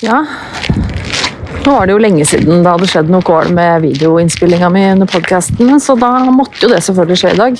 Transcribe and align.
Ja. 0.00 0.24
Nå 1.64 1.72
var 1.74 1.86
det 1.86 1.92
jo 1.96 2.00
lenge 2.00 2.24
siden 2.28 2.62
det 2.62 2.70
hadde 2.70 2.88
skjedd 2.88 3.10
noe 3.12 3.24
kål 3.26 3.50
med 3.56 3.82
videoinnspillinga 3.84 4.70
mi 4.72 4.84
under 4.92 5.10
podkasten, 5.10 5.74
så 5.82 5.96
da 5.98 6.12
måtte 6.32 6.62
jo 6.64 6.70
det 6.72 6.80
selvfølgelig 6.86 7.18
skje 7.20 7.32
i 7.34 7.40
dag. 7.40 7.58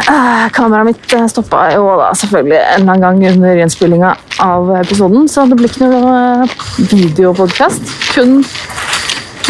Eh, 0.00 0.46
Kameraet 0.54 0.88
mitt 0.88 1.16
stoppa 1.28 1.66
jo 1.74 1.90
da 2.00 2.12
selvfølgelig 2.16 2.60
en 2.60 2.86
eller 2.86 2.94
annen 2.94 3.04
gang 3.04 3.34
under 3.34 3.60
innspillinga 3.64 4.14
av 4.40 4.70
episoden, 4.78 5.26
så 5.28 5.44
det 5.50 5.58
blir 5.60 5.68
ikke 5.68 5.90
noe 5.90 6.14
eh, 6.46 6.54
videopodkast, 6.94 7.92
kun 8.14 8.38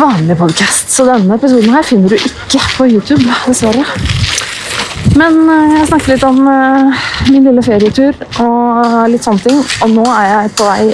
vanlig 0.00 0.38
podkast. 0.40 0.90
Så 0.90 1.06
denne 1.06 1.36
episoden 1.36 1.77
her 1.77 1.86
finner 1.86 2.11
du 2.11 2.16
ikke 2.18 2.64
på 2.79 2.88
YouTube, 2.90 3.22
dessverre. 3.46 3.84
Men 5.20 5.38
eh, 5.45 5.77
jeg 5.79 5.92
snakket 5.92 6.12
litt 6.14 6.27
om 6.27 6.42
eh, 6.50 7.06
min 7.30 7.46
lille 7.46 7.62
ferietur 7.64 8.16
og 8.42 9.08
litt 9.12 9.29
sånne 9.29 9.45
ting. 9.46 9.62
Og 9.84 9.96
nå 10.00 10.08
er 10.16 10.29
jeg 10.32 10.52
på 10.58 10.68
vei 10.72 10.90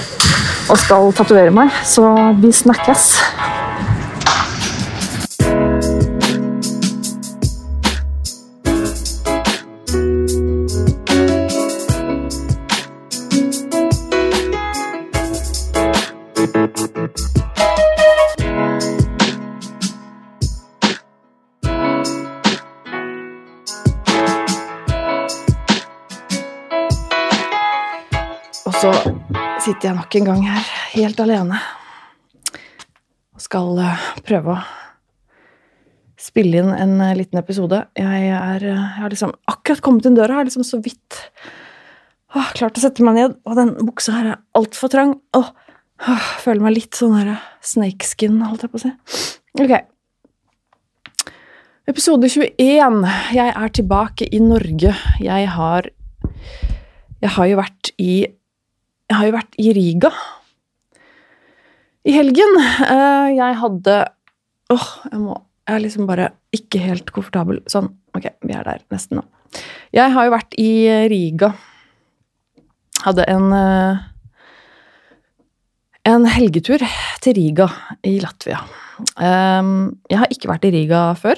og 0.67 0.79
skal 0.81 1.13
tatovere 1.15 1.53
meg, 1.55 1.71
så 1.87 2.11
vi 2.41 2.51
snakkes. 2.55 3.13
Sitter 29.67 29.89
jeg 29.89 29.97
nok 29.97 30.15
en 30.15 30.27
gang 30.29 30.43
her, 30.47 30.67
helt 30.93 31.19
alene, 31.19 31.59
og 33.35 33.43
skal 33.43 33.79
eh, 33.83 34.05
prøve 34.25 34.55
å 34.55 34.61
spille 36.21 36.61
inn 36.61 36.71
en 36.71 36.95
eh, 37.03 37.15
liten 37.19 37.39
episode. 37.41 37.81
Jeg, 37.97 38.29
er, 38.31 38.63
eh, 38.63 38.85
jeg 38.95 39.03
har 39.03 39.13
liksom 39.13 39.33
akkurat 39.51 39.83
kommet 39.83 40.07
inn 40.07 40.15
døra, 40.17 40.39
har 40.39 40.47
liksom 40.47 40.65
så 40.67 40.79
vidt 40.83 41.19
åh, 42.35 42.53
klart 42.55 42.79
å 42.79 42.83
sette 42.83 43.03
meg 43.05 43.19
ned, 43.19 43.35
og 43.43 43.59
den 43.59 43.75
buksa 43.89 44.15
her 44.15 44.31
er 44.31 44.39
altfor 44.57 44.93
trang. 44.93 45.17
Åh, 45.37 45.51
åh, 46.07 46.31
føler 46.45 46.63
meg 46.63 46.77
litt 46.77 46.97
sånn 46.97 47.17
her 47.19 47.35
snakeskin, 47.65 48.39
holdt 48.47 48.65
jeg 48.65 48.73
på 48.73 48.79
å 48.81 48.85
si. 48.85 48.93
Ok. 49.59 49.75
Episode 51.87 52.27
21. 52.31 53.03
Jeg 53.35 53.51
er 53.51 53.75
tilbake 53.75 54.27
i 54.31 54.41
Norge. 54.43 54.95
Jeg 55.23 55.53
har 55.55 55.91
Jeg 57.17 57.31
har 57.33 57.47
jo 57.49 57.55
vært 57.57 57.89
i 57.97 58.11
jeg 59.09 59.15
har 59.17 59.25
jo 59.29 59.35
vært 59.37 59.57
i 59.63 59.71
Riga 59.77 60.11
i 62.07 62.13
helgen. 62.15 62.53
Eh, 62.87 63.29
Jeg 63.35 63.55
hadde 63.61 63.95
Åh, 64.71 64.87
jeg 65.11 65.19
må 65.19 65.35
Jeg 65.67 65.75
er 65.75 65.81
liksom 65.83 66.07
bare 66.07 66.29
ikke 66.55 66.79
helt 66.79 67.09
komfortabel. 67.11 67.57
Sånn, 67.67 67.89
ok, 68.15 68.29
vi 68.47 68.53
er 68.55 68.63
der 68.63 68.79
nesten 68.91 69.19
nå. 69.19 69.23
Jeg 69.95 70.11
har 70.13 70.25
jo 70.27 70.31
vært 70.31 70.55
i 70.59 70.69
Riga. 71.11 71.49
Hadde 73.03 73.25
en 73.27 73.51
eh, 73.53 74.05
en 76.07 76.23
helgetur 76.31 76.79
til 77.19 77.35
Riga 77.35 77.67
i 78.07 78.15
Latvia. 78.23 78.61
Eh, 79.19 79.71
Jeg 80.09 80.19
har 80.23 80.31
ikke 80.31 80.51
vært 80.53 80.65
i 80.69 80.71
Riga 80.71 81.01
før. 81.19 81.35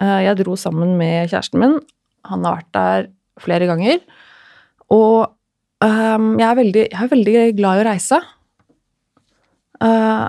Eh, 0.00 0.20
Jeg 0.28 0.38
dro 0.44 0.54
sammen 0.56 0.94
med 0.98 1.30
kjæresten 1.30 1.58
min. 1.58 1.78
Han 2.30 2.44
har 2.46 2.60
vært 2.60 2.72
der 2.72 3.08
flere 3.42 3.66
ganger. 3.66 3.98
Og 4.90 5.26
Um, 5.84 6.36
jeg, 6.40 6.46
er 6.48 6.56
veldig, 6.56 6.84
jeg 6.88 7.04
er 7.04 7.12
veldig 7.12 7.36
glad 7.58 7.78
i 7.78 7.82
å 7.82 7.86
reise. 7.90 8.20
Uh, 9.82 10.28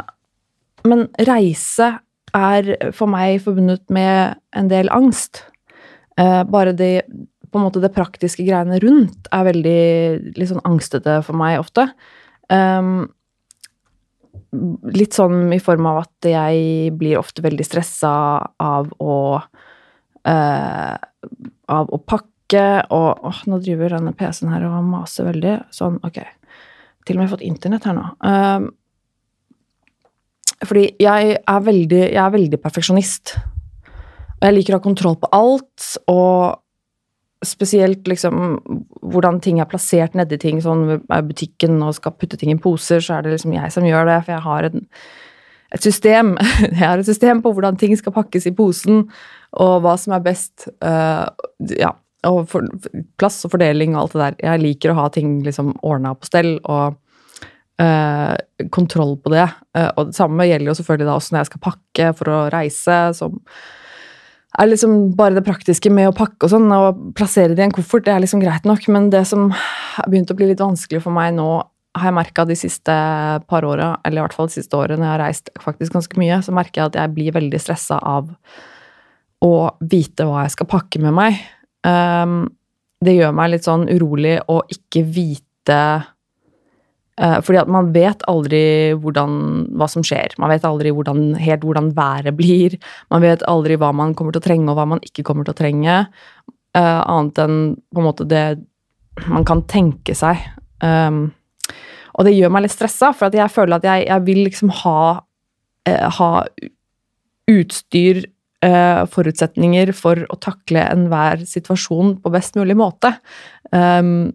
men 0.88 1.06
reise 1.28 1.94
er 2.36 2.74
for 2.96 3.10
meg 3.12 3.40
forbundet 3.46 3.86
med 3.94 4.38
en 4.58 4.72
del 4.72 4.92
angst. 4.94 5.46
Uh, 6.20 6.44
bare 6.50 6.76
det, 6.76 7.08
måte 7.56 7.82
det 7.82 7.94
praktiske 7.96 8.46
greiene 8.46 8.80
rundt 8.84 9.30
er 9.34 9.48
veldig 9.48 9.82
litt 10.36 10.50
sånn 10.52 10.66
angstete 10.68 11.22
for 11.26 11.40
meg 11.40 11.62
ofte. 11.62 11.88
Um, 12.52 13.08
litt 14.94 15.16
sånn 15.16 15.52
i 15.56 15.62
form 15.64 15.88
av 15.90 16.04
at 16.06 16.28
jeg 16.30 16.92
blir 17.00 17.20
ofte 17.20 17.44
veldig 17.46 17.66
stressa 17.68 18.12
av 18.64 18.92
å 19.04 19.16
uh, 20.28 20.96
Av 21.68 21.90
å 21.92 21.98
pakke 22.00 22.37
og 22.56 23.26
åh, 23.28 23.40
nå 23.50 23.60
driver 23.60 23.98
denne 23.98 24.14
PC-en 24.16 24.54
her 24.54 24.64
og 24.70 24.86
maser 24.88 25.28
veldig. 25.28 25.56
Sånn, 25.76 26.00
ok. 26.08 26.22
Til 27.08 27.18
og 27.18 27.24
med 27.24 27.32
fått 27.32 27.46
internett 27.48 27.88
her 27.88 27.98
nå. 27.98 28.06
Um, 28.24 28.70
fordi 30.66 30.88
jeg 31.02 31.36
er 31.38 31.66
veldig, 31.66 32.00
jeg 32.08 32.22
er 32.24 32.34
veldig 32.34 32.60
perfeksjonist. 32.64 33.36
Og 34.38 34.48
jeg 34.48 34.56
liker 34.56 34.76
å 34.76 34.80
ha 34.80 34.86
kontroll 34.86 35.20
på 35.22 35.30
alt, 35.36 35.92
og 36.10 37.46
spesielt 37.46 38.08
liksom 38.10 38.58
hvordan 39.06 39.40
ting 39.44 39.62
er 39.62 39.70
plassert 39.70 40.18
nedi 40.18 40.40
ting. 40.42 40.62
Sånn 40.64 40.86
ved 40.90 41.30
butikken 41.30 41.78
og 41.86 41.96
skal 41.98 42.16
putte 42.18 42.40
ting 42.40 42.54
i 42.54 42.60
poser, 42.62 43.04
så 43.04 43.18
er 43.18 43.26
det 43.26 43.36
liksom 43.36 43.56
jeg 43.58 43.74
som 43.74 43.86
gjør 43.86 44.10
det, 44.10 44.20
for 44.26 44.36
jeg 44.36 44.46
har 44.48 44.70
en, 44.70 44.88
et 45.76 45.84
system. 45.84 46.36
Jeg 46.72 46.84
har 46.86 46.98
et 46.98 47.10
system 47.10 47.42
på 47.44 47.52
hvordan 47.54 47.78
ting 47.78 47.94
skal 48.00 48.16
pakkes 48.16 48.48
i 48.48 48.56
posen, 48.56 49.06
og 49.58 49.82
hva 49.84 49.98
som 50.00 50.16
er 50.16 50.26
best. 50.26 50.70
Uh, 50.82 51.28
ja, 51.76 51.92
og 52.28 52.46
for, 52.52 52.68
plass 53.20 53.42
og 53.48 53.54
fordeling 53.56 53.96
og 53.96 54.04
alt 54.04 54.16
det 54.16 54.24
der. 54.24 54.40
Jeg 54.52 54.64
liker 54.64 54.94
å 54.94 55.00
ha 55.02 55.10
ting 55.14 55.40
liksom 55.46 55.74
ordna 55.86 56.14
på 56.18 56.30
stell 56.30 56.56
og 56.64 56.98
eh, 57.82 58.36
kontroll 58.74 59.18
på 59.22 59.34
det. 59.34 59.48
Eh, 59.78 59.90
og 59.96 60.12
det 60.12 60.18
samme 60.18 60.48
gjelder 60.50 60.72
jo 60.72 60.78
selvfølgelig 60.80 61.10
da 61.10 61.18
også 61.18 61.34
når 61.34 61.44
jeg 61.44 61.52
skal 61.52 61.66
pakke 61.70 62.14
for 62.20 62.34
å 62.34 62.40
reise, 62.54 63.00
som 63.18 63.40
er 64.58 64.70
liksom 64.72 64.94
bare 65.18 65.38
det 65.38 65.46
praktiske 65.46 65.92
med 65.94 66.10
å 66.10 66.16
pakke 66.18 66.48
og 66.48 66.54
sånn, 66.54 66.70
og 66.74 67.02
plassere 67.18 67.54
det 67.54 67.62
i 67.62 67.68
en 67.68 67.76
koffert, 67.76 68.06
det 68.08 68.14
er 68.16 68.24
liksom 68.24 68.42
greit 68.42 68.66
nok, 68.68 68.88
men 68.94 69.12
det 69.14 69.24
som 69.30 69.52
har 69.54 70.08
begynt 70.10 70.32
å 70.34 70.38
bli 70.38 70.50
litt 70.50 70.64
vanskelig 70.64 71.04
for 71.04 71.14
meg 71.14 71.36
nå, 71.38 71.50
har 71.98 72.12
jeg 72.12 72.18
merka 72.18 72.46
de 72.46 72.56
siste 72.58 72.96
par 73.50 73.66
åra, 73.66 73.96
eller 74.06 74.22
i 74.22 74.26
hvert 74.26 74.36
fall 74.38 74.50
de 74.50 74.58
siste 74.60 74.78
årene 74.78 75.02
når 75.02 75.08
jeg 75.08 75.14
har 75.14 75.24
reist 75.24 75.52
faktisk 75.62 75.96
ganske 75.96 76.20
mye, 76.22 76.40
så 76.46 76.54
merker 76.54 76.82
jeg 76.82 76.92
at 76.92 77.00
jeg 77.02 77.14
blir 77.16 77.38
veldig 77.38 77.62
stressa 77.62 77.98
av 78.06 78.30
å 79.46 79.54
vite 79.82 80.26
hva 80.26 80.46
jeg 80.46 80.56
skal 80.56 80.70
pakke 80.70 81.02
med 81.02 81.16
meg. 81.18 81.42
Um, 81.88 82.38
det 83.06 83.14
gjør 83.16 83.34
meg 83.38 83.54
litt 83.54 83.68
sånn 83.68 83.86
urolig 83.92 84.38
å 84.50 84.60
ikke 84.74 85.04
vite 85.06 85.82
uh, 86.02 87.38
Fordi 87.46 87.60
at 87.62 87.70
man 87.72 87.92
vet 87.96 88.26
aldri 88.30 88.62
hvordan, 88.98 89.38
hva 89.78 89.88
som 89.92 90.06
skjer. 90.06 90.36
Man 90.42 90.52
vet 90.52 90.66
aldri 90.68 90.92
hvordan, 90.96 91.30
helt 91.40 91.66
hvordan 91.66 91.92
været 91.98 92.38
blir. 92.40 92.78
Man 93.14 93.24
vet 93.24 93.46
aldri 93.48 93.78
hva 93.80 93.94
man 93.96 94.16
kommer 94.18 94.36
til 94.36 94.44
å 94.44 94.48
trenge, 94.50 94.72
og 94.72 94.80
hva 94.80 94.88
man 94.96 95.04
ikke 95.06 95.26
kommer 95.28 95.48
til 95.48 95.56
å 95.56 95.62
trenge. 95.62 96.00
Uh, 96.78 97.02
annet 97.06 97.44
enn 97.46 97.60
på 97.94 98.02
en 98.02 98.10
måte 98.10 98.28
det 98.30 98.48
man 99.26 99.46
kan 99.48 99.64
tenke 99.70 100.14
seg. 100.18 100.42
Um, 100.84 101.30
og 102.18 102.26
det 102.26 102.34
gjør 102.34 102.52
meg 102.54 102.66
litt 102.66 102.74
stressa, 102.74 103.12
for 103.18 103.34
jeg 103.34 103.54
føler 103.54 103.78
at 103.78 103.86
jeg, 103.86 104.08
jeg 104.10 104.26
vil 104.26 104.42
liksom 104.46 104.74
ha, 104.84 105.00
uh, 105.90 106.08
ha 106.18 106.32
utstyr 107.48 108.26
uh, 108.66 109.06
forutsetninger 109.12 109.94
for 109.98 110.24
å 110.32 110.40
takle 110.42 110.84
enhver 110.88 111.44
situasjon 111.48 112.18
på 112.24 112.34
best 112.34 112.58
mulig 112.60 112.78
måte. 112.80 113.14
Um, 113.72 114.34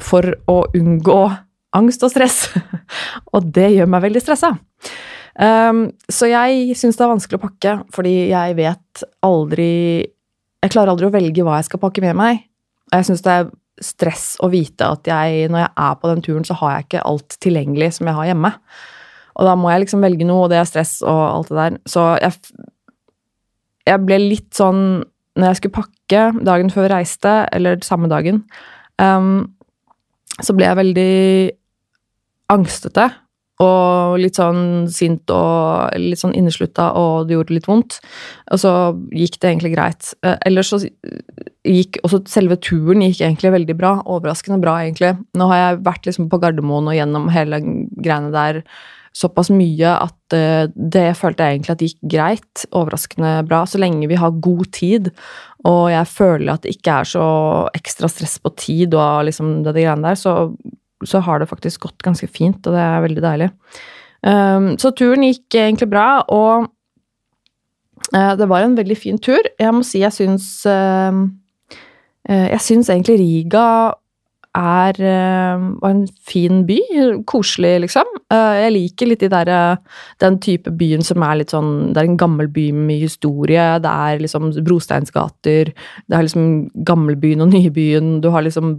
for 0.00 0.24
å 0.48 0.62
unngå 0.76 1.22
angst 1.76 2.04
og 2.04 2.12
stress. 2.12 2.46
og 3.34 3.50
det 3.54 3.72
gjør 3.76 3.90
meg 3.92 4.06
veldig 4.06 4.22
stressa. 4.24 4.54
Um, 5.32 5.86
så 6.12 6.28
jeg 6.28 6.76
syns 6.76 6.98
det 6.98 7.06
er 7.06 7.12
vanskelig 7.14 7.40
å 7.40 7.44
pakke, 7.46 7.76
fordi 7.94 8.16
jeg 8.34 8.56
vet 8.58 9.04
aldri 9.24 9.70
Jeg 10.62 10.70
klarer 10.70 10.92
aldri 10.92 11.08
å 11.08 11.14
velge 11.14 11.42
hva 11.42 11.56
jeg 11.58 11.66
skal 11.66 11.80
pakke 11.82 12.02
med 12.04 12.14
meg. 12.14 12.44
Og 12.92 13.00
jeg 13.00 13.08
syns 13.08 13.24
det 13.24 13.32
er 13.34 13.48
stress 13.82 14.26
å 14.38 14.46
vite 14.52 14.86
at 14.86 15.08
jeg, 15.08 15.48
når 15.50 15.64
jeg 15.64 15.72
er 15.84 15.96
på 15.98 16.10
den 16.10 16.20
turen, 16.22 16.44
så 16.46 16.54
har 16.60 16.76
jeg 16.76 16.86
ikke 16.86 17.06
alt 17.08 17.36
tilgjengelig 17.42 17.88
som 17.96 18.06
jeg 18.06 18.14
har 18.14 18.28
hjemme. 18.28 18.52
Og 19.32 19.48
da 19.48 19.56
må 19.58 19.72
jeg 19.72 19.82
liksom 19.82 20.04
velge 20.04 20.28
noe, 20.28 20.44
og 20.44 20.52
det 20.52 20.60
er 20.60 20.68
stress 20.68 21.00
og 21.02 21.22
alt 21.24 21.50
det 21.50 21.58
der. 21.58 21.80
Så 21.88 22.04
jeg 22.20 22.36
jeg 23.88 24.04
ble 24.06 24.20
litt 24.20 24.50
sånn 24.56 25.02
Når 25.38 25.48
jeg 25.48 25.60
skulle 25.60 25.80
pakke 25.80 26.22
dagen 26.44 26.70
før 26.72 26.86
jeg 26.86 26.92
reiste, 26.92 27.32
eller 27.56 27.80
samme 27.80 28.10
dagen, 28.12 28.42
um, 29.00 29.46
så 30.44 30.52
ble 30.52 30.66
jeg 30.66 30.76
veldig 30.76 31.14
angstete. 32.52 33.06
Og 33.64 34.18
litt 34.20 34.36
sånn 34.36 34.90
sint 34.92 35.32
og 35.32 35.96
litt 35.96 36.20
sånn 36.20 36.34
inneslutta, 36.36 36.90
og 37.00 37.30
det 37.30 37.38
gjorde 37.38 37.56
litt 37.56 37.70
vondt. 37.70 37.96
Og 38.52 38.60
så 38.60 38.74
gikk 39.08 39.38
det 39.40 39.54
egentlig 39.54 39.72
greit. 39.72 40.12
Uh, 40.20 40.36
ellers 40.44 40.74
så 40.74 40.82
gikk 40.82 42.02
også 42.04 42.26
selve 42.28 42.60
turen 42.60 43.04
gikk 43.06 43.22
egentlig 43.22 43.54
veldig 43.56 43.78
bra. 43.80 43.94
Overraskende 44.04 44.60
bra, 44.60 44.82
egentlig. 44.84 45.14
Nå 45.38 45.48
har 45.48 45.62
jeg 45.62 45.84
vært 45.88 46.10
liksom 46.10 46.28
på 46.28 46.42
Gardermoen 46.42 46.92
og 46.92 46.98
gjennom 46.98 47.32
hele 47.32 47.64
greiene 47.64 48.34
der 48.36 48.66
såpass 49.16 49.50
mye 49.52 49.94
at 49.94 50.36
uh, 50.36 50.66
det 50.72 51.10
følte 51.18 51.44
jeg 51.44 51.58
egentlig 51.58 51.74
at 51.74 51.80
det 51.80 51.90
gikk 51.92 52.12
greit. 52.14 52.66
Overraskende 52.70 53.32
bra. 53.48 53.62
Så 53.68 53.80
lenge 53.82 54.10
vi 54.10 54.20
har 54.20 54.38
god 54.44 54.68
tid, 54.74 55.10
og 55.68 55.90
jeg 55.92 56.08
føler 56.10 56.54
at 56.54 56.64
det 56.64 56.76
ikke 56.76 57.00
er 57.00 57.10
så 57.12 57.26
ekstra 57.76 58.10
stress 58.10 58.38
på 58.42 58.54
tid 58.58 58.94
og 58.98 59.26
liksom 59.28 59.60
det, 59.62 59.76
det 59.76 59.86
greiene 59.86 60.10
der, 60.10 60.18
så 60.18 60.36
så 61.06 61.18
har 61.18 61.40
det 61.40 61.50
faktisk 61.50 61.86
gått 61.86 62.04
ganske 62.04 62.28
fint, 62.30 62.60
og 62.66 62.76
det 62.76 62.82
er 62.82 63.04
veldig 63.04 63.24
deilig. 63.24 63.48
Um, 64.22 64.68
så 64.78 64.92
turen 64.94 65.26
gikk 65.26 65.56
egentlig 65.58 65.88
bra, 65.90 66.22
og 66.30 66.68
uh, 68.14 68.34
det 68.38 68.48
var 68.50 68.66
en 68.66 68.76
veldig 68.78 68.98
fin 68.98 69.18
tur. 69.18 69.42
Jeg 69.58 69.74
må 69.74 69.82
si 69.86 70.02
jeg 70.02 70.14
syns 70.14 70.48
uh, 70.68 71.24
Jeg 72.28 72.62
syns 72.62 72.90
egentlig 72.92 73.18
Riga 73.18 73.66
er 74.56 74.98
var 74.98 75.90
en 75.90 76.04
fin 76.28 76.62
by. 76.68 76.78
Koselig, 77.28 77.86
liksom. 77.86 78.08
Jeg 78.32 78.74
liker 78.74 79.08
litt 79.08 79.24
de 79.24 79.30
der, 79.32 79.78
den 80.20 80.38
type 80.44 80.72
byen 80.76 81.04
som 81.04 81.24
er 81.24 81.38
litt 81.40 81.54
sånn 81.54 81.92
Det 81.92 82.02
er 82.02 82.10
en 82.10 82.20
gammel 82.20 82.50
by 82.52 82.68
med 82.76 82.90
mye 82.90 83.06
historie. 83.06 83.64
Det 83.82 83.92
er 83.92 84.22
liksom 84.22 84.52
brosteinsgater. 84.64 85.72
Det 85.72 86.18
er 86.18 86.26
liksom 86.26 86.68
gamlebyen 86.88 87.44
og 87.44 87.52
nybyen. 87.54 88.20
Du 88.20 88.30
har 88.34 88.44
liksom 88.44 88.78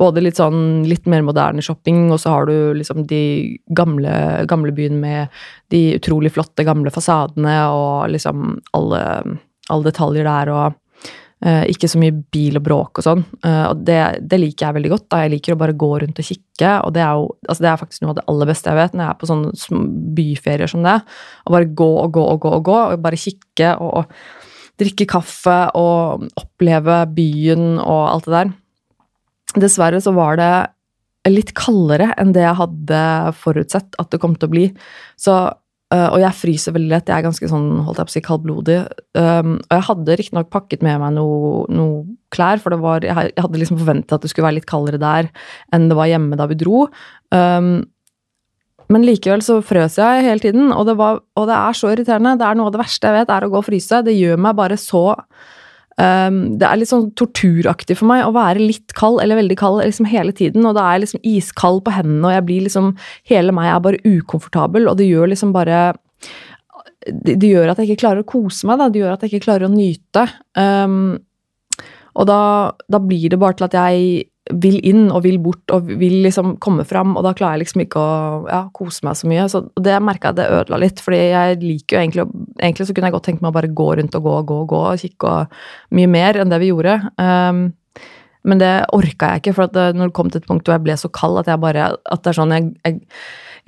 både 0.00 0.22
litt 0.24 0.38
sånn 0.40 0.82
litt 0.88 1.06
mer 1.10 1.22
moderne 1.26 1.62
shopping, 1.64 2.08
og 2.10 2.20
så 2.22 2.34
har 2.34 2.50
du 2.50 2.74
liksom 2.78 3.04
de 3.10 3.22
gamle, 3.76 4.12
gamle 4.50 4.74
byen 4.76 4.98
med 5.02 5.42
de 5.70 5.84
utrolig 5.98 6.32
flotte 6.34 6.66
gamle 6.66 6.92
fasadene 6.94 7.56
og 7.70 8.10
liksom 8.14 8.58
alle, 8.76 9.02
alle 9.70 9.90
detaljer 9.90 10.26
der 10.26 10.54
og 10.54 10.79
ikke 11.40 11.88
så 11.88 11.96
mye 11.96 12.12
bil 12.32 12.58
og 12.58 12.64
bråk 12.66 13.00
og 13.00 13.04
sånn. 13.06 13.22
Uh, 13.40 13.70
og 13.70 13.84
det, 13.88 13.96
det, 14.28 14.40
liker 14.42 14.66
jeg 14.66 14.76
veldig 14.76 14.90
godt. 14.92 15.06
da 15.08 15.22
Jeg 15.24 15.32
liker 15.32 15.54
å 15.54 15.60
bare 15.62 15.76
gå 15.80 15.88
rundt 16.02 16.20
og 16.20 16.26
kikke, 16.26 16.72
og 16.84 16.92
det 16.92 17.00
er 17.00 17.16
jo 17.16 17.30
altså 17.46 17.64
det 17.64 17.70
er 17.70 17.80
faktisk 17.80 18.04
noe 18.04 18.12
av 18.12 18.18
det 18.18 18.26
aller 18.32 18.50
beste 18.50 18.68
jeg 18.68 18.80
vet 18.80 18.96
når 18.96 19.04
jeg 19.06 19.14
er 19.14 19.20
på 19.22 19.30
sånne 19.30 19.80
byferier 20.18 20.72
som 20.72 20.84
det. 20.84 20.98
Å 21.46 21.54
bare 21.56 21.70
gå 21.80 21.90
og 22.02 22.12
gå 22.18 22.26
og 22.34 22.42
gå 22.44 22.52
og 22.58 22.64
gå, 22.68 22.78
og 22.92 23.04
bare 23.06 23.22
kikke 23.24 23.72
og, 23.80 24.02
og 24.02 24.80
drikke 24.80 25.08
kaffe 25.08 25.58
og 25.78 26.28
oppleve 26.40 27.02
byen 27.16 27.80
og 27.80 28.02
alt 28.10 28.28
det 28.28 28.36
der. 28.36 28.52
Dessverre 29.64 30.00
så 30.04 30.12
var 30.16 30.38
det 30.40 30.52
litt 31.28 31.52
kaldere 31.58 32.12
enn 32.20 32.32
det 32.32 32.44
jeg 32.46 32.56
hadde 32.56 33.00
forutsett 33.36 33.98
at 34.00 34.12
det 34.12 34.20
kom 34.22 34.36
til 34.36 34.48
å 34.48 34.54
bli. 34.54 34.68
Så, 35.20 35.36
øh, 35.94 36.08
og 36.08 36.18
jeg 36.22 36.38
fryser 36.38 36.74
veldig 36.76 36.90
lett. 36.92 37.10
Jeg 37.10 37.18
er 37.18 37.26
ganske 37.28 37.50
sånn, 37.50 37.68
holdt 37.86 38.00
jeg 38.00 38.08
på 38.08 38.12
å 38.12 38.16
si, 38.16 38.24
kaldblodig. 38.26 38.78
Um, 39.18 39.54
og 39.58 39.76
jeg 39.76 39.86
hadde 39.90 40.18
riktignok 40.20 40.50
pakket 40.54 40.84
med 40.86 41.00
meg 41.02 41.14
noe, 41.18 41.64
noe, 41.72 42.02
klær, 42.30 42.60
for 42.62 42.76
var, 42.78 43.02
jeg, 43.02 43.32
hadde 43.34 43.58
liksom 43.58 43.80
forventet 43.80 44.14
at 44.14 44.22
det 44.22 44.30
skulle 44.30 44.46
være 44.46 44.60
litt 44.60 44.68
kaldere 44.70 45.00
der 45.02 45.32
enn 45.74 45.88
det 45.90 45.96
var 45.98 46.06
hjemme 46.06 46.38
da 46.38 46.46
vi 46.46 46.58
dro. 46.60 46.84
Um, 47.34 47.72
men 48.90 49.06
likevel 49.06 49.42
så 49.46 49.60
frøs 49.62 49.98
jeg 50.00 50.26
hele 50.26 50.42
tiden, 50.42 50.72
og 50.74 50.86
det, 50.88 50.96
var, 50.98 51.20
og 51.38 51.46
det 51.50 51.56
er 51.56 51.78
så 51.78 51.92
irriterende. 51.92 52.36
Det 52.40 52.46
er 52.46 52.58
noe 52.58 52.70
av 52.70 52.74
det 52.74 52.82
verste 52.82 53.10
jeg 53.10 53.20
vet, 53.20 53.32
er 53.34 53.46
å 53.46 53.50
gå 53.52 53.58
og 53.60 53.66
fryse. 53.66 54.02
Det 54.06 54.16
gjør 54.16 54.40
meg 54.46 54.56
bare 54.58 54.78
så 54.80 55.04
Um, 56.00 56.36
det 56.56 56.64
er 56.64 56.78
litt 56.80 56.88
sånn 56.88 57.10
torturaktig 57.18 57.96
for 57.98 58.08
meg 58.08 58.22
å 58.24 58.32
være 58.32 58.62
litt 58.62 58.94
kald 58.96 59.18
eller 59.20 59.36
veldig 59.40 59.56
kald 59.60 59.82
liksom 59.82 60.08
hele 60.08 60.32
tiden. 60.36 60.64
Og 60.64 60.76
da 60.78 60.86
er 60.86 60.96
jeg 60.96 61.04
liksom 61.04 61.24
iskald 61.34 61.82
på 61.84 61.92
hendene, 61.92 62.22
og 62.28 62.36
jeg 62.36 62.46
blir 62.48 62.68
liksom 62.68 62.92
Hele 63.28 63.52
meg 63.54 63.68
er 63.70 63.82
bare 63.84 64.00
ukomfortabel, 64.06 64.88
og 64.88 64.96
det 64.98 65.08
gjør 65.10 65.32
liksom 65.32 65.52
bare 65.54 65.90
det, 67.06 67.36
det, 67.40 67.48
gjør 67.48 67.72
at 67.72 67.80
jeg 67.80 67.90
ikke 67.90 68.02
klarer 68.04 68.22
å 68.22 68.28
kose 68.28 68.68
meg, 68.68 68.80
da. 68.80 68.88
Det 68.92 69.02
gjør 69.02 69.14
at 69.14 69.24
jeg 69.24 69.32
ikke 69.32 69.46
klarer 69.48 69.68
å 69.68 69.72
nyte. 69.72 70.24
Um, 70.58 71.18
og 72.18 72.26
da, 72.28 72.40
da, 72.90 73.00
blir 73.02 73.30
det 73.32 73.38
bare 73.40 73.56
til 73.58 73.68
at 73.68 73.76
jeg 73.76 74.29
vil 74.48 74.78
inn 74.86 75.10
og 75.12 75.22
vil 75.26 75.36
bort 75.42 75.72
og 75.74 75.90
vil 76.00 76.22
liksom 76.24 76.54
komme 76.62 76.84
fram, 76.88 77.12
og 77.18 77.24
da 77.26 77.32
klarer 77.36 77.58
jeg 77.58 77.66
liksom 77.66 77.82
ikke 77.84 78.00
å 78.00 78.14
ja, 78.48 78.60
kose 78.74 79.04
meg 79.06 79.18
så 79.18 79.28
mye. 79.30 79.44
Så 79.52 79.62
det 79.78 79.98
merka 80.02 80.30
jeg 80.30 80.40
det 80.40 80.48
ødela 80.56 80.80
litt, 80.80 81.02
fordi 81.04 81.20
jeg 81.20 81.58
liker 81.62 81.96
jo 81.96 82.00
egentlig 82.04 82.26
Egentlig 82.60 82.86
så 82.88 82.94
kunne 82.96 83.08
jeg 83.08 83.14
godt 83.14 83.26
tenkt 83.28 83.44
meg 83.44 83.52
å 83.52 83.56
bare 83.56 83.70
gå 83.72 83.86
rundt 83.96 84.16
og 84.16 84.24
gå 84.24 84.32
og 84.36 84.48
gå 84.48 84.56
og 84.62 84.72
gå 84.72 84.80
og 84.90 85.04
kikke 85.04 85.28
og 85.28 85.60
mye 85.96 86.10
mer 86.10 86.40
enn 86.40 86.50
det 86.52 86.58
vi 86.60 86.72
gjorde. 86.72 86.96
Um, 87.16 87.62
men 88.48 88.60
det 88.60 88.72
orka 88.96 89.34
jeg 89.34 89.42
ikke, 89.42 89.54
for 89.56 89.72
det, 89.72 89.86
når 89.96 90.10
det 90.10 90.16
kom 90.16 90.32
til 90.32 90.42
et 90.42 90.48
punkt 90.48 90.66
hvor 90.66 90.76
jeg 90.76 90.84
ble 90.84 90.96
så 91.00 91.10
kald 91.12 91.40
at 91.40 91.48
jeg 91.50 91.60
bare 91.60 91.92
At 91.92 92.24
det 92.24 92.32
er 92.32 92.38
sånn 92.38 92.54
jeg, 92.56 92.68
jeg, 92.84 93.00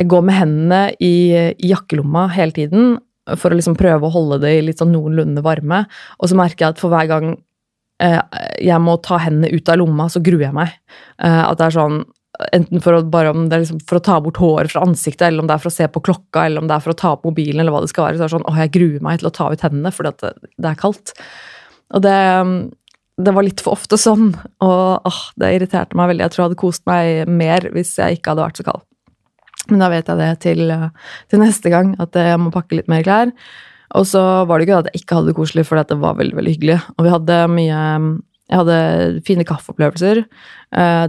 jeg 0.00 0.10
går 0.12 0.26
med 0.28 0.38
hendene 0.38 0.82
i, 0.96 1.14
i 1.52 1.72
jakkelomma 1.72 2.26
hele 2.32 2.56
tiden 2.56 2.94
for 3.38 3.52
å 3.52 3.56
liksom 3.56 3.76
prøve 3.78 4.08
å 4.08 4.12
holde 4.12 4.40
det 4.42 4.52
i 4.56 4.62
litt 4.66 4.80
sånn 4.82 4.90
noenlunde 4.90 5.44
varme, 5.46 5.84
og 6.18 6.26
så 6.30 6.34
merker 6.34 6.64
jeg 6.64 6.74
at 6.74 6.80
for 6.82 6.90
hver 6.90 7.06
gang 7.06 7.28
jeg 8.02 8.82
må 8.82 8.96
ta 9.04 9.20
hendene 9.22 9.52
ut 9.52 9.70
av 9.70 9.78
lomma, 9.80 10.08
så 10.10 10.22
gruer 10.24 10.48
jeg 10.48 10.56
meg. 10.56 10.74
Eh, 11.22 11.44
at 11.44 11.60
det 11.60 11.70
er 11.70 11.78
sånn 11.78 12.02
Enten 12.56 12.80
for 12.82 12.96
å, 12.96 13.02
liksom 13.04 13.82
for 13.84 13.98
å 13.98 14.02
ta 14.02 14.14
bort 14.24 14.38
håret 14.40 14.72
fra 14.72 14.80
ansiktet, 14.86 15.26
eller 15.26 15.44
om 15.44 15.46
det 15.46 15.52
er 15.52 15.60
for 15.62 15.68
å 15.68 15.74
se 15.74 15.84
på 15.92 16.00
klokka, 16.02 16.46
eller 16.46 16.62
om 16.62 16.66
det 16.66 16.74
er 16.74 16.82
for 16.82 16.94
å 16.94 16.96
ta 16.98 17.10
opp 17.12 17.26
mobilen, 17.28 17.60
eller 17.60 17.74
hva 17.74 17.82
det 17.84 17.90
skal 17.92 18.06
være. 18.06 18.16
Så 18.16 18.24
er 18.24 18.30
det 18.30 18.32
sånn, 18.32 18.46
åh, 18.48 18.56
jeg 18.58 18.72
gruer 18.74 19.04
meg 19.04 19.20
til 19.20 19.28
å 19.28 19.32
ta 19.36 19.50
ut 19.52 19.62
hendene 19.62 19.92
fordi 19.94 20.12
det, 20.24 20.30
det 20.56 20.70
er 20.70 20.78
kaldt. 20.80 21.12
Og 21.92 22.02
det, 22.02 22.14
det 23.28 23.34
var 23.36 23.46
litt 23.46 23.62
for 23.62 23.76
ofte 23.76 24.00
sånn, 24.00 24.32
og 24.64 25.06
åh, 25.12 25.20
det 25.38 25.52
irriterte 25.58 26.00
meg 26.00 26.08
veldig. 26.14 26.24
Jeg 26.24 26.34
tror 26.34 26.42
jeg 26.42 26.48
hadde 26.48 26.62
kost 26.64 26.88
meg 26.88 27.30
mer 27.42 27.68
hvis 27.76 27.92
jeg 28.00 28.18
ikke 28.18 28.32
hadde 28.32 28.46
vært 28.48 28.62
så 28.62 28.66
kald. 28.70 28.86
Men 29.68 29.84
da 29.84 29.92
vet 29.92 30.10
jeg 30.10 30.22
det 30.24 30.30
til, 30.42 30.74
til 31.30 31.44
neste 31.44 31.76
gang, 31.76 31.92
at 32.02 32.16
jeg 32.18 32.40
må 32.40 32.50
pakke 32.56 32.80
litt 32.80 32.90
mer 32.90 33.04
klær. 33.06 33.36
Og 33.98 34.06
så 34.08 34.22
var 34.48 34.58
det 34.58 34.68
ikke 34.68 34.80
at 34.82 34.90
jeg 34.90 35.02
ikke 35.02 35.18
hadde 35.18 35.30
det 35.30 35.38
koselig, 35.38 35.64
for 35.68 35.80
det 35.80 36.00
var 36.00 36.18
veldig 36.18 36.36
veldig 36.38 36.54
hyggelig. 36.54 36.78
Og 36.96 37.06
vi 37.06 37.14
hadde 37.14 37.38
mye 37.52 37.80
Jeg 38.52 38.58
hadde 38.58 38.78
fine 39.24 39.44
kaffeopplevelser. 39.48 40.24
Eh, 40.76 41.04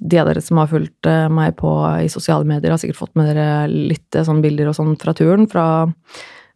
de 0.00 0.18
av 0.20 0.28
dere 0.30 0.40
som 0.40 0.60
har 0.60 0.70
fulgt 0.70 1.08
eh, 1.10 1.26
meg 1.28 1.56
på 1.58 1.70
i 2.00 2.08
sosiale 2.08 2.46
medier, 2.48 2.72
har 2.72 2.80
sikkert 2.80 3.00
fått 3.00 3.16
med 3.18 3.28
dere 3.28 3.66
litt 3.68 4.16
sånn 4.16 4.40
bilder 4.40 4.70
og 4.70 4.76
sånn 4.78 4.94
fra 5.00 5.12
turen. 5.16 5.48
Fra, 5.50 5.86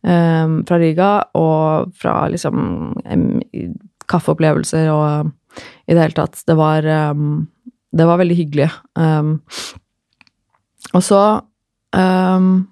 fra 0.04 0.78
Riga, 0.80 1.10
og 1.36 1.92
fra 1.96 2.14
liksom 2.28 2.56
kaffeopplevelser 4.12 4.90
og 4.92 5.30
i 5.88 5.94
det 5.96 6.02
hele 6.02 6.16
tatt. 6.16 6.40
Det 6.46 6.56
var, 6.56 6.84
det 6.84 8.08
var 8.08 8.20
veldig 8.20 8.36
hyggelig. 8.36 8.68
og 10.92 11.04
så 11.04 11.22
um, 11.96 12.66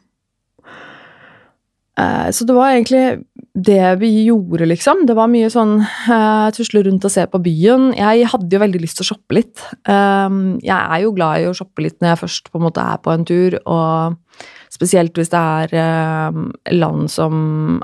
Eh, 2.00 2.30
så 2.32 2.46
det 2.48 2.54
var 2.56 2.72
egentlig 2.72 3.04
det 3.52 3.96
vi 4.00 4.10
gjorde, 4.24 4.64
liksom. 4.70 5.04
Det 5.08 5.16
var 5.16 5.28
mye 5.28 5.50
sånn 5.52 5.74
uh, 5.82 6.48
tusle 6.56 6.80
rundt 6.86 7.04
og 7.04 7.12
se 7.12 7.26
på 7.28 7.40
byen. 7.44 7.90
Jeg 7.98 8.30
hadde 8.32 8.56
jo 8.56 8.62
veldig 8.62 8.80
lyst 8.80 8.96
til 8.98 9.04
å 9.04 9.10
shoppe 9.10 9.36
litt. 9.36 9.60
Um, 9.84 10.56
jeg 10.64 10.72
er 10.72 11.02
jo 11.04 11.12
glad 11.12 11.42
i 11.42 11.50
å 11.50 11.56
shoppe 11.56 11.84
litt 11.84 11.98
når 12.00 12.14
jeg 12.14 12.22
først 12.22 12.48
på 12.48 12.60
en 12.60 12.64
måte 12.64 12.84
er 12.94 13.02
på 13.04 13.12
en 13.12 13.26
tur, 13.28 13.58
og 13.68 14.46
spesielt 14.72 15.20
hvis 15.20 15.28
det 15.34 15.42
er 15.76 16.30
um, 16.32 16.46
land 16.72 17.10
som 17.12 17.34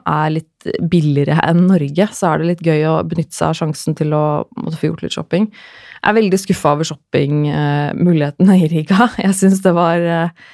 er 0.08 0.38
litt 0.38 0.70
billigere 0.88 1.36
enn 1.44 1.66
Norge, 1.68 2.08
så 2.16 2.30
er 2.30 2.40
det 2.40 2.48
litt 2.54 2.64
gøy 2.64 2.86
å 2.88 2.94
benytte 3.04 3.36
seg 3.36 3.50
av 3.50 3.58
sjansen 3.60 3.98
til 3.98 4.16
å 4.16 4.24
måtte 4.56 4.80
få 4.80 4.88
gjort 4.88 5.04
litt 5.04 5.18
shopping. 5.18 5.50
Jeg 5.98 6.08
er 6.08 6.16
veldig 6.16 6.40
skuffa 6.40 6.72
over 6.78 6.88
shoppingmulighetene 6.88 8.56
uh, 8.56 8.64
i 8.64 8.72
Riga. 8.72 9.10
Jeg 9.20 9.36
syns 9.36 9.60
det 9.66 9.76
var 9.76 10.00
uh, 10.00 10.48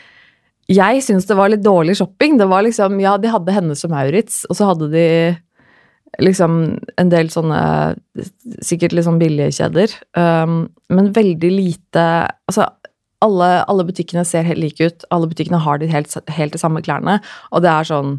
jeg 0.70 1.02
syns 1.04 1.26
det 1.28 1.36
var 1.36 1.50
litt 1.52 1.64
dårlig 1.64 1.96
shopping. 1.98 2.38
Det 2.40 2.48
var 2.48 2.64
liksom, 2.64 2.96
Ja, 3.02 3.16
de 3.20 3.32
hadde 3.32 3.52
Hennes 3.52 3.82
som 3.84 3.92
Maurits, 3.92 4.44
og 4.48 4.56
så 4.56 4.70
hadde 4.70 4.88
de 4.92 5.08
liksom 6.22 6.78
en 7.00 7.10
del 7.10 7.30
sånne 7.32 7.60
Sikkert 8.62 8.94
litt 8.94 9.06
sånn 9.08 9.20
billige 9.20 9.52
kjeder. 9.58 9.92
Um, 10.16 10.68
men 10.88 11.12
veldig 11.16 11.50
lite 11.52 12.06
Altså, 12.48 12.68
alle, 13.24 13.50
alle, 13.68 13.86
butikkene 13.88 14.24
ser 14.28 14.44
helt 14.44 14.60
like 14.60 14.84
ut. 14.84 15.04
Alle 15.14 15.28
butikkene 15.30 15.62
har 15.64 15.80
de 15.80 15.88
helt, 15.88 16.12
helt 16.28 16.52
de 16.52 16.60
samme 16.60 16.82
klærne. 16.84 17.20
Og 17.52 17.64
det 17.64 17.72
er 17.72 17.88
sånn 17.88 18.18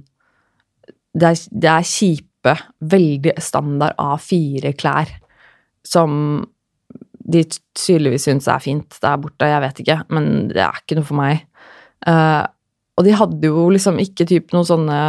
Det 1.16 1.30
er, 1.30 1.44
det 1.52 1.70
er 1.72 1.88
kjipe, 1.88 2.58
veldig 2.82 3.38
standard 3.42 3.96
A4-klær 4.02 5.14
som 5.86 6.44
de 7.26 7.42
tydeligvis 7.78 8.28
syns 8.28 8.48
er 8.52 8.62
fint 8.62 8.98
der 9.02 9.18
borte. 9.22 9.48
Jeg 9.50 9.64
vet 9.64 9.82
ikke, 9.82 9.98
men 10.14 10.50
det 10.52 10.62
er 10.62 10.82
ikke 10.82 11.00
noe 11.00 11.08
for 11.08 11.18
meg. 11.18 11.46
Uh, 12.06 12.44
og 12.96 13.08
de 13.08 13.16
hadde 13.16 13.50
jo 13.50 13.70
liksom 13.74 13.98
ikke 14.02 14.28
typ 14.30 14.54
noen 14.56 14.68
sånne 14.68 15.00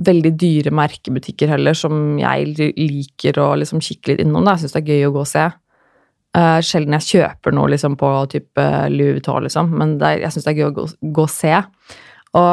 veldig 0.00 0.32
dyre 0.38 0.72
merkebutikker 0.72 1.50
heller, 1.50 1.76
som 1.76 2.18
jeg 2.20 2.54
liker 2.78 3.40
å 3.42 3.52
liksom 3.60 3.82
kikke 3.84 4.12
litt 4.12 4.22
innom. 4.24 4.46
Da. 4.46 4.54
Jeg 4.54 4.64
syns 4.64 4.76
det 4.76 4.82
er 4.84 4.92
gøy 4.94 5.08
å 5.08 5.14
gå 5.16 5.24
og 5.24 5.30
se. 5.30 5.46
Uh, 6.36 6.58
sjelden 6.62 6.94
jeg 7.00 7.08
kjøper 7.08 7.56
noe 7.56 7.72
liksom 7.72 7.96
på 7.98 8.10
type 8.30 8.66
Louis 8.92 9.16
Vuitton, 9.16 9.42
liksom, 9.48 9.72
men 9.74 9.96
er, 9.98 10.20
jeg 10.22 10.36
syns 10.36 10.46
det 10.46 10.52
er 10.52 10.60
gøy 10.60 10.68
å 10.68 10.76
gå, 10.76 10.84
gå 11.18 11.24
og 11.26 11.32
se. 11.32 11.56
Og 12.38 12.52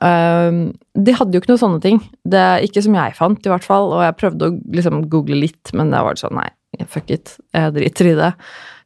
uh, 0.00 0.62
de 0.96 1.16
hadde 1.18 1.36
jo 1.36 1.42
ikke 1.42 1.52
noen 1.52 1.64
sånne 1.66 1.82
ting. 1.84 2.00
Det, 2.24 2.46
ikke 2.66 2.84
som 2.86 2.96
jeg 2.96 3.18
fant, 3.18 3.44
i 3.44 3.52
hvert 3.52 3.66
fall. 3.66 3.92
Og 3.92 4.06
jeg 4.06 4.18
prøvde 4.22 4.48
å 4.48 4.56
liksom 4.78 5.04
google 5.12 5.42
litt, 5.44 5.74
men 5.76 5.92
det 5.92 6.00
var 6.06 6.18
sånn 6.18 6.38
nei, 6.40 6.48
fuck 6.88 7.12
it, 7.12 7.36
jeg 7.54 7.76
driter 7.76 8.14
i 8.14 8.16
det. 8.18 8.32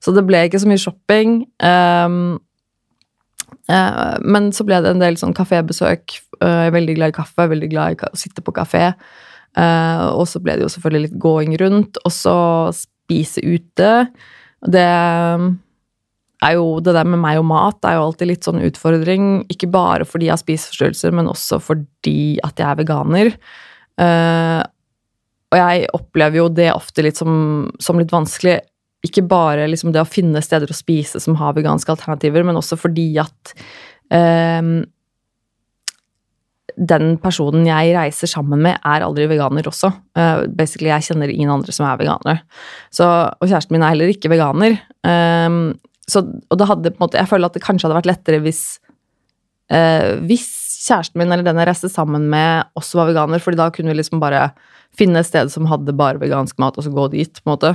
Så 0.03 0.13
det 0.13 0.27
ble 0.27 0.43
ikke 0.49 0.61
så 0.61 0.69
mye 0.69 0.83
shopping. 0.83 1.39
Um, 1.63 2.35
Eh, 2.35 2.54
men 3.69 4.51
så 4.53 4.65
ble 4.67 4.81
det 4.85 4.93
en 4.93 5.03
del 5.03 5.17
sånn 5.17 5.35
kafébesøk. 5.37 6.19
Eh, 6.41 6.57
jeg 6.67 6.71
er 6.71 6.77
veldig 6.77 6.97
glad 6.99 7.13
i 7.13 7.17
kaffe, 7.17 7.49
veldig 7.51 7.71
glad 7.73 7.95
i 7.95 8.09
å 8.11 8.19
sitte 8.19 8.45
på 8.45 8.55
kafé. 8.57 8.91
Eh, 9.57 10.07
og 10.11 10.27
så 10.29 10.43
ble 10.43 10.59
det 10.59 10.67
jo 10.67 10.73
selvfølgelig 10.75 11.09
litt 11.09 11.21
gåing 11.23 11.57
rundt, 11.63 12.01
og 12.05 12.13
så 12.13 12.39
spise 12.77 13.45
ute. 13.45 13.93
Det 14.65 14.89
er 16.45 16.57
jo 16.59 16.81
Det 16.81 16.93
der 16.93 17.05
med 17.09 17.23
meg 17.23 17.39
og 17.39 17.47
mat 17.49 17.79
er 17.89 17.95
jo 17.97 18.11
alltid 18.11 18.29
litt 18.29 18.45
sånn 18.45 18.61
utfordring. 18.61 19.47
Ikke 19.49 19.71
bare 19.71 20.05
fordi 20.05 20.27
jeg 20.27 20.35
har 20.35 20.43
spiseforstyrrelser, 20.43 21.15
men 21.17 21.31
også 21.31 21.57
fordi 21.63 22.39
at 22.45 22.59
jeg 22.59 22.69
er 22.69 22.81
veganer. 22.83 23.37
og 25.55 25.57
jeg 25.57 25.87
opplever 25.95 26.37
jo 26.37 26.49
det 26.49 26.73
ofte 26.75 27.01
litt 27.03 27.17
som, 27.17 27.71
som 27.79 27.97
litt 27.97 28.11
vanskelig 28.11 28.59
ikke 29.05 29.25
bare 29.29 29.69
liksom 29.69 29.93
det 29.95 30.03
å 30.03 30.09
finne 30.09 30.43
steder 30.45 30.71
å 30.71 30.77
spise 30.77 31.21
som 31.23 31.37
har 31.41 31.57
veganske 31.57 31.93
alternativer, 31.93 32.45
men 32.47 32.59
også 32.61 32.79
fordi 32.81 33.11
at 33.21 33.55
um, 34.09 34.79
den 36.75 37.15
personen 37.23 37.67
jeg 37.69 37.93
reiser 37.95 38.31
sammen 38.31 38.63
med, 38.65 38.81
er 38.81 39.05
aldri 39.07 39.29
veganer 39.31 39.69
også. 39.71 39.93
Uh, 40.17 40.47
basically, 40.49 40.91
Jeg 40.91 41.11
kjenner 41.11 41.31
ingen 41.31 41.53
andre 41.53 41.75
som 41.75 41.87
er 41.87 42.01
veganere. 42.01 42.43
Og 43.05 43.47
kjæresten 43.47 43.77
min 43.77 43.85
er 43.85 43.95
heller 43.95 44.11
ikke 44.11 44.33
veganer. 44.33 44.79
Um, 45.07 45.77
så, 46.09 46.25
og 46.25 46.59
det 46.61 46.69
hadde 46.69 46.93
på 46.93 46.99
en 46.99 47.07
måte, 47.07 47.21
Jeg 47.21 47.31
føler 47.31 47.49
at 47.49 47.55
det 47.57 47.65
kanskje 47.65 47.89
hadde 47.89 48.01
vært 48.01 48.11
lettere 48.11 48.43
hvis, 48.45 48.65
uh, 49.73 50.17
hvis 50.27 50.49
kjæresten 50.85 51.21
min 51.21 51.33
eller 51.33 51.47
den 51.47 51.61
jeg 51.61 51.71
reiste 51.71 51.93
sammen 51.93 52.27
med, 52.33 52.71
også 52.77 53.01
var 53.01 53.13
veganer, 53.13 53.43
fordi 53.43 53.61
da 53.61 53.71
kunne 53.73 53.93
vi 53.93 54.01
liksom 54.01 54.21
bare 54.23 54.49
finne 54.95 55.21
et 55.21 55.29
sted 55.29 55.51
som 55.53 55.69
hadde 55.71 55.97
bare 55.97 56.21
vegansk 56.23 56.59
mat, 56.63 56.77
og 56.79 56.87
så 56.87 56.93
gå 56.95 57.09
dit, 57.15 57.41
på 57.41 57.49
en 57.49 57.55
måte. 57.55 57.75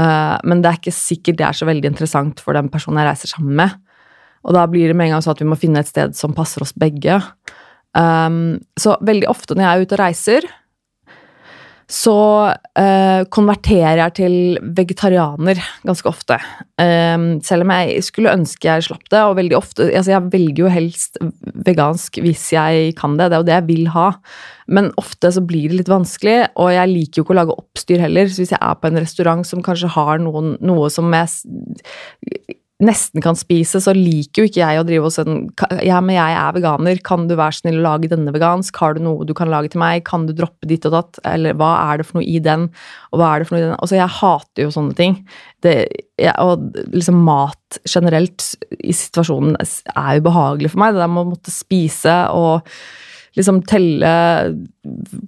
Uh, 0.00 0.38
men 0.48 0.62
det 0.62 0.70
er 0.70 0.78
ikke 0.80 0.94
sikkert 0.94 1.38
det 1.40 1.46
er 1.48 1.56
så 1.56 1.68
veldig 1.68 1.90
interessant 1.92 2.40
for 2.40 2.56
den 2.56 2.70
personen 2.72 3.02
jeg 3.02 3.10
reiser 3.10 3.32
sammen 3.34 3.56
med. 3.60 3.76
Og 4.42 4.56
da 4.56 4.64
blir 4.70 4.90
det 4.90 4.96
med 4.98 5.10
en 5.10 5.16
gang 5.16 5.24
sånn 5.24 5.36
at 5.36 5.42
vi 5.42 5.50
må 5.50 5.58
finne 5.60 5.82
et 5.82 5.90
sted 5.90 6.16
som 6.18 6.34
passer 6.36 6.64
oss 6.64 6.74
begge. 6.74 7.20
Um, 7.92 8.58
så 8.80 8.96
veldig 9.04 9.28
ofte 9.30 9.54
når 9.54 9.66
jeg 9.66 9.72
er 9.72 9.86
ute 9.86 9.96
og 9.98 10.02
reiser, 10.02 10.48
så 11.92 12.16
uh, 12.48 13.22
konverterer 13.32 14.00
jeg 14.00 14.14
til 14.16 14.34
vegetarianer 14.78 15.60
ganske 15.84 16.08
ofte. 16.08 16.38
Um, 16.80 17.36
selv 17.44 17.66
om 17.66 17.72
jeg 17.74 18.00
skulle 18.06 18.32
ønske 18.32 18.70
jeg 18.70 18.86
slapp 18.86 19.04
det, 19.12 19.20
og 19.20 19.36
veldig 19.36 19.58
ofte 19.58 19.90
altså 19.90 20.14
Jeg 20.14 20.30
velger 20.32 20.62
jo 20.64 20.70
helst 20.72 21.20
vegansk 21.66 22.16
hvis 22.24 22.46
jeg 22.54 22.94
kan 22.98 23.18
det, 23.20 23.28
det 23.28 23.36
er 23.36 23.42
jo 23.42 23.48
det 23.50 23.56
jeg 23.58 23.68
vil 23.68 23.92
ha. 23.92 24.08
Men 24.72 24.88
ofte 25.00 25.34
så 25.34 25.42
blir 25.44 25.68
det 25.68 25.82
litt 25.82 25.92
vanskelig, 25.92 26.38
og 26.56 26.72
jeg 26.72 26.92
liker 26.94 27.20
jo 27.20 27.26
ikke 27.26 27.36
å 27.36 27.40
lage 27.42 27.58
oppstyr 27.60 28.02
heller. 28.06 28.30
Så 28.30 28.44
hvis 28.44 28.54
jeg 28.54 28.62
er 28.62 28.80
på 28.80 28.88
en 28.88 29.02
restaurant 29.02 29.44
som 29.46 29.64
kanskje 29.64 29.92
har 29.92 30.22
noen, 30.22 30.56
noe 30.64 30.88
som 30.92 31.12
jeg 31.12 32.56
nesten 32.82 33.22
kan 33.24 33.36
spise, 33.38 33.80
så 33.82 33.94
liker 33.96 34.42
jo 34.42 34.50
ikke 34.50 34.60
jeg 34.62 34.80
å 34.80 34.86
drive 34.86 35.08
og 35.08 35.14
sånn 35.14 35.36
Ja, 35.84 36.00
men 36.04 36.16
jeg 36.16 36.36
er 36.38 36.56
veganer, 36.56 37.00
kan 37.04 37.28
du 37.30 37.36
være 37.38 37.56
snill 37.56 37.80
å 37.80 37.84
lage 37.84 38.10
denne 38.10 38.34
vegansk? 38.34 38.76
Har 38.82 38.96
du 38.96 39.02
noe 39.04 39.26
du 39.28 39.34
kan 39.38 39.50
lage 39.52 39.72
til 39.72 39.82
meg? 39.82 40.04
Kan 40.08 40.26
du 40.28 40.34
droppe 40.36 40.68
ditt 40.68 40.86
og 40.88 40.96
datt? 40.96 41.20
Eller 41.28 41.56
hva 41.58 41.72
er 41.86 42.00
det 42.00 42.08
for 42.08 42.20
noe 42.20 42.28
i 42.28 42.40
den? 42.42 42.68
Og 43.12 43.22
hva 43.22 43.30
er 43.32 43.42
det 43.42 43.48
for 43.48 43.56
noe 43.56 43.62
i 43.62 43.68
den? 43.68 43.78
Altså, 43.78 43.98
jeg 44.00 44.16
hater 44.18 44.66
jo 44.66 44.74
sånne 44.74 44.98
ting. 44.98 45.20
Det, 45.62 45.76
jeg, 46.20 46.34
og 46.42 46.82
liksom 46.94 47.22
mat 47.26 47.80
generelt 47.88 48.50
i 48.82 48.94
situasjonen 48.96 49.56
er 49.60 50.20
ubehagelig 50.20 50.74
for 50.74 50.82
meg. 50.82 50.94
Det 50.96 51.04
der 51.04 51.14
med 51.14 51.26
å 51.26 51.32
måtte 51.32 51.54
spise 51.54 52.18
og 52.34 52.68
liksom 53.38 53.62
telle 53.64 54.12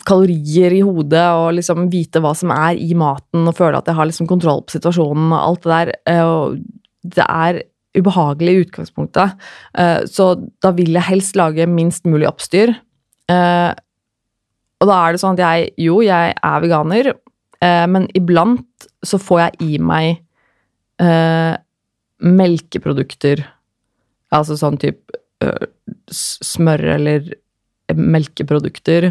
kalorier 0.04 0.74
i 0.76 0.82
hodet 0.84 1.24
og 1.38 1.54
liksom 1.58 1.86
vite 1.92 2.20
hva 2.20 2.34
som 2.36 2.52
er 2.54 2.76
i 2.76 2.92
maten 2.98 3.48
og 3.48 3.56
føle 3.56 3.80
at 3.80 3.88
jeg 3.88 3.96
har 3.96 4.10
liksom 4.10 4.28
kontroll 4.28 4.64
på 4.66 4.76
situasjonen 4.76 5.32
og 5.32 5.38
alt 5.40 5.64
det 5.64 5.76
der. 5.78 5.92
Eh, 6.10 6.24
og 6.24 6.58
det 7.04 7.24
er 7.28 7.62
ubehagelig 7.94 8.54
i 8.54 8.62
utgangspunktet. 8.64 9.36
Eh, 9.78 10.02
så 10.10 10.34
da 10.64 10.72
vil 10.74 10.94
jeg 10.96 11.08
helst 11.08 11.38
lage 11.38 11.66
minst 11.70 12.06
mulig 12.08 12.26
oppstyr. 12.30 12.74
Eh, 13.30 13.72
og 14.82 14.90
da 14.90 14.96
er 15.00 15.14
det 15.14 15.22
sånn 15.22 15.38
at 15.38 15.44
jeg 15.44 15.70
Jo, 15.86 16.00
jeg 16.04 16.34
er 16.34 16.64
veganer, 16.64 17.12
eh, 17.62 17.86
men 17.88 18.08
iblant 18.18 18.88
så 19.04 19.20
får 19.20 19.40
jeg 19.40 19.52
i 19.60 19.78
meg 19.78 20.20
melkeprodukter. 22.24 23.40
Altså 24.32 24.54
sånn 24.56 24.78
type 24.78 25.18
smør 26.14 26.84
eller 26.94 27.26
melkeprodukter. 27.98 29.10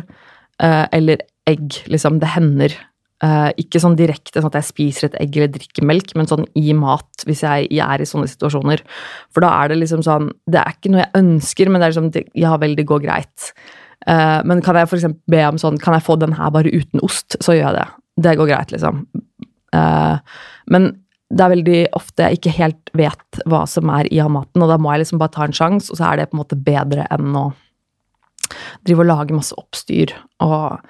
Eller 0.63 1.25
egg, 1.45 1.83
liksom. 1.91 2.21
Det 2.23 2.31
hender. 2.37 2.77
Uh, 3.23 3.53
ikke 3.61 3.79
sånn 3.79 3.93
direkte 3.95 4.41
sånn 4.41 4.49
at 4.49 4.57
jeg 4.59 4.67
spiser 4.67 5.05
et 5.07 5.13
egg 5.21 5.37
eller 5.37 5.51
drikker 5.53 5.85
melk, 5.87 6.09
men 6.19 6.27
sånn 6.27 6.43
i 6.59 6.73
mat 6.75 7.23
hvis 7.23 7.45
jeg, 7.45 7.69
jeg, 7.71 7.85
er 7.85 8.03
i 8.03 8.07
sånne 8.09 8.27
situasjoner. 8.27 8.83
For 9.31 9.45
da 9.45 9.53
er 9.61 9.71
det 9.71 9.77
liksom 9.79 10.01
sånn 10.03 10.27
Det 10.43 10.59
er 10.59 10.75
ikke 10.75 10.91
noe 10.91 11.05
jeg 11.05 11.21
ønsker, 11.21 11.71
men 11.71 11.79
det 11.79 11.87
er 11.87 11.93
liksom 11.93 12.33
Ja 12.41 12.57
vel, 12.59 12.75
det 12.75 12.87
går 12.89 13.05
greit. 13.05 13.53
Uh, 14.03 14.41
men 14.49 14.59
kan 14.65 14.75
jeg 14.75 14.89
f.eks. 14.89 15.07
be 15.31 15.39
om 15.47 15.61
sånn 15.61 15.79
Kan 15.79 15.95
jeg 15.95 16.03
få 16.03 16.17
den 16.19 16.35
her 16.35 16.51
bare 16.51 16.73
uten 16.73 16.99
ost? 17.05 17.37
Så 17.39 17.55
gjør 17.55 17.69
jeg 17.69 17.77
det. 17.79 17.87
Det 18.27 18.35
går 18.41 18.51
greit, 18.51 18.75
liksom. 18.75 19.05
Uh, 19.73 20.19
men 20.73 20.91
det 21.33 21.45
er 21.45 21.53
veldig 21.55 21.79
ofte 21.97 22.27
jeg 22.27 22.37
ikke 22.37 22.57
helt 22.59 22.91
vet 22.97 23.43
hva 23.49 23.63
som 23.69 23.89
er 23.93 24.09
i 24.11 24.19
maten, 24.29 24.61
og 24.61 24.69
da 24.69 24.77
må 24.77 24.91
jeg 24.93 25.05
liksom 25.05 25.21
bare 25.21 25.33
ta 25.33 25.47
en 25.47 25.55
sjanse, 25.55 25.89
og 25.89 25.97
så 25.97 26.11
er 26.11 26.19
det 26.19 26.27
på 26.29 26.37
en 26.37 26.43
måte 26.43 26.59
bedre 26.59 27.07
enn 27.13 27.33
å 27.39 27.47
drive 28.85 29.01
og 29.01 29.09
lage 29.09 29.37
masse 29.37 29.55
oppstyr 29.57 30.13
og 30.43 30.83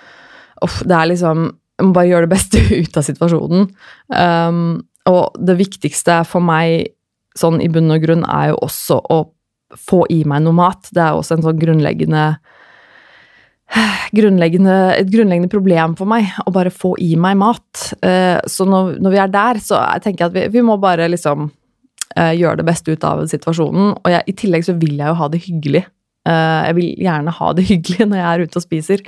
Uff, 0.63 0.77
det 0.87 0.95
er 0.95 1.09
liksom 1.09 1.49
jeg 1.79 1.87
må 1.87 1.93
bare 1.95 2.09
gjøre 2.09 2.27
det 2.27 2.35
beste 2.35 2.63
ut 2.83 2.99
av 2.99 3.07
situasjonen. 3.07 3.69
Um, 4.13 4.65
og 5.09 5.37
det 5.39 5.57
viktigste 5.59 6.21
for 6.27 6.45
meg 6.45 6.93
sånn 7.37 7.59
i 7.63 7.69
bunn 7.71 7.91
og 7.91 8.03
grunn 8.03 8.25
er 8.29 8.51
jo 8.51 8.59
også 8.67 8.99
å 9.11 9.23
få 9.73 10.03
i 10.13 10.21
meg 10.29 10.43
noe 10.45 10.55
mat. 10.55 10.91
Det 10.93 11.01
er 11.01 11.17
også 11.17 11.37
en 11.37 11.47
sånn 11.47 11.57
grunnleggende, 11.59 12.27
grunnleggende 14.17 14.75
Et 14.99 15.09
grunnleggende 15.09 15.49
problem 15.49 15.97
for 15.97 16.09
meg 16.09 16.29
å 16.45 16.53
bare 16.53 16.73
få 16.73 16.93
i 17.01 17.15
meg 17.17 17.39
mat. 17.41 17.87
Uh, 18.05 18.37
så 18.45 18.69
når, 18.69 18.95
når, 19.01 19.15
vi 19.15 19.21
er 19.23 19.33
der, 19.33 19.61
så 19.65 19.81
tenker 20.03 20.27
jeg 20.27 20.29
at 20.29 20.37
vi, 20.37 20.45
vi 20.59 20.65
må 20.65 20.77
bare 20.81 21.09
liksom 21.09 21.49
uh, 21.49 22.33
gjøre 22.37 22.61
det 22.61 22.69
beste 22.69 22.93
ut 22.93 23.09
av 23.09 23.25
situasjonen. 23.33 23.97
Og 23.97 24.13
jeg, 24.13 24.27
i 24.29 24.37
tillegg 24.45 24.69
så 24.69 24.77
vil 24.77 24.95
jeg 25.01 25.09
jo 25.09 25.19
ha 25.19 25.31
det 25.33 25.41
hyggelig. 25.47 25.87
Eh, 26.23 26.59
jeg 26.69 26.75
vil 26.77 26.89
gjerne 27.03 27.35
ha 27.35 27.51
det 27.55 27.65
hyggelig 27.71 28.07
når 28.07 28.19
jeg 28.19 28.27
er 28.29 28.45
ute 28.47 28.59
og 28.59 28.65
spiser. 28.65 29.05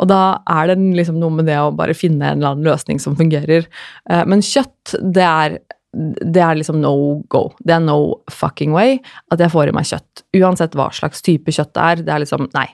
Og 0.00 0.10
da 0.10 0.20
er 0.56 0.72
det 0.72 0.78
liksom 0.98 1.20
noe 1.20 1.38
med 1.38 1.48
det 1.50 1.60
å 1.60 1.72
bare 1.76 1.96
finne 1.96 2.30
en 2.30 2.40
eller 2.40 2.54
annen 2.54 2.68
løsning 2.68 3.00
som 3.02 3.16
fungerer. 3.18 3.68
Eh, 4.10 4.24
men 4.30 4.44
kjøtt, 4.44 4.96
det 5.14 5.26
er, 5.28 5.58
det 5.94 6.44
er 6.44 6.60
liksom 6.60 6.80
no 6.82 6.94
go. 7.32 7.46
Det 7.60 7.76
er 7.76 7.84
no 7.84 7.98
fucking 8.32 8.74
way 8.76 8.98
at 9.34 9.44
jeg 9.44 9.52
får 9.54 9.70
i 9.70 9.76
meg 9.76 9.90
kjøtt. 9.90 10.24
Uansett 10.40 10.76
hva 10.78 10.90
slags 10.94 11.24
type 11.24 11.54
kjøtt 11.54 11.74
det 11.76 11.88
er. 11.90 12.06
Det 12.06 12.16
er 12.16 12.26
liksom 12.26 12.48
Nei. 12.56 12.68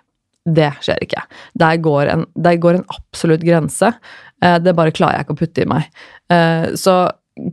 Det 0.50 0.70
skjer 0.80 1.02
ikke. 1.04 1.20
Der 1.61 1.76
går 1.85 2.09
en, 2.09 2.23
der 2.32 2.56
går 2.59 2.78
en 2.78 2.87
absolutt 2.94 3.42
grense. 3.44 3.90
Eh, 4.40 4.56
det 4.62 4.73
bare 4.78 4.94
klarer 4.94 5.18
jeg 5.18 5.26
ikke 5.26 5.37
å 5.37 5.40
putte 5.42 5.66
i 5.66 5.68
meg. 5.68 5.90
Så 6.80 6.94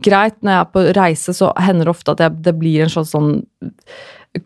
greit, 0.04 0.36
når 0.42 0.52
jeg 0.52 0.60
er 0.60 0.70
på 0.72 0.82
reise, 0.96 1.34
så 1.34 1.50
hender 1.60 1.88
det 1.88 1.92
ofte 1.92 2.14
at 2.14 2.22
jeg, 2.22 2.36
det 2.46 2.54
blir 2.58 2.84
en 2.84 2.92
sånn, 2.92 3.08
sånn 3.08 3.30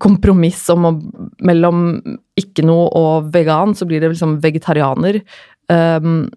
kompromiss 0.01 0.65
om 0.73 0.87
å, 0.89 0.93
mellom 1.45 1.97
ikke 2.39 2.65
noe 2.67 2.87
og 2.99 3.33
vegan, 3.35 3.75
så 3.77 3.87
blir 3.89 4.03
det 4.03 4.13
liksom 4.13 4.39
vegetarianer. 4.43 5.21
Um, 5.73 6.31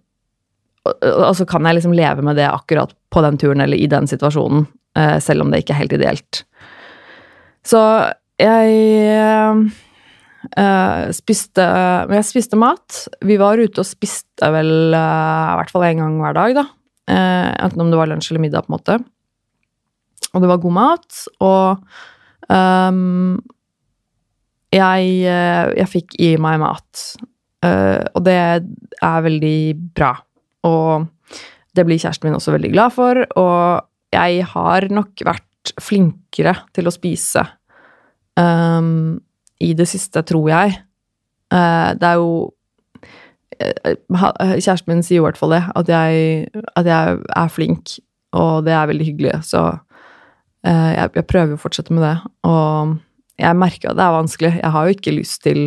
og, 0.85 1.31
så 1.37 1.47
kan 1.49 1.65
jeg 1.65 1.79
liksom 1.79 1.95
leve 1.97 2.25
med 2.25 2.37
det 2.39 2.47
akkurat 2.49 2.93
på 3.13 3.23
den 3.25 3.39
turen 3.41 3.63
eller 3.63 3.79
i 3.79 3.89
den 3.91 4.09
situasjonen, 4.09 4.67
uh, 4.99 5.17
selv 5.23 5.45
om 5.45 5.51
det 5.51 5.63
ikke 5.63 5.75
er 5.75 5.83
helt 5.83 5.97
ideelt. 5.97 6.43
Så 7.65 7.81
jeg 8.37 8.67
uh, 10.59 11.05
spiste 11.15 11.63
Jeg 12.11 12.27
spiste 12.27 12.59
mat. 12.59 13.05
Vi 13.25 13.39
var 13.41 13.57
ute 13.57 13.81
og 13.81 13.87
spiste 13.87 14.51
vel 14.53 14.93
uh, 14.93 15.53
i 15.55 15.57
hvert 15.61 15.73
fall 15.73 15.87
én 15.87 16.03
gang 16.03 16.19
hver 16.21 16.37
dag, 16.37 16.59
da. 16.61 16.65
enten 17.07 17.81
om 17.81 17.89
det 17.91 17.97
var 17.99 18.09
lunsj 18.09 18.31
eller 18.31 18.43
middag, 18.43 18.65
på 18.65 18.73
en 18.73 18.77
måte. 18.77 18.99
Og 20.35 20.43
det 20.43 20.51
var 20.51 20.61
god 20.61 20.75
mat. 20.75 21.23
og 21.39 21.85
Um, 22.51 23.39
jeg, 24.75 25.09
eh, 25.23 25.71
jeg, 25.79 25.89
fikk 25.89 26.15
i 26.21 26.33
meg 26.41 26.59
mat, 26.61 27.03
uh, 27.65 28.01
og 28.11 28.23
det 28.25 28.35
er 28.35 29.25
veldig 29.25 29.59
bra. 29.95 30.11
Og 30.67 31.05
det 31.75 31.85
blir 31.87 31.99
kjæresten 32.01 32.29
min 32.29 32.37
også 32.37 32.55
veldig 32.55 32.71
glad 32.73 32.95
for, 32.95 33.21
og 33.39 34.15
jeg 34.15 34.47
har 34.51 34.89
nok 34.93 35.23
vært 35.27 35.73
flinkere 35.81 36.55
til 36.75 36.87
å 36.87 36.93
spise 36.93 37.43
um, 38.39 39.15
i 39.63 39.71
det 39.77 39.87
siste, 39.89 40.23
tror 40.27 40.51
jeg. 40.51 40.75
Uh, 41.53 41.95
det 41.95 42.11
er 42.11 42.19
jo 42.21 42.35
Kjæresten 43.55 44.89
min 44.89 45.03
sier 45.05 45.21
i 45.21 45.23
hvert 45.23 45.37
fall 45.39 45.53
det, 45.53 45.61
at 45.79 45.87
jeg, 45.87 46.47
at 46.75 46.87
jeg 46.89 47.19
er 47.39 47.51
flink, 47.53 47.93
og 48.35 48.65
det 48.65 48.73
er 48.75 48.89
veldig 48.89 49.05
hyggelig. 49.07 49.37
Så 49.47 49.61
jeg, 50.71 51.11
jeg 51.19 51.27
prøver 51.29 51.55
å 51.55 51.61
fortsette 51.61 51.93
med 51.93 52.05
det, 52.05 52.15
og 52.49 52.95
jeg 53.41 53.59
merker 53.59 53.91
at 53.91 53.99
det 53.99 54.05
er 54.05 54.15
vanskelig. 54.15 54.53
Jeg 54.61 54.71
har 54.75 54.85
jo 54.87 54.95
ikke 54.95 55.17
lyst 55.17 55.41
til 55.43 55.65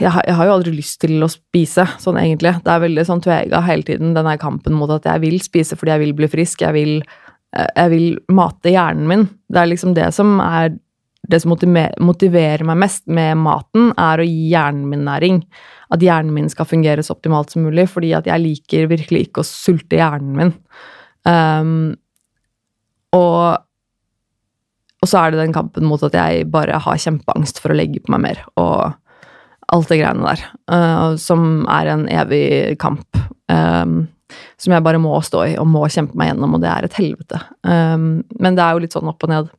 jeg 0.00 0.12
har, 0.14 0.22
jeg 0.28 0.36
har, 0.38 0.46
jo 0.46 0.52
aldri 0.54 0.72
lyst 0.76 1.00
til 1.02 1.24
å 1.24 1.28
spise, 1.30 1.84
sånn 2.00 2.20
egentlig. 2.20 2.52
Det 2.64 2.70
er 2.70 2.84
veldig 2.84 3.04
sånn 3.08 3.22
tvega 3.24 3.62
hele 3.66 3.84
tiden, 3.86 4.12
denne 4.14 4.36
kampen 4.40 4.76
mot 4.78 4.92
at 4.94 5.08
jeg 5.10 5.22
vil 5.24 5.40
spise 5.42 5.78
fordi 5.78 5.94
jeg 5.94 6.02
vil 6.04 6.14
bli 6.20 6.28
frisk. 6.30 6.62
Jeg 6.62 6.76
vil, 6.76 6.92
eh, 7.56 7.66
jeg 7.74 7.92
vil 7.92 8.06
mate 8.36 8.70
hjernen 8.72 9.08
min. 9.10 9.26
Det 9.50 9.60
er 9.60 9.72
liksom 9.72 9.96
det 9.98 10.06
som 10.16 10.38
er 10.44 10.76
det 11.30 11.42
som 11.42 11.52
motiverer 11.52 12.64
meg 12.66 12.78
mest 12.80 13.04
med 13.06 13.36
maten, 13.38 13.90
er 14.00 14.22
å 14.22 14.26
gi 14.26 14.48
hjernen 14.50 14.86
min 14.90 15.04
næring. 15.06 15.42
At 15.92 16.02
hjernen 16.02 16.32
min 16.34 16.48
skal 16.50 16.66
fungere 16.66 17.04
så 17.04 17.14
optimalt 17.14 17.52
som 17.52 17.66
mulig, 17.66 17.86
fordi 17.92 18.14
at 18.16 18.26
jeg 18.26 18.42
liker 18.42 18.88
virkelig 18.90 19.28
ikke 19.28 19.44
å 19.44 19.46
sulte 19.46 20.00
hjernen 20.00 20.32
min. 20.38 20.54
Um, 21.28 21.74
og, 23.16 23.60
og 25.00 25.10
så 25.10 25.24
er 25.24 25.32
det 25.32 25.42
den 25.42 25.54
kampen 25.56 25.86
mot 25.88 26.02
at 26.06 26.16
jeg 26.16 26.48
bare 26.52 26.80
har 26.82 27.02
kjempeangst 27.02 27.60
for 27.62 27.72
å 27.72 27.78
legge 27.78 28.02
på 28.04 28.14
meg 28.14 28.24
mer. 28.28 28.42
Og 28.60 28.92
alt 29.70 29.90
det 29.90 30.00
greiene 30.00 30.26
der. 30.26 30.46
Uh, 30.70 31.16
som 31.20 31.66
er 31.70 31.92
en 31.92 32.06
evig 32.10 32.78
kamp. 32.82 33.06
Um, 33.50 34.08
som 34.60 34.74
jeg 34.74 34.84
bare 34.86 35.00
må 35.02 35.16
stå 35.26 35.44
i 35.48 35.56
og 35.58 35.68
må 35.70 35.82
kjempe 35.90 36.18
meg 36.18 36.30
gjennom, 36.30 36.54
og 36.54 36.62
det 36.62 36.70
er 36.70 36.86
et 36.86 36.98
helvete. 36.98 37.40
Um, 37.66 38.22
men 38.38 38.58
det 38.58 38.64
er 38.64 38.74
jo 38.74 38.82
litt 38.84 38.96
sånn 38.96 39.10
opp 39.10 39.26
og 39.26 39.32
ned. 39.32 39.50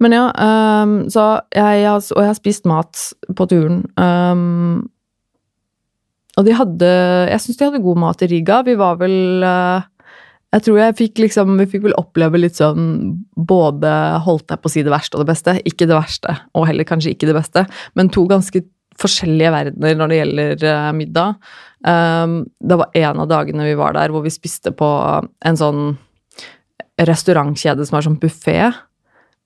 Men 0.00 0.16
ja, 0.16 0.24
um, 0.32 0.94
så 1.12 1.26
jeg, 1.52 1.82
jeg, 1.82 1.92
Og 2.16 2.22
jeg 2.22 2.30
har 2.30 2.38
spist 2.38 2.68
mat 2.68 3.04
på 3.36 3.46
turen. 3.50 3.82
Um, 4.00 4.88
og 6.38 6.46
de 6.46 6.54
hadde 6.56 6.88
Jeg 7.28 7.42
syns 7.42 7.58
de 7.58 7.66
hadde 7.66 7.82
god 7.84 8.00
mat 8.00 8.22
i 8.24 8.30
Riga. 8.30 8.62
Vi 8.64 8.76
var 8.80 8.96
vel 9.02 9.44
uh, 9.44 9.84
Jeg 10.50 10.64
tror 10.66 10.80
jeg 10.80 10.96
fikk 10.98 11.20
liksom 11.22 11.54
Vi 11.60 11.68
fikk 11.70 11.84
vel 11.84 11.96
oppleve 12.00 12.40
litt 12.40 12.58
sånn 12.58 12.88
både 13.36 13.92
Holdt 14.24 14.50
jeg 14.50 14.62
på 14.62 14.70
å 14.70 14.72
si 14.72 14.82
det 14.86 14.92
verste 14.92 15.16
og 15.16 15.24
det 15.24 15.30
beste. 15.30 15.56
Ikke 15.68 15.88
det 15.88 15.96
verste, 15.96 16.36
og 16.58 16.66
heller 16.70 16.88
kanskje 16.88 17.14
ikke 17.14 17.30
det 17.30 17.38
beste, 17.38 17.64
men 17.98 18.10
to 18.12 18.26
ganske 18.30 18.64
forskjellige 19.00 19.52
verdener 19.54 19.96
når 19.96 20.10
det 20.10 20.18
gjelder 20.18 20.64
uh, 20.66 20.90
middag. 20.92 21.50
Um, 21.86 22.34
det 22.60 22.76
var 22.76 22.98
en 23.00 23.22
av 23.22 23.30
dagene 23.30 23.68
vi 23.70 23.78
var 23.78 23.94
der 23.96 24.12
hvor 24.12 24.24
vi 24.26 24.32
spiste 24.34 24.74
på 24.76 24.88
en 25.24 25.56
sånn 25.56 25.94
restaurantkjede 27.00 27.86
som 27.88 27.96
er 27.96 28.04
sånn 28.04 28.20
buffé. 28.20 28.58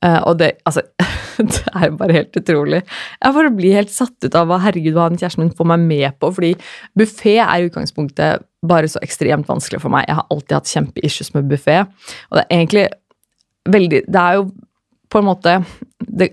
Uh, 0.05 0.21
og 0.29 0.39
det 0.41 0.51
Altså, 0.69 0.85
det 1.39 1.63
er 1.73 1.95
bare 1.99 2.19
helt 2.19 2.37
utrolig. 2.37 2.83
Jeg 3.23 3.37
bare 3.37 3.53
blir 3.55 3.79
helt 3.79 3.93
satt 3.93 4.27
ut 4.27 4.37
av 4.37 4.51
hva 4.51 4.61
herregud, 4.63 4.95
hva 4.97 5.09
kjæresten 5.15 5.47
min 5.47 5.55
får 5.57 5.71
meg 5.73 5.87
med 5.89 6.19
på. 6.21 6.31
Fordi 6.37 6.53
buffé 6.99 7.39
er 7.41 7.55
i 7.63 7.71
utgangspunktet 7.71 8.45
bare 8.65 8.91
så 8.91 9.03
ekstremt 9.05 9.49
vanskelig 9.49 9.83
for 9.83 9.93
meg. 9.93 10.07
Jeg 10.09 10.21
har 10.21 10.29
alltid 10.31 10.59
hatt 10.59 10.75
kjempeissues 10.77 11.35
med 11.37 11.49
buffé. 11.51 11.81
Og 12.31 12.39
det 12.39 12.45
er 12.45 12.61
egentlig 12.61 12.87
veldig 13.65 14.05
Det 14.13 14.21
er 14.21 14.39
jo 14.41 14.49
på 15.15 15.21
en 15.23 15.29
måte 15.29 15.53
det, 16.05 16.29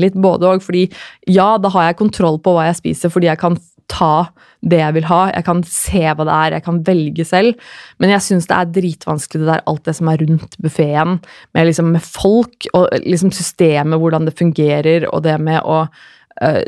litt 0.00 0.14
både 0.14 0.48
òg, 0.48 0.62
fordi 0.64 0.86
ja, 1.28 1.56
da 1.60 1.70
har 1.74 1.88
jeg 1.88 1.98
kontroll 1.98 2.38
på 2.42 2.54
hva 2.54 2.68
jeg 2.68 2.78
spiser, 2.78 3.12
fordi 3.12 3.28
jeg 3.28 3.40
kan 3.40 3.58
ta 3.90 4.30
det 4.60 4.80
jeg 4.80 4.96
vil 4.98 5.08
ha. 5.08 5.20
Jeg 5.32 5.46
kan 5.46 5.62
se 5.66 6.02
hva 6.04 6.26
det 6.26 6.36
er, 6.36 6.56
jeg 6.56 6.66
kan 6.66 6.80
velge 6.86 7.26
selv. 7.28 7.68
Men 8.02 8.14
jeg 8.14 8.24
syns 8.26 8.48
det 8.50 8.56
er 8.56 8.72
dritvanskelig 8.76 9.42
det 9.42 9.50
der, 9.50 9.66
alt 9.70 9.84
det 9.88 9.96
som 9.98 10.10
er 10.12 10.24
rundt 10.24 10.56
buffeen. 10.62 11.18
Med, 11.56 11.68
liksom, 11.70 11.92
med 11.96 12.04
folk 12.04 12.68
og 12.76 12.88
liksom 13.04 13.32
systemet, 13.34 14.00
hvordan 14.00 14.28
det 14.28 14.36
fungerer, 14.38 15.08
og 15.10 15.24
det 15.26 15.38
med 15.42 15.62
å 15.64 15.82
uh, 15.86 16.60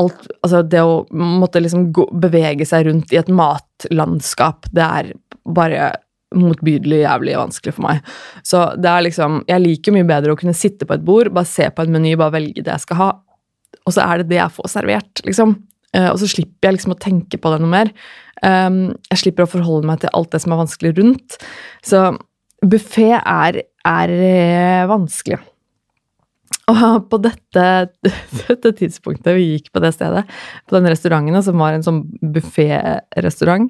alt, 0.00 0.24
altså 0.42 0.62
det 0.62 0.84
å 0.84 1.02
måtte 1.12 1.62
liksom 1.62 1.90
gå, 1.94 2.08
bevege 2.24 2.66
seg 2.68 2.88
rundt 2.88 3.12
i 3.14 3.20
et 3.20 3.30
matlandskap, 3.32 4.70
det 4.74 4.88
er 4.88 5.12
bare 5.44 5.92
motbydelig 6.34 7.04
jævlig 7.04 7.36
vanskelig 7.38 7.76
for 7.76 7.86
meg. 7.86 8.14
Så 8.42 8.64
det 8.80 8.88
er 8.90 9.04
liksom 9.06 9.44
Jeg 9.46 9.62
liker 9.62 9.94
mye 9.94 10.06
bedre 10.08 10.34
å 10.34 10.38
kunne 10.38 10.56
sitte 10.56 10.88
på 10.88 10.96
et 10.96 11.04
bord, 11.06 11.30
bare 11.34 11.46
se 11.46 11.68
på 11.70 11.84
en 11.84 11.94
meny, 11.94 12.16
bare 12.18 12.40
velge 12.40 12.64
det 12.64 12.72
jeg 12.72 12.86
skal 12.88 13.00
ha, 13.00 13.12
og 13.84 13.94
så 13.94 14.06
er 14.06 14.22
det 14.22 14.32
det 14.32 14.40
jeg 14.40 14.56
får 14.56 14.70
servert, 14.72 15.22
liksom. 15.28 15.58
Uh, 15.94 16.10
og 16.10 16.20
så 16.22 16.28
slipper 16.30 16.68
jeg 16.68 16.78
liksom 16.78 16.96
å 16.96 17.00
tenke 17.00 17.40
på 17.40 17.52
det 17.52 17.62
noe 17.62 17.72
mer. 17.72 17.92
Um, 18.42 18.92
jeg 19.12 19.22
slipper 19.22 19.46
å 19.46 19.52
forholde 19.54 19.88
meg 19.88 20.02
til 20.02 20.12
alt 20.16 20.32
det 20.34 20.42
som 20.44 20.54
er 20.54 20.62
vanskelig 20.64 20.94
rundt. 20.98 21.38
Så 21.86 22.04
buffé 22.64 23.10
er, 23.16 23.62
er 23.88 24.14
uh, 24.18 24.90
vanskelig. 24.90 25.40
Og 26.72 27.08
på 27.10 27.18
dette, 27.20 27.64
dette, 28.48 28.72
tidspunktet 28.78 29.36
vi 29.36 29.48
gikk 29.54 29.70
på 29.74 29.82
det 29.84 29.92
stedet, 29.96 30.24
på 30.68 30.76
den 30.78 30.88
restauranten, 30.88 31.40
som 31.44 31.60
var 31.60 31.76
en 31.76 31.84
sånn 31.84 32.04
bufférestaurant, 32.34 33.68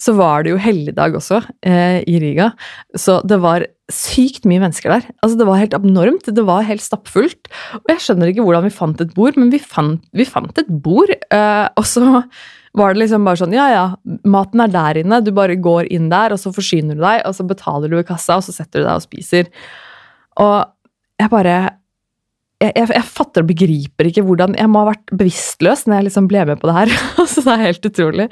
så 0.00 0.16
var 0.18 0.44
det 0.44 0.52
jo 0.52 0.60
helligdag 0.60 1.16
også 1.20 1.40
eh, 1.64 2.02
i 2.04 2.18
Riga. 2.20 2.50
Så 3.00 3.20
det 3.24 3.40
var 3.44 3.64
sykt 3.92 4.46
mye 4.48 4.62
mennesker 4.62 4.92
der. 4.92 5.06
Altså 5.24 5.38
Det 5.40 5.46
var 5.48 5.60
helt 5.60 5.76
abnormt. 5.76 6.28
Det 6.36 6.44
var 6.44 6.68
helt 6.68 6.84
stappfullt. 6.84 7.48
Og 7.80 7.92
jeg 7.92 8.04
skjønner 8.04 8.32
ikke 8.32 8.44
hvordan 8.44 8.66
vi 8.68 8.74
fant 8.76 9.00
et 9.04 9.16
bord, 9.16 9.40
men 9.40 9.52
vi 9.52 9.60
fant, 9.60 10.04
vi 10.16 10.28
fant 10.28 10.60
et 10.60 10.68
bord. 10.84 11.12
Eh, 11.12 11.66
og 11.76 11.88
så 11.88 12.22
var 12.74 12.92
det 12.92 13.04
liksom 13.04 13.26
bare 13.26 13.38
sånn 13.38 13.54
Ja, 13.54 13.68
ja, 13.70 13.86
maten 14.28 14.64
er 14.64 14.72
der 14.72 15.00
inne. 15.04 15.22
Du 15.24 15.32
bare 15.36 15.56
går 15.56 15.88
inn 15.94 16.10
der, 16.12 16.34
og 16.34 16.40
så 16.42 16.52
forsyner 16.54 16.98
du 16.98 17.04
deg, 17.04 17.22
og 17.28 17.36
så 17.36 17.46
betaler 17.48 17.92
du 17.92 17.98
i 18.00 18.06
kassa, 18.06 18.40
og 18.40 18.46
så 18.46 18.56
setter 18.56 18.82
du 18.82 18.88
deg 18.88 18.98
og 18.98 19.04
spiser. 19.04 19.50
Og 20.42 20.56
jeg 21.20 21.30
bare 21.30 21.56
jeg, 22.64 22.72
jeg, 22.76 22.90
jeg, 22.96 23.06
fatter 23.08 23.44
og 23.44 23.48
begriper 23.50 24.08
ikke 24.08 24.24
hvordan 24.26 24.54
Jeg 24.58 24.70
må 24.70 24.82
ha 24.82 24.90
vært 24.92 25.12
bevisstløs 25.12 25.84
når 25.86 25.98
jeg 25.98 26.06
liksom 26.08 26.28
ble 26.30 26.44
med 26.48 26.60
på 26.60 26.70
det 26.70 26.76
her. 26.76 26.94
så 27.32 27.44
det 27.44 27.54
er 27.54 27.64
helt 27.68 27.88
utrolig. 27.90 28.28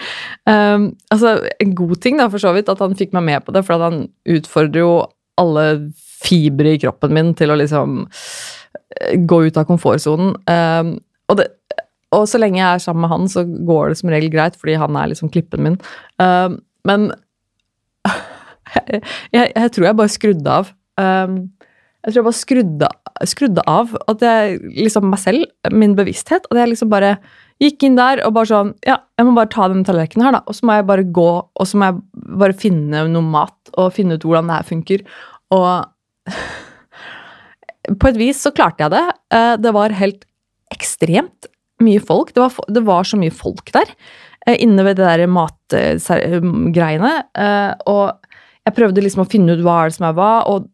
Um, 0.48 0.86
altså, 1.12 1.34
En 1.62 1.74
god 1.78 1.96
ting 2.04 2.20
da, 2.20 2.28
for 2.32 2.42
så 2.42 2.54
vidt, 2.56 2.70
at 2.72 2.82
han 2.82 2.96
fikk 2.98 3.14
meg 3.16 3.26
med 3.28 3.44
på 3.46 3.54
det, 3.54 3.64
for 3.66 3.82
han 3.82 4.06
utfordrer 4.36 4.82
jo 4.84 4.92
alle 5.40 5.66
fibre 6.22 6.74
i 6.74 6.80
kroppen 6.80 7.14
min 7.16 7.32
til 7.38 7.52
å 7.52 7.58
liksom 7.58 8.02
eh, 8.04 9.16
gå 9.18 9.40
ut 9.48 9.58
av 9.58 9.66
komfortsonen. 9.68 10.36
Um, 10.46 10.94
og, 11.32 11.42
og, 12.12 12.26
så 12.30 12.40
lenge 12.40 12.60
jeg 12.60 12.68
er 12.68 12.84
sammen 12.84 13.06
med 13.06 13.12
han, 13.14 13.30
så 13.32 13.44
går 13.44 13.92
det 13.92 13.98
som 14.00 14.12
regel 14.12 14.32
greit, 14.32 14.58
fordi 14.60 14.78
han 14.80 14.98
er 14.98 15.10
liksom 15.12 15.32
klippen 15.34 15.64
min. 15.66 15.80
Um, 16.22 16.60
men 16.88 17.10
jeg, 19.34 19.50
jeg, 19.50 19.72
tror 19.74 19.88
jeg 19.88 19.98
bare 19.98 20.16
skrudde 20.16 20.60
av. 20.60 20.72
Um, 21.00 21.44
jeg 22.02 22.10
tror 22.10 22.18
jeg 22.18 22.26
bare 22.26 22.38
skrudde, 22.38 22.88
skrudde, 23.30 23.62
av 23.70 23.92
at 24.10 24.22
jeg, 24.26 24.58
liksom 24.74 25.06
meg 25.12 25.20
selv, 25.22 25.44
min 25.70 25.94
bevissthet. 25.98 26.48
At 26.50 26.58
jeg 26.58 26.72
liksom 26.72 26.90
bare 26.90 27.12
gikk 27.62 27.86
inn 27.86 27.98
der 27.98 28.24
og 28.26 28.34
bare 28.34 28.50
sånn 28.50 28.72
Ja, 28.82 28.96
jeg 29.18 29.28
må 29.28 29.36
bare 29.36 29.52
ta 29.52 29.68
den 29.70 29.84
tallerkenen 29.86 30.26
her, 30.26 30.34
da. 30.34 30.42
Og 30.50 30.58
så 30.58 30.66
må 30.66 30.74
jeg 30.80 30.88
bare 30.88 31.06
gå, 31.06 31.28
og 31.46 31.68
så 31.68 31.78
må 31.78 31.92
jeg 31.92 32.26
bare 32.42 32.58
finne 32.58 33.04
noe 33.12 33.30
mat 33.36 33.72
og 33.76 33.94
finne 33.94 34.18
ut 34.18 34.26
hvordan 34.26 34.50
det 34.50 34.58
her 34.58 34.68
funker. 34.72 35.06
Og 35.54 36.34
på 38.02 38.10
et 38.10 38.20
vis 38.20 38.42
så 38.42 38.54
klarte 38.56 38.82
jeg 38.86 38.94
det. 38.96 39.06
Eh, 39.38 39.54
det 39.62 39.74
var 39.78 39.94
helt 40.02 40.26
ekstremt 40.74 41.50
mye 41.82 42.02
folk. 42.02 42.34
Det 42.34 42.42
var, 42.42 42.58
det 42.66 42.82
var 42.86 43.06
så 43.06 43.18
mye 43.20 43.34
folk 43.34 43.70
der 43.74 43.94
eh, 44.48 44.58
inne 44.58 44.82
ved 44.88 44.98
det 44.98 45.06
der 45.06 45.30
matgreiene. 45.30 47.14
Eh, 47.38 47.72
og 47.86 48.18
jeg 48.66 48.78
prøvde 48.78 49.06
liksom 49.06 49.22
å 49.22 49.30
finne 49.30 49.54
ut 49.54 49.62
hva 49.62 49.84
det 49.86 50.00
som 50.00 50.10
er 50.10 50.18
hva. 50.18 50.32
og 50.50 50.66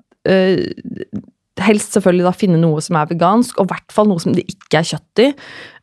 helst 1.63 1.97
selvfølgelig 1.97 2.27
da 2.27 2.35
finne 2.37 2.61
noe 2.61 2.83
som 2.85 2.99
er 2.99 3.09
vegansk, 3.11 3.59
og 3.59 3.69
i 3.69 3.73
hvert 3.73 3.95
fall 3.95 4.09
noe 4.11 4.23
som 4.23 4.35
det 4.37 4.47
ikke 4.51 4.81
er 4.81 4.89
kjøtt 4.93 5.23
i. 5.25 5.29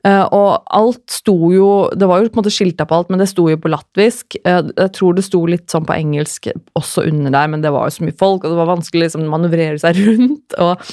Uh, 0.05 0.23
og 0.37 0.49
alt 0.77 1.01
sto 1.09 1.33
jo 1.49 1.69
Det 1.97 2.05
var 2.05 2.21
jo 2.21 2.29
på 2.29 2.37
en 2.37 2.43
måte 2.43 2.53
skilta 2.53 2.85
på 2.85 2.99
alt, 2.99 3.11
men 3.11 3.21
det 3.21 3.29
sto 3.31 3.47
jo 3.49 3.59
på 3.61 3.71
latvisk. 3.73 4.37
Uh, 4.45 4.69
jeg 4.69 4.91
tror 4.97 5.17
det 5.17 5.25
sto 5.25 5.41
litt 5.49 5.67
sånn 5.73 5.87
på 5.87 5.97
engelsk 5.97 6.51
også 6.77 7.07
under 7.09 7.33
der, 7.33 7.51
men 7.51 7.65
det 7.65 7.73
var 7.75 7.89
jo 7.89 7.97
så 7.97 8.05
mye 8.05 8.19
folk, 8.19 8.43
og 8.43 8.53
det 8.53 8.59
var 8.59 8.71
vanskelig 8.71 9.07
liksom 9.07 9.25
manøvrere 9.31 9.81
seg 9.81 9.99
rundt. 10.05 10.59
og 10.61 10.85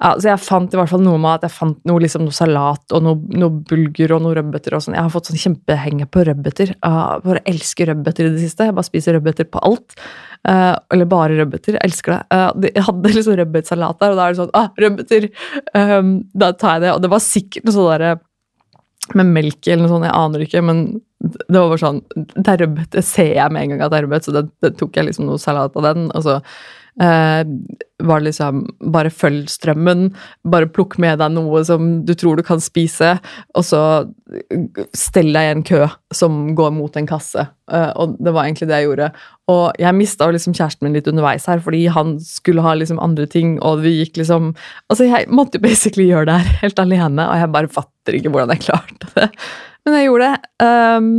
ja, 0.00 0.14
så 0.16 0.30
jeg 0.30 0.40
fant 0.40 0.72
i 0.72 0.78
hvert 0.78 0.88
fall 0.88 1.02
noe 1.04 1.20
med 1.20 1.34
at 1.34 1.42
jeg 1.44 1.52
fant 1.52 1.76
noe, 1.88 2.00
liksom, 2.00 2.22
noe 2.24 2.32
salat 2.32 2.94
og 2.96 3.02
noe, 3.04 3.18
noe 3.36 3.52
bulgur 3.68 4.14
og 4.16 4.22
noe 4.24 4.38
rødbeter 4.38 4.76
og 4.76 4.84
sånn. 4.86 4.96
Jeg 4.96 5.04
har 5.04 5.12
fått 5.12 5.28
sånn 5.28 5.42
kjempehenge 5.42 6.08
på 6.08 6.24
rødbeter. 6.24 6.72
Jeg 6.72 7.24
bare 7.26 7.42
elsker 7.50 7.92
rødbeter 7.92 8.30
i 8.30 8.32
det 8.32 8.40
siste. 8.46 8.70
Jeg 8.70 8.76
bare 8.78 8.88
spiser 8.88 9.18
rødbeter 9.18 9.50
på 9.52 9.60
alt. 9.68 9.98
Uh, 10.48 10.72
eller 10.94 11.10
bare 11.10 11.36
rødbeter. 11.36 11.76
Jeg 11.76 11.84
elsker 11.90 12.16
det. 12.16 12.22
Uh, 12.32 12.70
jeg 12.70 12.86
hadde 12.88 13.12
liksom 13.18 13.38
rødbetsalat 13.42 14.00
der, 14.00 14.14
og 14.14 14.16
da 14.16 14.24
er 14.24 14.32
det 14.32 14.40
sånn 14.40 14.56
ah, 14.56 14.72
rødbeter! 14.80 15.28
Um, 15.76 16.16
da 16.32 16.52
tar 16.56 16.78
jeg 16.78 16.86
det. 16.86 16.96
Og 16.96 17.04
det 17.04 17.12
var 17.12 17.24
sikkert 17.26 17.68
noe 17.68 17.76
sånn 17.76 17.92
derre 17.92 18.16
med 19.18 19.32
melk 19.34 19.66
eller 19.66 19.84
noe 19.84 19.90
sånt, 19.90 20.06
jeg 20.06 20.16
aner 20.16 20.42
ikke, 20.44 20.60
men 20.62 20.82
det 21.20 21.56
var 21.56 21.70
bare 21.72 21.80
sånn 21.82 21.96
Det 22.14 22.52
er 22.52 22.60
rødbet, 22.62 22.90
det 22.94 23.02
ser 23.04 23.32
jeg 23.34 23.52
med 23.52 23.64
en 23.64 23.72
gang 23.72 23.82
at 23.84 23.92
det 23.92 23.98
er 23.98 24.04
rødbet, 24.06 24.26
så 24.26 24.34
det, 24.36 24.44
det 24.62 24.70
tok 24.80 24.96
jeg 24.96 25.08
liksom 25.08 25.26
noe 25.28 25.40
salat 25.42 25.76
av 25.76 25.88
den. 25.90 26.06
og 26.14 26.24
så 26.24 26.40
var 27.00 28.20
liksom 28.24 28.62
Bare 28.92 29.12
følg 29.12 29.48
strømmen. 29.50 30.10
Bare 30.48 30.68
plukk 30.72 30.98
med 31.02 31.20
deg 31.20 31.32
noe 31.34 31.62
som 31.66 32.00
du 32.06 32.12
tror 32.18 32.38
du 32.38 32.44
kan 32.46 32.60
spise, 32.62 33.14
og 33.56 33.66
så 33.66 33.82
stell 34.96 35.32
deg 35.34 35.46
i 35.46 35.52
en 35.54 35.64
kø 35.66 35.86
som 36.14 36.54
går 36.58 36.72
mot 36.76 36.96
en 36.96 37.08
kasse. 37.08 37.46
Eh, 37.70 37.90
og 38.00 38.16
det 38.22 38.34
var 38.34 38.46
egentlig 38.46 38.70
det 38.70 38.80
jeg 38.80 38.88
gjorde. 38.88 39.10
Og 39.50 39.64
jeg 39.82 39.96
mista 39.96 40.28
liksom 40.30 40.56
kjæresten 40.56 40.86
min 40.86 40.96
litt 40.98 41.08
underveis 41.10 41.48
her, 41.50 41.62
fordi 41.64 41.84
han 41.92 42.16
skulle 42.24 42.64
ha 42.64 42.76
liksom 42.78 43.02
andre 43.02 43.26
ting, 43.30 43.58
og 43.62 43.82
vi 43.84 43.96
gikk 44.00 44.20
liksom 44.22 44.52
Altså, 44.90 45.06
jeg 45.06 45.28
måtte 45.30 45.60
basically 45.62 46.08
gjøre 46.08 46.28
det 46.30 46.38
her 46.40 46.56
helt 46.64 46.82
alene, 46.82 47.26
og 47.26 47.42
jeg 47.42 47.54
bare 47.56 47.74
fatter 47.80 48.18
ikke 48.18 48.32
hvordan 48.32 48.54
jeg 48.54 48.66
klarte 48.68 49.12
det. 49.16 49.30
Men 49.86 49.96
jeg 49.96 50.10
gjorde 50.10 50.30
det. 50.30 50.50
Um, 50.64 51.12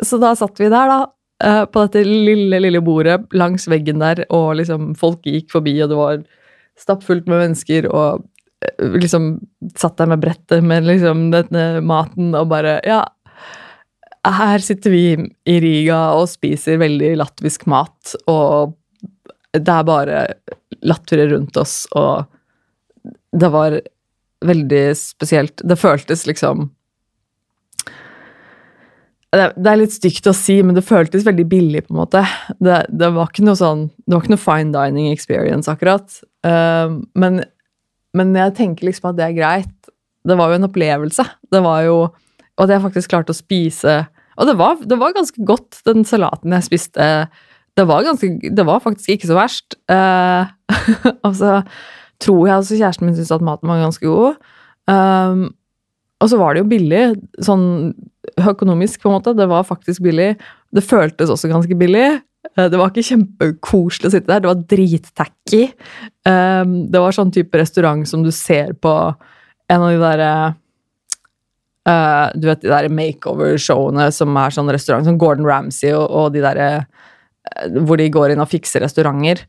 så 0.00 0.18
da 0.20 0.32
satt 0.38 0.60
vi 0.60 0.70
der, 0.72 0.90
da, 0.90 1.00
uh, 1.44 1.64
på 1.66 1.84
dette 1.86 2.04
lille, 2.06 2.60
lille 2.62 2.82
bordet 2.84 3.18
langs 3.36 3.68
veggen 3.70 4.02
der, 4.02 4.24
og 4.32 4.58
liksom 4.60 4.92
folk 4.98 5.24
gikk 5.26 5.50
forbi, 5.52 5.76
og 5.82 5.92
det 5.92 6.00
var 6.00 6.20
stappfullt 6.80 7.28
med 7.30 7.44
mennesker, 7.44 7.88
og 7.90 8.24
uh, 8.24 8.98
liksom 8.98 9.32
satt 9.76 9.98
der 10.00 10.10
med 10.12 10.22
brettet 10.24 10.64
med 10.66 10.88
liksom 10.88 11.28
denne 11.34 11.66
maten 11.84 12.34
og 12.38 12.50
bare 12.52 12.78
Ja, 12.88 13.04
her 14.20 14.60
sitter 14.60 14.92
vi 14.92 15.04
i 15.48 15.60
Riga 15.64 16.10
og 16.12 16.26
spiser 16.28 16.80
veldig 16.82 17.14
latvisk 17.22 17.64
mat, 17.70 18.16
og 18.28 18.76
det 19.56 19.72
er 19.72 19.86
bare 19.88 20.18
lattere 20.86 21.26
rundt 21.32 21.56
oss, 21.60 21.86
og 21.96 22.28
det 23.32 23.48
var 23.52 23.80
veldig 24.44 24.84
spesielt. 24.96 25.60
Det 25.64 25.78
føltes 25.78 26.26
liksom 26.28 26.68
det, 29.30 29.66
er 29.70 29.78
litt 29.78 29.94
stygt 29.94 30.26
å 30.26 30.34
si, 30.34 30.56
men 30.66 30.74
det 30.74 30.82
føltes 30.86 31.22
veldig 31.26 31.44
billig, 31.50 31.84
på 31.86 31.94
en 31.94 32.00
måte. 32.00 32.22
Det, 32.58 32.80
det 32.90 33.10
var 33.14 33.30
ikke 33.30 33.44
noe 33.46 33.58
sånn 33.58 33.84
Det 34.02 34.14
var 34.14 34.24
ikke 34.24 34.32
noe 34.34 34.42
fine 34.42 34.74
dining 34.74 35.10
experience, 35.12 35.70
akkurat. 35.70 36.16
Uh, 36.46 36.98
men, 37.14 37.44
men, 38.16 38.32
jeg 38.34 38.56
tenker 38.58 38.88
liksom 38.88 39.12
at 39.12 39.20
det 39.20 39.28
er 39.28 39.36
greit. 39.38 39.92
Det 40.26 40.36
var 40.38 40.50
jo 40.50 40.58
en 40.58 40.66
opplevelse. 40.66 41.26
Det 41.52 41.62
var 41.64 41.84
jo 41.86 41.94
Og 42.08 42.64
at 42.64 42.74
jeg 42.74 42.82
faktisk 42.82 43.12
klarte 43.12 43.32
å 43.32 43.38
spise 43.38 43.94
Og 44.36 44.50
det 44.50 44.56
var, 44.58 44.82
det 44.82 44.98
var 45.00 45.14
ganske 45.16 45.46
godt, 45.46 45.78
den 45.86 46.04
salaten 46.08 46.58
jeg 46.58 46.66
spiste. 46.66 47.06
Det 47.78 47.86
var, 47.86 48.02
ganske, 48.04 48.50
det 48.50 48.66
var 48.66 48.82
faktisk 48.82 49.14
ikke 49.14 49.30
så 49.30 49.38
verst. 49.38 49.78
Uh, 49.86 50.50
og 51.26 51.38
så 51.38 51.60
tror 52.20 52.46
jeg 52.48 52.56
altså 52.58 52.76
kjæresten 52.76 53.06
min 53.06 53.14
syntes 53.16 53.32
at 53.32 53.46
maten 53.46 53.70
var 53.70 53.80
ganske 53.80 54.10
god. 54.10 54.40
Um, 54.90 55.52
og 56.20 56.28
så 56.28 56.36
var 56.40 56.52
det 56.52 56.64
jo 56.64 56.70
billig, 56.72 57.04
sånn 57.46 57.68
økonomisk, 58.48 59.02
på 59.02 59.10
en 59.10 59.18
måte. 59.18 59.36
Det 59.36 59.46
var 59.50 59.68
faktisk 59.68 60.02
billig. 60.04 60.34
Det 60.72 60.84
føltes 60.86 61.32
også 61.32 61.50
ganske 61.50 61.76
billig. 61.78 62.20
Eh, 62.56 62.68
det 62.70 62.78
var 62.78 62.90
ikke 62.90 63.06
kjempekoselig 63.06 64.08
å 64.08 64.14
sitte 64.14 64.30
der, 64.30 64.42
det 64.42 64.50
var 64.50 64.64
drittacky. 64.70 65.62
Um, 66.26 66.74
det 66.92 67.02
var 67.02 67.14
sånn 67.16 67.32
type 67.34 67.60
restaurant 67.60 68.08
som 68.08 68.24
du 68.24 68.30
ser 68.34 68.74
på 68.80 68.94
en 69.70 69.84
av 69.84 69.92
de 69.92 70.00
derre 70.02 70.32
uh, 71.88 72.26
Du 72.34 72.48
vet 72.48 72.64
de 72.64 72.72
der 72.72 72.90
makeover-showene 72.92 74.08
som 74.14 74.36
er 74.40 74.56
sånn 74.56 74.72
restaurant, 74.72 75.06
som 75.06 75.20
Gordon 75.20 75.48
Ramsay 75.48 75.94
og, 75.94 76.06
og 76.08 76.34
de 76.34 76.42
derre 76.44 76.70
Hvor 77.86 78.00
de 78.00 78.10
går 78.12 78.34
inn 78.34 78.42
og 78.42 78.50
fikser 78.50 78.82
restauranter. 78.84 79.40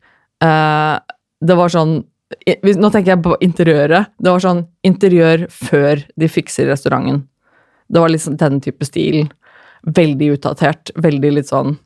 Det 0.42 1.56
var 1.58 1.70
sånn 1.70 2.00
Nå 2.48 2.88
tenker 2.88 3.10
jeg 3.12 3.20
på 3.26 3.34
interiøret. 3.44 4.14
Det 4.16 4.32
var 4.32 4.40
sånn 4.40 4.62
interiør 4.88 5.44
før 5.52 6.00
de 6.16 6.28
fikser 6.32 6.70
restauranten. 6.70 7.20
Det 7.92 8.00
var 8.00 8.12
liksom 8.12 8.38
den 8.40 8.60
type 8.64 8.88
stil. 8.88 9.26
Veldig 9.84 10.34
utdatert. 10.38 10.92
Veldig 10.96 11.32
litt 11.38 11.50
sånn 11.52 11.76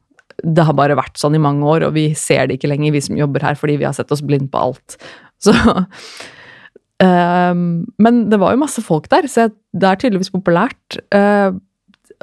det 0.44 0.64
har 0.68 0.76
bare 0.76 0.96
vært 0.98 1.16
sånn 1.20 1.36
i 1.36 1.42
mange 1.42 1.64
år, 1.64 1.86
og 1.86 1.94
vi 1.96 2.10
ser 2.18 2.48
det 2.48 2.58
ikke 2.58 2.68
lenger, 2.68 2.94
vi 2.94 3.04
som 3.04 3.16
jobber 3.18 3.44
her, 3.46 3.56
fordi 3.58 3.78
vi 3.80 3.86
har 3.88 3.94
sett 3.96 4.12
oss 4.12 4.24
blind 4.24 4.50
på 4.52 4.60
alt. 4.68 4.98
Så 5.44 5.52
um, 7.02 7.84
Men 8.00 8.22
det 8.32 8.38
var 8.40 8.54
jo 8.54 8.62
masse 8.62 8.82
folk 8.84 9.08
der, 9.12 9.28
så 9.28 9.50
det 9.76 9.88
er 9.88 9.98
tydeligvis 10.00 10.32
populært. 10.32 10.96
Uh, 11.12 11.52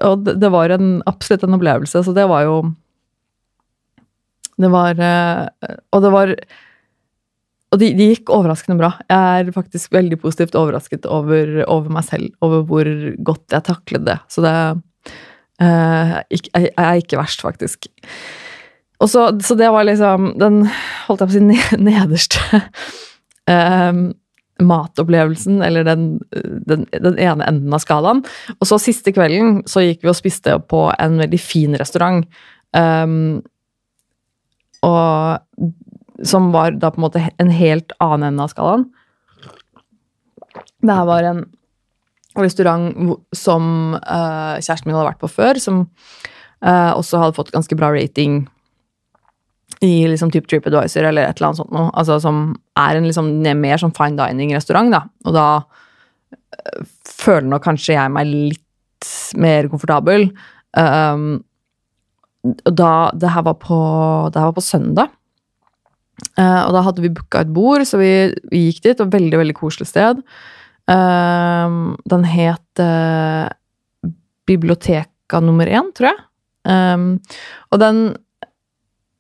og 0.01 0.23
det, 0.25 0.39
det, 0.41 0.49
var 0.53 0.73
en, 0.73 0.95
absolutt 1.09 1.45
en 1.45 1.57
opplevelse, 1.59 2.01
så 2.01 2.13
det 2.15 2.25
var 2.31 2.47
jo 2.47 2.55
Det 4.57 4.69
var 4.73 4.97
uh, 4.97 5.45
Og 5.93 6.01
det 6.01 6.11
var 6.13 6.33
og 7.73 7.81
de, 7.81 7.89
de, 7.97 8.12
gikk 8.13 8.29
overraskende 8.29 8.77
bra. 8.77 8.91
Jeg 9.09 9.43
er 9.43 9.53
faktisk 9.55 9.95
veldig 9.95 10.19
positivt 10.21 10.57
overrasket 10.59 11.07
over, 11.09 11.63
over 11.65 11.89
meg 11.95 12.05
selv, 12.05 12.29
over 12.45 12.62
hvor 12.69 12.89
godt 13.25 13.55
jeg 13.55 13.65
taklet 13.65 14.05
det. 14.05 14.19
Så 14.29 14.45
det, 14.45 14.53
Uh, 15.62 16.17
jeg, 16.33 16.47
jeg 16.55 16.71
er 16.73 16.97
ikke 16.99 17.19
verst, 17.19 17.43
faktisk. 17.45 17.86
Og 19.03 19.09
så, 19.12 19.27
så, 19.43 19.55
det 19.59 19.69
var 19.73 19.86
liksom 19.86 20.33
den 20.41 20.63
holdt 21.05 21.21
jeg 21.21 21.29
på 21.29 21.31
å 21.31 21.36
si 21.36 21.77
nederste 21.89 22.59
uh, 23.51 24.01
matopplevelsen, 24.63 25.62
eller 25.65 25.86
den, 25.88 26.07
den, 26.31 26.88
den, 26.93 27.17
ene 27.19 27.47
enden 27.49 27.75
av 27.75 27.83
skalaen. 27.83 28.23
Og 28.59 28.69
så 28.69 28.81
siste 28.81 29.13
kvelden 29.15 29.62
så 29.69 29.86
gikk 29.86 30.03
vi 30.03 30.12
og 30.12 30.17
spiste 30.17 30.57
på 30.69 30.88
en 30.97 31.19
veldig 31.21 31.41
fin 31.41 31.77
restaurant. 31.79 32.25
Um, 32.73 33.43
og 34.83 35.71
som 36.27 36.51
var 36.53 36.77
da 36.79 36.91
på 36.91 37.01
en 37.01 37.05
måte 37.07 37.23
en 37.41 37.51
helt 37.53 37.93
annen 38.03 38.31
ende 38.31 38.45
av 38.45 38.53
skalaen. 38.53 38.88
Det 40.83 40.95
her 40.95 41.07
var 41.07 41.27
en 41.27 41.43
restaurant 42.39 43.13
som 43.36 43.95
uh, 43.95 44.57
kjæresten 44.57 44.89
min 44.89 44.97
hadde 44.97 45.12
vært 45.12 45.21
på 45.21 45.31
før, 45.31 45.59
som 45.62 45.83
uh, 45.86 46.91
også 46.95 47.21
hadde 47.21 47.38
fått 47.38 47.53
ganske 47.53 47.77
bra 47.77 47.91
rating 47.93 48.43
i 49.83 50.07
liksom 50.07 50.31
type 50.31 50.47
TripAdvisor 50.47 51.05
eller 51.09 51.27
et 51.27 51.38
eller 51.38 51.51
annet 51.51 51.62
sånt 51.62 51.73
noe. 51.75 51.91
Altså 51.99 52.19
som 52.23 52.43
er 52.79 52.97
en 52.97 53.07
liksom 53.07 53.31
mer 53.59 53.81
sånn 53.81 53.95
fine 53.95 54.17
dining-restaurant, 54.19 54.93
da. 54.93 55.03
Og 55.27 55.38
da 55.38 55.47
uh, 55.62 56.83
føler 57.09 57.49
nok 57.51 57.65
kanskje 57.67 57.97
jeg 57.97 58.13
meg 58.15 58.29
litt 58.31 58.62
mer 59.39 59.67
komfortabel. 59.71 60.29
Um, 60.73 61.43
da 62.43 63.12
Det 63.15 63.29
her 63.31 63.43
var 63.45 63.55
på, 63.59 63.77
det 64.33 64.39
her 64.39 64.49
var 64.51 64.57
på 64.57 64.65
søndag. 64.65 65.12
Uh, 66.38 66.62
og 66.67 66.73
da 66.76 66.84
hadde 66.86 67.04
vi 67.04 67.13
booka 67.13 67.41
et 67.43 67.54
bord, 67.54 67.84
så 67.88 67.99
vi, 68.02 68.12
vi 68.52 68.67
gikk 68.67 68.84
dit. 68.88 69.04
Og 69.04 69.13
veldig, 69.13 69.39
veldig 69.41 69.56
koselig 69.58 69.89
sted. 69.89 70.21
Uh, 70.89 71.93
den 72.12 72.28
het 72.28 72.84
uh, 72.84 73.47
Biblioteka 74.49 75.41
nummer 75.43 75.69
én, 75.69 75.89
tror 75.95 76.12
jeg. 76.12 76.21
Um, 76.63 77.08
og 77.73 77.82
den 77.82 78.04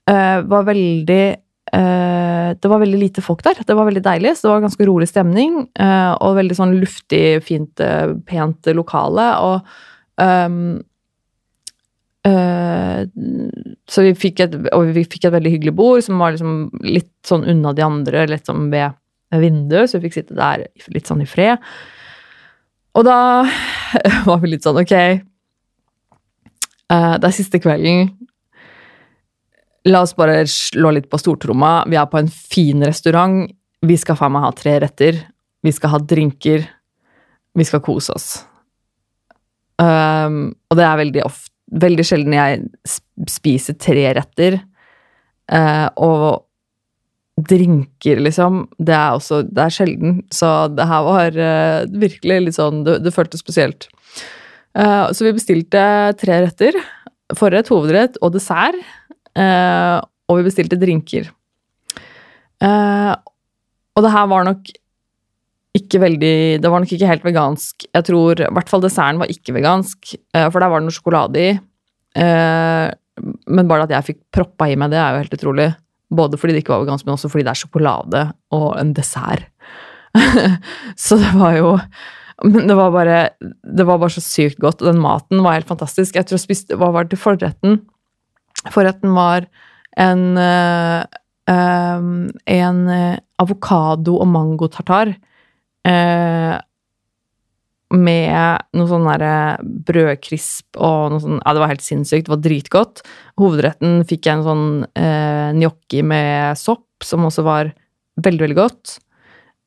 uh, 0.09 0.39
var 0.47 0.69
veldig 0.69 1.23
Det 1.73 2.69
var 2.69 2.81
veldig 2.83 2.97
lite 3.01 3.21
folk 3.25 3.39
der. 3.41 3.63
Det 3.65 3.73
var 3.73 3.87
veldig 3.87 4.01
deilig, 4.05 4.35
så 4.37 4.45
det 4.45 4.49
var 4.51 4.59
ganske 4.61 4.85
rolig 4.85 5.07
stemning. 5.09 5.55
og 5.73 6.35
veldig 6.37 6.53
sånn 6.53 6.75
luftig, 6.77 7.41
fint, 7.41 7.81
pent 8.29 8.69
lokale. 8.77 9.25
Og 9.41 9.71
um, 10.21 10.75
så 12.23 14.03
vi 14.05 14.13
fikk, 14.15 14.39
et, 14.45 14.53
og 14.71 14.93
vi 14.95 15.03
fikk 15.03 15.25
et 15.27 15.33
veldig 15.33 15.51
hyggelig 15.57 15.73
bord 15.75 16.03
som 16.05 16.21
var 16.23 16.31
liksom 16.31 16.69
litt 16.85 17.11
sånn 17.27 17.43
unna 17.51 17.73
de 17.75 17.83
andre, 17.83 18.23
litt 18.31 18.47
sånn 18.47 18.69
ved 18.71 18.95
vinduet, 19.41 19.89
så 19.89 19.99
vi 19.99 20.07
fikk 20.07 20.21
sitte 20.21 20.37
der 20.37 20.63
litt 20.93 21.09
sånn 21.09 21.23
i 21.23 21.27
fred. 21.27 21.61
Og 22.93 23.05
da 23.07 23.17
var 24.29 24.41
vi 24.43 24.53
litt 24.53 24.65
sånn 24.65 24.79
Ok, 24.79 24.93
uh, 26.93 27.15
det 27.17 27.27
er 27.27 27.35
siste 27.35 27.59
kvelden. 27.63 28.11
La 29.89 30.03
oss 30.05 30.15
bare 30.15 30.45
slå 30.47 30.93
litt 30.95 31.09
på 31.11 31.19
stortromma. 31.19 31.83
Vi 31.91 31.97
er 31.99 32.07
på 32.07 32.21
en 32.21 32.31
fin 32.31 32.85
restaurant. 32.87 33.49
Vi 33.83 33.97
skal 33.99 34.15
faen 34.15 34.31
meg 34.35 34.45
ha 34.45 34.53
tre 34.55 34.77
retter. 34.79 35.17
Vi 35.63 35.71
skal 35.75 35.91
ha 35.95 35.99
drinker. 35.99 36.63
Vi 37.53 37.65
skal 37.67 37.83
kose 37.83 38.15
oss. 38.15 38.29
Um, 39.81 40.53
og 40.69 40.77
det 40.79 40.85
er 40.87 41.01
veldig 41.01 41.25
ofte 41.25 41.52
Veldig 41.73 42.05
sjelden 42.05 42.35
jeg 42.37 42.63
spiser 43.31 43.77
tre 43.81 44.05
retter. 44.17 44.59
Uh, 45.51 45.89
og 45.99 46.27
drinker, 47.33 48.19
liksom, 48.21 48.67
det 48.77 48.93
er 48.93 49.15
også 49.17 49.41
Det 49.47 49.63
er 49.63 49.73
sjelden. 49.73 50.19
Så 50.31 50.49
det 50.69 50.85
her 50.85 51.03
var 51.07 51.37
eh, 51.37 51.85
virkelig 51.89 52.39
litt 52.45 52.57
sånn 52.59 52.83
Det, 52.85 52.99
det 53.01 53.13
føltes 53.15 53.41
spesielt. 53.41 53.87
Eh, 54.77 55.05
så 55.09 55.25
vi 55.25 55.33
bestilte 55.33 55.81
tre 56.21 56.43
retter. 56.45 56.77
Forrett, 57.33 57.71
hovedrett 57.73 58.19
og 58.21 58.35
dessert. 58.35 58.77
Uh, 59.33 59.97
og 60.29 60.37
vi 60.37 60.45
bestilte 60.45 60.77
drinker. 60.77 61.31
og 62.61 63.99
det 64.05 64.11
her 64.13 64.27
var 64.29 64.45
nok 64.45 64.69
ikke 65.73 66.01
veldig 66.03 66.35
Det 66.61 66.69
var 66.69 66.83
nok 66.83 66.91
ikke 66.93 67.09
helt 67.09 67.23
vegansk. 67.25 67.85
Jeg 67.89 68.05
tror 68.05 68.41
I 68.45 68.49
hvert 68.53 68.69
fall 68.69 68.83
desserten 68.83 69.21
var 69.21 69.31
ikke 69.31 69.55
vegansk, 69.55 70.15
for 70.33 70.59
der 70.61 70.69
var 70.69 70.81
det 70.81 70.87
noe 70.87 70.95
sjokolade 70.95 71.41
i. 71.41 71.53
men 73.57 73.69
bare 73.69 73.87
at 73.87 73.93
jeg 73.95 74.07
fikk 74.11 74.19
proppa 74.33 74.67
i 74.69 74.75
meg 74.77 74.93
det, 74.93 74.99
er 75.01 75.15
jo 75.15 75.23
helt 75.23 75.33
utrolig. 75.39 75.69
Både 76.13 76.37
fordi 76.37 76.53
det 76.53 76.61
ikke 76.63 76.75
var 76.75 76.83
vegansk, 76.83 77.07
men 77.07 77.15
også 77.15 77.31
fordi 77.33 77.47
det 77.47 77.53
er 77.55 77.61
sjokolade 77.63 78.21
og 78.53 78.67
en 78.77 78.93
dessert. 78.93 79.49
så 81.05 81.17
det 81.17 81.31
var 81.39 81.55
jo 81.57 81.69
Men 82.43 82.67
det 82.67 82.75
var 82.77 82.91
bare 82.93 83.17
det 83.39 83.85
var 83.87 83.97
bare 84.01 84.13
så 84.13 84.21
sykt 84.21 84.59
godt, 84.61 84.81
og 84.81 84.91
den 84.91 85.01
maten 85.01 85.41
var 85.41 85.57
helt 85.57 85.69
fantastisk. 85.69 86.15
Jeg 86.15 86.27
tror 86.27 86.37
jeg 86.37 86.45
spiste 86.45 86.77
Hva 86.77 86.91
var 86.93 87.05
det 87.05 87.15
til 87.15 87.23
forretten? 87.23 87.81
Forretten 88.73 89.13
var 89.17 89.47
en 89.97 90.23
um, 91.49 92.29
en 92.45 92.79
avokado- 93.41 94.19
og 94.19 94.27
mangotartar. 94.27 95.13
Uh, 95.83 96.59
med 97.93 98.63
noe 98.73 98.89
sånn 98.89 99.05
derre 99.05 99.35
brødkrisp 99.61 100.79
og 100.81 101.13
noe 101.13 101.21
sånn 101.21 101.39
Ja, 101.43 101.53
det 101.53 101.61
var 101.61 101.71
helt 101.71 101.85
sinnssykt. 101.85 102.25
Det 102.25 102.33
var 102.33 102.41
dritgodt. 102.41 103.03
Hovedretten 103.37 104.01
fikk 104.09 104.25
jeg 104.25 104.39
en 104.39 104.45
sånn 104.47 104.67
eh, 104.97 105.53
gnocchi 105.59 106.01
med 106.05 106.57
sopp, 106.57 107.05
som 107.05 107.27
også 107.27 107.45
var 107.45 107.69
veldig, 108.23 108.47
veldig 108.47 108.57
godt. 108.57 108.95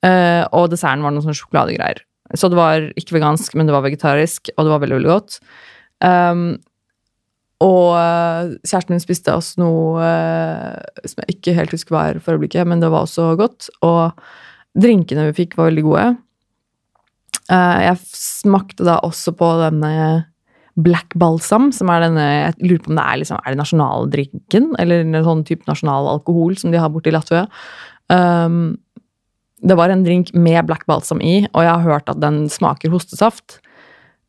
Eh, 0.06 0.42
og 0.50 0.72
desserten 0.72 1.06
var 1.06 1.14
noen 1.14 1.22
sånne 1.24 1.38
sjokoladegreier. 1.38 2.02
Så 2.34 2.50
det 2.50 2.58
var 2.58 2.88
ikke 2.98 3.14
vegansk, 3.20 3.54
men 3.54 3.68
det 3.68 3.76
var 3.76 3.84
vegetarisk, 3.86 4.50
og 4.56 4.66
det 4.66 4.72
var 4.74 4.82
veldig, 4.82 4.98
veldig 4.98 5.12
godt. 5.12 5.38
Um, 6.02 6.48
og 7.64 7.94
eh, 7.96 8.50
kjæresten 8.66 8.92
min 8.92 9.00
spiste 9.00 9.32
også 9.32 9.62
noe 9.62 10.02
uh, 10.02 11.06
som 11.08 11.22
jeg 11.22 11.38
ikke 11.38 11.54
helt 11.56 11.72
husker 11.72 11.94
hva 11.94 12.02
er 12.10 12.18
for 12.20 12.36
øyeblikket, 12.36 12.66
men 12.68 12.82
det 12.82 12.90
var 12.92 13.06
også 13.06 13.30
godt. 13.38 13.70
Og 13.86 14.18
drinkene 14.76 15.28
vi 15.30 15.36
fikk, 15.42 15.56
var 15.58 15.70
veldig 15.70 15.84
gode. 15.86 16.06
Uh, 17.46 17.78
jeg 17.84 18.00
smakte 18.10 18.86
da 18.86 18.98
også 19.06 19.34
på 19.38 19.50
denne 19.62 19.92
black 20.76 21.14
balsam, 21.16 21.70
som 21.72 21.88
er 21.88 22.02
denne 22.04 22.24
Jeg 22.24 22.56
lurer 22.66 22.82
på 22.84 22.90
om 22.92 22.98
det 22.98 23.04
er 23.04 23.20
liksom, 23.22 23.38
er 23.40 23.54
det 23.54 23.60
nasjonaldrinken, 23.62 24.72
eller 24.82 25.04
en 25.04 25.20
sånn 25.24 25.44
type 25.48 25.68
nasjonal 25.68 26.10
alkohol 26.10 26.56
som 26.60 26.72
de 26.72 26.80
har 26.82 26.90
borte 26.92 27.08
i 27.10 27.14
Latvia. 27.14 27.46
Um, 28.12 28.76
det 29.64 29.76
var 29.78 29.90
en 29.90 30.04
drink 30.04 30.34
med 30.36 30.66
black 30.68 30.84
balsam 30.90 31.22
i, 31.24 31.46
og 31.54 31.64
jeg 31.64 31.72
har 31.72 31.86
hørt 31.86 32.12
at 32.12 32.20
den 32.20 32.44
smaker 32.52 32.92
hostesaft. 32.92 33.60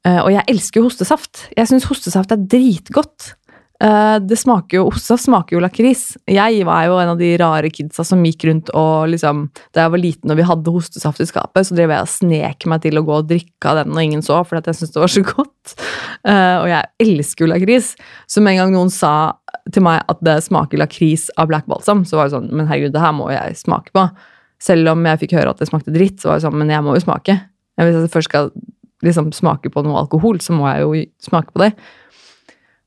Uh, 0.08 0.22
og 0.24 0.32
jeg 0.32 0.48
elsker 0.54 0.86
hostesaft. 0.86 1.50
Jeg 1.58 1.68
syns 1.68 1.90
hostesaft 1.90 2.32
er 2.32 2.48
dritgodt. 2.48 3.34
Eh, 3.84 4.20
det 4.26 4.40
smaker 4.42 4.80
jo, 4.80 4.88
Ossa 4.90 5.18
smaker 5.22 5.58
jo 5.58 5.62
lakris. 5.62 6.16
Jeg 6.26 6.64
var 6.66 6.88
jo 6.88 6.96
en 6.98 7.12
av 7.14 7.20
de 7.20 7.30
rare 7.38 7.70
kidsa 7.70 8.02
som 8.08 8.24
gikk 8.26 8.48
rundt 8.50 8.72
og 8.74 9.12
liksom 9.12 9.44
Da 9.76 9.84
jeg 9.84 9.94
var 9.94 10.02
liten 10.02 10.34
og 10.34 10.40
vi 10.40 10.48
hadde 10.50 10.74
hostesaft 10.74 11.22
i 11.22 11.28
skapet, 11.30 11.68
så 11.68 11.78
drev 11.78 11.94
jeg 11.94 12.06
og 12.06 12.10
snek 12.10 12.66
meg 12.72 12.82
til 12.86 12.98
å 12.98 13.04
gå 13.06 13.20
og 13.20 13.28
drikke 13.30 13.70
av 13.70 13.82
den 13.82 13.94
når 13.94 14.06
ingen 14.08 14.24
så, 14.26 14.40
fordi 14.48 14.72
jeg 14.72 14.80
syntes 14.80 14.96
det 14.96 15.04
var 15.04 15.14
så 15.14 15.24
godt. 15.28 15.76
Eh, 16.28 16.56
og 16.64 16.70
jeg 16.72 16.90
elsker 17.06 17.46
jo 17.46 17.52
lakris. 17.52 17.92
Så 18.26 18.42
med 18.42 18.56
en 18.56 18.64
gang 18.64 18.74
noen 18.80 18.94
sa 18.94 19.14
til 19.74 19.86
meg 19.86 20.02
at 20.10 20.24
det 20.26 20.40
smaker 20.46 20.82
lakris 20.82 21.28
av 21.38 21.52
black 21.52 21.68
balsam, 21.70 22.02
så 22.08 22.18
var 22.18 22.28
det 22.28 22.38
sånn 22.38 22.50
Men 22.50 22.70
herregud, 22.70 22.96
det 22.96 23.04
her 23.04 23.14
må 23.14 23.30
jeg 23.34 23.60
smake 23.62 23.94
på. 23.94 24.08
Selv 24.64 24.90
om 24.96 25.06
jeg 25.06 25.22
fikk 25.22 25.38
høre 25.38 25.54
at 25.54 25.62
det 25.62 25.70
smakte 25.70 25.94
dritt, 25.94 26.18
så 26.22 26.32
var 26.32 26.40
det 26.40 26.48
sånn 26.48 26.58
Men 26.58 26.74
jeg 26.74 26.86
må 26.86 26.98
jo 26.98 27.06
smake. 27.06 27.38
Hvis 27.78 27.94
jeg 27.94 28.14
først 28.16 28.32
skal 28.32 28.52
liksom 29.06 29.30
smake 29.36 29.70
på 29.70 29.84
noe 29.86 30.00
alkohol, 30.02 30.40
så 30.42 30.56
må 30.58 30.66
jeg 30.72 30.82
jo 30.82 31.06
smake 31.30 31.54
på 31.54 31.62
det. 31.62 31.74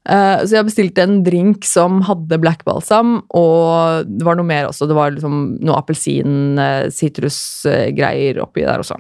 Uh, 0.09 0.41
så 0.49 0.57
jeg 0.57 0.65
bestilte 0.65 1.05
en 1.05 1.19
drink 1.27 1.67
som 1.69 1.99
hadde 2.07 2.39
black 2.41 2.63
balsam, 2.65 3.19
og 3.37 4.09
det 4.09 4.25
var 4.25 4.39
noe 4.39 4.49
mer 4.49 4.71
også. 4.71 4.89
Det 4.89 4.97
var 4.97 5.13
liksom 5.13 5.41
noe 5.61 5.77
appelsin, 5.77 6.57
uh, 6.57 6.89
sitrusgreier 6.95 8.39
uh, 8.41 8.47
oppi 8.47 8.65
der 8.65 8.81
også. 8.81 8.97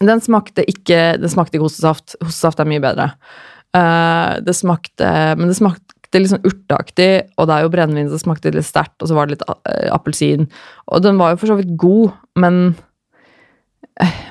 Den 0.00 0.18
smakte 0.24 0.64
ikke 0.66 1.14
Den 1.20 1.30
smakte 1.30 1.54
ikke 1.54 1.68
hostesaft. 1.68 2.16
Hostesaft 2.24 2.62
er 2.62 2.68
mye 2.68 2.82
bedre. 2.82 3.12
Uh, 3.76 4.40
det 4.42 4.56
smakte 4.56 5.06
Men 5.38 5.50
det 5.50 5.58
smakte 5.58 6.18
litt 6.18 6.32
sånn 6.32 6.46
urteaktig, 6.46 7.10
og 7.38 7.48
det 7.50 7.54
er 7.54 7.64
jo 7.64 7.70
brennevin 7.74 8.08
som 8.10 8.22
smakte 8.22 8.52
litt 8.54 8.66
sterkt, 8.66 8.96
og 9.02 9.10
så 9.10 9.16
var 9.16 9.26
det 9.26 9.34
litt 9.34 9.46
appelsin. 9.90 10.46
Og 10.86 11.02
den 11.02 11.18
var 11.18 11.32
jo 11.32 11.40
for 11.40 11.50
så 11.50 11.56
vidt 11.58 11.72
god, 11.76 12.14
men 12.38 12.76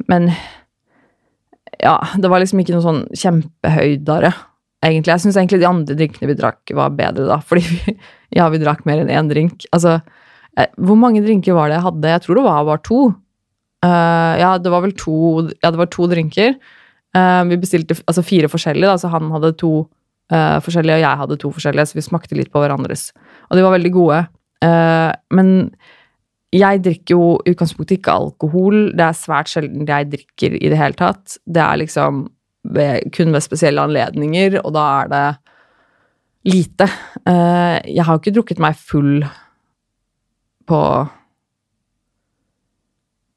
Men 0.09 0.31
Ja, 1.83 1.97
det 2.17 2.31
var 2.31 2.39
liksom 2.39 2.63
ikke 2.63 2.77
noe 2.77 2.85
sånn 2.85 3.03
kjempehøydere 3.19 4.31
egentlig. 4.83 5.13
Jeg 5.13 5.23
syns 5.25 5.39
egentlig 5.39 5.61
de 5.61 5.69
andre 5.69 5.97
drinkene 5.97 6.29
vi 6.29 6.37
drakk, 6.39 6.61
var 6.77 6.93
bedre 6.97 7.29
da. 7.29 7.39
Fordi 7.49 7.63
vi, 7.69 7.95
ja, 8.37 8.49
vi 8.53 8.61
drakk 8.61 8.85
mer 8.89 9.03
enn 9.03 9.11
én 9.13 9.31
drink. 9.31 9.67
Altså, 9.75 9.99
jeg, 10.57 10.71
hvor 10.77 10.99
mange 10.99 11.23
drinker 11.25 11.57
var 11.57 11.71
det 11.71 11.79
jeg 11.79 11.87
hadde? 11.87 12.13
Jeg 12.15 12.25
tror 12.25 12.39
det 12.39 12.45
var 12.47 12.69
bare 12.69 12.85
to. 12.85 13.01
Uh, 13.83 14.33
ja, 14.39 14.53
det 14.63 14.71
var 14.71 14.85
vel 14.85 14.93
to 14.95 15.15
Ja, 15.59 15.71
det 15.73 15.79
var 15.79 15.89
to 15.91 16.07
drinker. 16.11 16.55
Uh, 17.13 17.43
vi 17.49 17.59
bestilte 17.61 17.97
altså 18.07 18.23
fire 18.25 18.49
forskjellige, 18.49 18.89
da, 18.89 18.99
så 18.99 19.11
han 19.13 19.27
hadde 19.33 19.53
to 19.59 19.73
uh, 20.33 20.59
forskjellige, 20.63 21.01
og 21.01 21.03
jeg 21.03 21.21
hadde 21.23 21.39
to 21.41 21.51
forskjellige, 21.57 21.89
så 21.89 21.99
vi 21.99 22.05
smakte 22.05 22.37
litt 22.39 22.53
på 22.53 22.63
hverandres. 22.63 23.09
Og 23.49 23.59
de 23.59 23.65
var 23.65 23.75
veldig 23.75 23.93
gode. 23.93 24.23
men 25.35 25.49
jeg 26.53 26.79
drikker 26.85 27.11
jo 27.17 27.23
i 27.43 27.51
utgangspunktet 27.51 27.97
ikke 27.97 28.13
alkohol. 28.13 28.77
Det 28.95 29.03
er 29.03 29.17
svært 29.17 29.49
sjelden 29.51 29.87
jeg 29.89 30.07
drikker 30.13 30.55
i 30.55 30.69
det 30.71 30.77
hele 30.79 30.95
tatt. 30.95 31.35
Det 31.43 31.59
er 31.59 31.81
liksom 31.81 32.27
kun 32.63 33.33
ved 33.35 33.43
spesielle 33.43 33.81
anledninger, 33.81 34.59
og 34.63 34.73
da 34.75 34.83
er 35.01 35.11
det 35.11 35.25
lite. 36.53 36.87
Uh, 37.27 37.79
jeg 37.87 38.03
har 38.03 38.13
jo 38.13 38.21
ikke 38.21 38.35
drukket 38.35 38.63
meg 38.63 38.79
full 38.79 39.25
på 40.67 40.79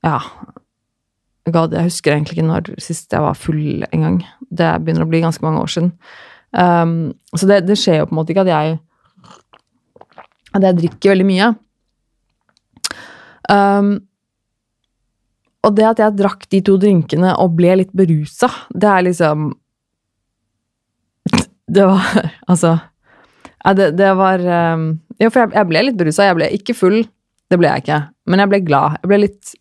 Ja. 0.07 0.21
God, 1.47 1.75
jeg 1.75 1.87
husker 1.87 2.12
egentlig 2.12 2.39
ikke 2.39 2.47
når 2.47 2.73
sist 2.83 3.12
jeg 3.12 3.23
var 3.23 3.35
full 3.39 3.85
en 3.93 4.03
gang. 4.03 4.17
Det 4.51 4.71
begynner 4.83 5.07
å 5.07 5.11
bli 5.11 5.23
ganske 5.23 5.43
mange 5.47 5.62
år 5.62 5.71
siden. 5.71 5.93
Um, 6.51 7.15
så 7.35 7.47
det, 7.47 7.61
det, 7.69 7.77
skjer 7.79 8.01
jo 8.01 8.09
på 8.09 8.15
en 8.15 8.19
måte 8.19 8.33
ikke 8.35 8.47
at 8.47 8.51
jeg 8.51 8.79
at 10.57 10.65
jeg 10.65 10.79
drikker 10.79 11.12
veldig 11.12 11.27
mye. 11.29 11.49
Um, 13.53 13.91
og 15.66 15.74
det 15.74 15.87
at 15.88 16.02
jeg 16.02 16.18
drakk 16.20 16.46
de 16.52 16.62
to 16.64 16.76
drinkene 16.81 17.35
og 17.42 17.57
ble 17.59 17.81
litt 17.83 17.94
berusa, 17.96 18.50
det 18.70 18.90
er 18.92 19.07
liksom 19.09 19.48
Det 21.76 21.87
var 21.88 22.31
Altså 22.46 22.76
det, 23.74 23.90
det, 23.98 24.12
var 24.14 24.42
um, 24.76 24.92
Jo, 25.18 25.31
for 25.33 25.42
jeg, 25.42 25.55
jeg, 25.57 25.66
ble 25.66 25.81
litt 25.88 25.96
berusa. 25.98 26.29
Jeg 26.29 26.37
ble 26.38 26.50
ikke 26.55 26.76
full, 26.79 27.00
det 27.50 27.59
ble 27.59 27.66
jeg 27.72 27.83
ikke. 27.83 28.00
Men 28.31 28.42
jeg 28.44 28.52
ble 28.52 28.61
glad. 28.62 28.98
Jeg 29.00 29.11
ble 29.11 29.18
litt 29.24 29.55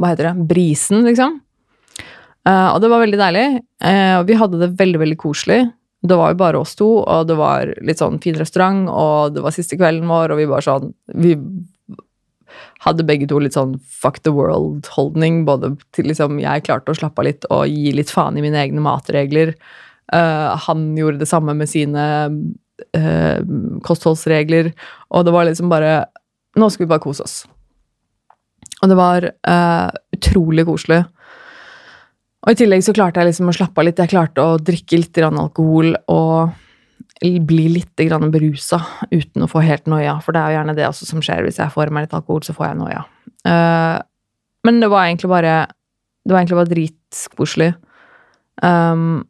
Hva 0.00 0.12
heter 0.14 0.30
det? 0.30 0.46
Brisen, 0.48 1.04
liksom. 1.04 1.42
Uh, 2.44 2.70
og 2.70 2.78
det 2.80 2.88
var 2.92 3.02
veldig 3.04 3.20
deilig. 3.20 3.44
Uh, 3.84 4.22
vi 4.28 4.38
hadde 4.40 4.60
det 4.62 4.70
veldig, 4.80 5.02
veldig 5.02 5.18
koselig. 5.20 5.60
Det 6.04 6.16
var 6.20 6.32
jo 6.32 6.40
bare 6.40 6.60
oss 6.60 6.74
to, 6.76 6.88
og 7.00 7.28
det 7.28 7.36
var 7.36 7.70
litt 7.84 8.00
sånn 8.00 8.18
fin 8.20 8.36
restaurant, 8.36 8.88
og 8.92 9.36
det 9.36 9.44
var 9.44 9.54
siste 9.56 9.78
kvelden 9.80 10.08
vår, 10.08 10.34
og 10.34 10.40
vi 10.40 10.48
bare 10.50 10.64
sånn 10.66 10.90
Vi 11.16 11.36
hadde 12.84 13.06
begge 13.06 13.28
to 13.30 13.38
litt 13.42 13.56
sånn 13.56 13.76
fuck 13.82 14.20
the 14.24 14.32
world-holdning. 14.34 15.42
Både 15.48 15.74
til 15.96 16.10
liksom 16.10 16.40
jeg 16.42 16.66
klarte 16.66 16.92
å 16.92 16.98
slappe 16.98 17.22
av 17.22 17.28
litt 17.28 17.48
og 17.50 17.66
gi 17.70 17.94
litt 17.96 18.12
faen 18.12 18.38
i 18.38 18.44
mine 18.44 18.60
egne 18.60 18.84
matregler. 18.84 19.54
Uh, 20.12 20.52
han 20.66 20.90
gjorde 20.98 21.22
det 21.22 21.30
samme 21.30 21.54
med 21.56 21.70
sine 21.70 22.04
uh, 22.28 23.38
kostholdsregler. 23.86 24.72
Og 25.14 25.26
det 25.26 25.34
var 25.34 25.48
liksom 25.48 25.72
bare 25.72 26.04
Nå 26.54 26.68
skal 26.70 26.84
vi 26.84 26.90
bare 26.92 27.02
kose 27.02 27.24
oss. 27.24 27.40
Og 28.78 28.90
det 28.90 28.94
var 28.94 29.24
uh, 29.26 29.88
utrolig 30.14 30.62
koselig. 30.68 31.00
Og 32.44 32.52
i 32.52 32.58
tillegg 32.60 32.84
så 32.84 32.92
klarte 32.94 33.22
jeg 33.22 33.32
liksom 33.32 33.48
å 33.50 33.54
slappe 33.56 33.80
av 33.80 33.88
litt. 33.88 33.98
Jeg 33.98 34.12
klarte 34.12 34.44
å 34.44 34.60
drikke 34.60 35.00
litt 35.00 35.18
alkohol 35.24 35.96
og 36.12 36.52
bli 37.22 37.68
litt 37.70 37.94
berusa 37.96 38.80
uten 39.10 39.44
å 39.44 39.50
få 39.50 39.62
helt 39.64 39.86
noia. 39.86 40.18
For 40.22 40.34
det 40.34 40.40
er 40.40 40.50
jo 40.50 40.58
gjerne 40.58 40.76
det 40.76 40.88
som 40.98 41.22
skjer. 41.22 41.44
Hvis 41.46 41.60
jeg 41.62 41.72
får 41.72 41.92
meg 41.94 42.06
litt 42.06 42.16
alkohol, 42.16 42.42
så 42.42 42.54
får 42.56 42.66
jeg 42.68 42.80
noia. 42.80 43.04
Uh, 43.46 44.00
men 44.64 44.80
det 44.80 44.88
var 44.88 45.06
egentlig 45.06 45.28
bare 45.28 45.66
Det 46.24 46.32
var 46.32 46.40
egentlig 46.40 46.56
bare 46.56 46.72
dritkoselig. 46.72 47.74
Um, 48.62 49.26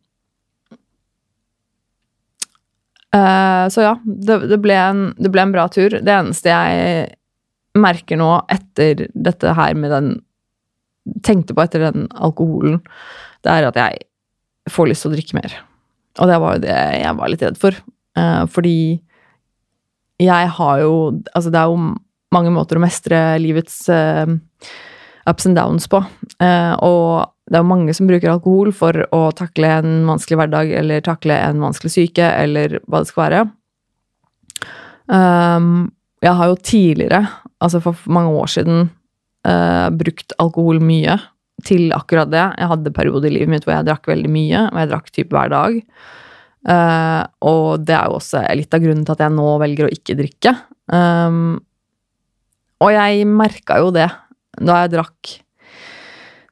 uh, 3.11 3.67
så 3.67 3.83
ja, 3.83 3.95
det, 4.05 4.47
det, 4.53 4.61
ble 4.63 4.77
en, 4.79 5.09
det 5.19 5.33
ble 5.35 5.43
en 5.43 5.55
bra 5.55 5.67
tur. 5.69 5.99
Det 5.99 6.15
eneste 6.15 6.55
jeg 6.55 7.09
merker 7.75 8.21
nå 8.21 8.31
etter 8.53 9.09
dette 9.11 9.57
her 9.59 9.75
med 9.75 9.93
den 9.95 10.15
Tenkte 11.21 11.53
på 11.53 11.61
etter 11.61 11.83
den 11.83 12.07
alkoholen, 12.17 12.79
det 13.45 13.53
er 13.53 13.67
at 13.69 13.77
jeg 13.77 14.07
får 14.73 14.87
lyst 14.89 15.05
til 15.05 15.11
å 15.11 15.17
drikke 15.19 15.37
mer. 15.37 15.57
Og 16.21 16.31
det 16.31 16.39
var 16.41 16.57
jo 16.57 16.63
det 16.63 16.79
jeg 17.01 17.19
var 17.19 17.31
litt 17.31 17.45
redd 17.45 17.61
for. 17.61 17.77
Uh, 18.15 18.45
fordi 18.51 18.79
jeg 20.23 20.51
har 20.57 20.83
jo 20.85 20.95
Altså, 21.35 21.51
det 21.51 21.59
er 21.59 21.71
jo 21.73 21.95
mange 22.35 22.51
måter 22.55 22.79
å 22.79 22.83
mestre 22.83 23.19
livets 23.43 23.85
uh, 23.91 24.27
ups 25.31 25.47
and 25.47 25.59
downs 25.59 25.87
på. 25.91 26.01
Uh, 26.43 26.75
og 26.83 27.31
det 27.47 27.59
er 27.59 27.63
jo 27.63 27.71
mange 27.71 27.95
som 27.95 28.09
bruker 28.09 28.33
alkohol 28.33 28.73
for 28.75 29.05
å 29.15 29.21
takle 29.37 29.71
en 29.81 29.93
vanskelig 30.09 30.41
hverdag 30.41 30.73
eller 30.81 31.05
takle 31.05 31.37
en 31.37 31.61
vanskelig 31.63 31.93
syke, 31.95 32.25
eller 32.25 32.79
hva 32.89 33.03
det 33.03 33.11
skal 33.11 33.25
være. 33.27 33.43
Um, 35.13 35.93
jeg 36.25 36.35
har 36.41 36.51
jo 36.51 36.59
tidligere, 36.65 37.21
altså 37.63 37.83
for 37.85 38.01
mange 38.09 38.33
år 38.41 38.51
siden, 38.55 38.87
brukt 40.01 40.33
alkohol 40.41 40.79
mye 40.81 41.19
til 41.63 41.93
akkurat 41.95 42.31
det. 42.33 42.45
Jeg 42.59 42.71
hadde 42.73 42.95
perioder 42.97 43.31
i 43.31 43.37
livet 43.39 43.53
mitt 43.53 43.67
hvor 43.67 43.77
jeg 43.77 43.87
drakk 43.87 44.09
veldig 44.11 44.33
mye, 44.33 44.67
og 44.71 44.81
jeg 44.81 44.91
drakk 44.91 45.13
typ 45.15 45.35
hver 45.35 45.53
dag. 45.53 45.79
Uh, 46.65 47.23
og 47.45 47.85
det 47.85 47.93
er 47.93 48.09
jo 48.09 48.19
også 48.19 48.43
litt 48.57 48.75
av 48.75 48.81
grunnen 48.81 49.05
til 49.05 49.15
at 49.15 49.23
jeg 49.27 49.35
nå 49.37 49.49
velger 49.61 49.87
å 49.87 49.95
ikke 49.95 50.17
drikke. 50.19 50.55
Um, 50.89 51.59
og 52.85 52.93
jeg 52.93 53.27
merka 53.29 53.79
jo 53.81 53.93
det 53.95 54.09
da 54.55 54.83
jeg 54.83 54.95
drakk 54.95 55.35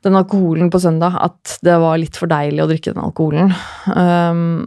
den 0.02 0.18
alkoholen 0.18 0.70
på 0.72 0.80
søndag, 0.82 1.14
at 1.22 1.58
det 1.62 1.76
var 1.78 2.00
litt 2.00 2.16
for 2.18 2.30
deilig 2.30 2.64
å 2.64 2.68
drikke 2.70 2.94
den 2.94 3.04
alkoholen. 3.04 3.52
Um, 3.94 4.64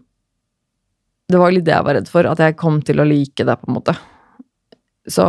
det 1.28 1.42
var 1.42 1.52
litt 1.52 1.66
det 1.68 1.74
jeg 1.76 1.88
var 1.88 1.98
redd 1.98 2.10
for, 2.12 2.30
at 2.30 2.42
jeg 2.42 2.58
kom 2.60 2.80
til 2.86 3.02
å 3.02 3.08
like 3.08 3.44
det, 3.44 3.58
på 3.60 3.70
en 3.70 3.76
måte. 3.76 3.96
Så 5.12 5.26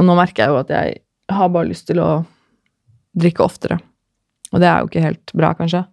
Og 0.00 0.06
nå 0.08 0.16
merker 0.16 0.42
jeg 0.42 0.52
jo 0.52 0.60
at 0.60 0.70
jeg 0.72 1.00
har 1.30 1.48
bare 1.52 1.68
lyst 1.68 1.86
til 1.88 2.00
å 2.02 2.10
drikke 3.16 3.44
oftere. 3.44 3.80
Og 4.50 4.62
det 4.62 4.68
er 4.68 4.80
jo 4.80 4.90
ikke 4.90 5.04
helt 5.04 5.32
bra, 5.36 5.52
kanskje. 5.58 5.84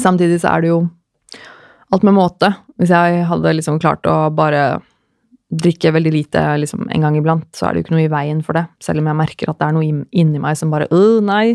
Samtidig 0.00 0.40
så 0.42 0.54
er 0.54 0.64
det 0.64 0.72
jo 0.72 0.80
alt 1.94 2.06
med 2.06 2.16
måte. 2.16 2.50
Hvis 2.80 2.92
jeg 2.94 3.24
hadde 3.28 3.54
liksom 3.54 3.78
klart 3.82 4.06
å 4.10 4.32
bare 4.34 4.80
drikke 5.54 5.92
veldig 5.94 6.10
lite 6.10 6.42
liksom 6.58 6.88
en 6.90 7.04
gang 7.04 7.16
iblant, 7.18 7.46
så 7.54 7.68
er 7.68 7.74
det 7.74 7.82
jo 7.82 7.86
ikke 7.86 7.94
noe 7.94 8.06
i 8.06 8.12
veien 8.12 8.40
for 8.42 8.58
det. 8.58 8.64
Selv 8.82 9.02
om 9.02 9.10
jeg 9.10 9.20
merker 9.20 9.52
at 9.52 9.60
det 9.60 9.68
er 9.68 9.76
noe 9.76 10.06
inni 10.10 10.42
meg 10.42 10.58
som 10.58 10.72
bare 10.72 10.88
øh, 10.90 11.20
nei, 11.22 11.54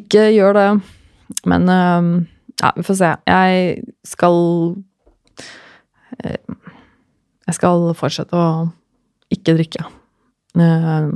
ikke 0.00 0.30
gjør 0.32 0.56
det. 0.56 0.68
Men 1.50 1.68
ja, 1.68 2.70
vi 2.76 2.86
får 2.86 2.98
se. 3.00 3.10
Jeg 3.26 3.84
skal 4.06 4.38
Jeg 7.44 7.56
skal 7.58 7.90
fortsette 7.98 8.38
å 8.38 8.68
ikke 9.34 9.56
drikke. 9.58 9.82
Uh, 10.54 11.10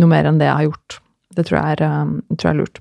noe 0.00 0.10
mer 0.10 0.28
enn 0.28 0.40
det 0.40 0.48
jeg 0.48 0.58
har 0.58 0.68
gjort. 0.68 1.00
Det 1.36 1.46
tror 1.46 1.58
jeg 1.58 1.76
er, 1.76 2.02
um, 2.04 2.20
tror 2.34 2.48
jeg 2.48 2.54
er 2.54 2.60
lurt. 2.60 2.80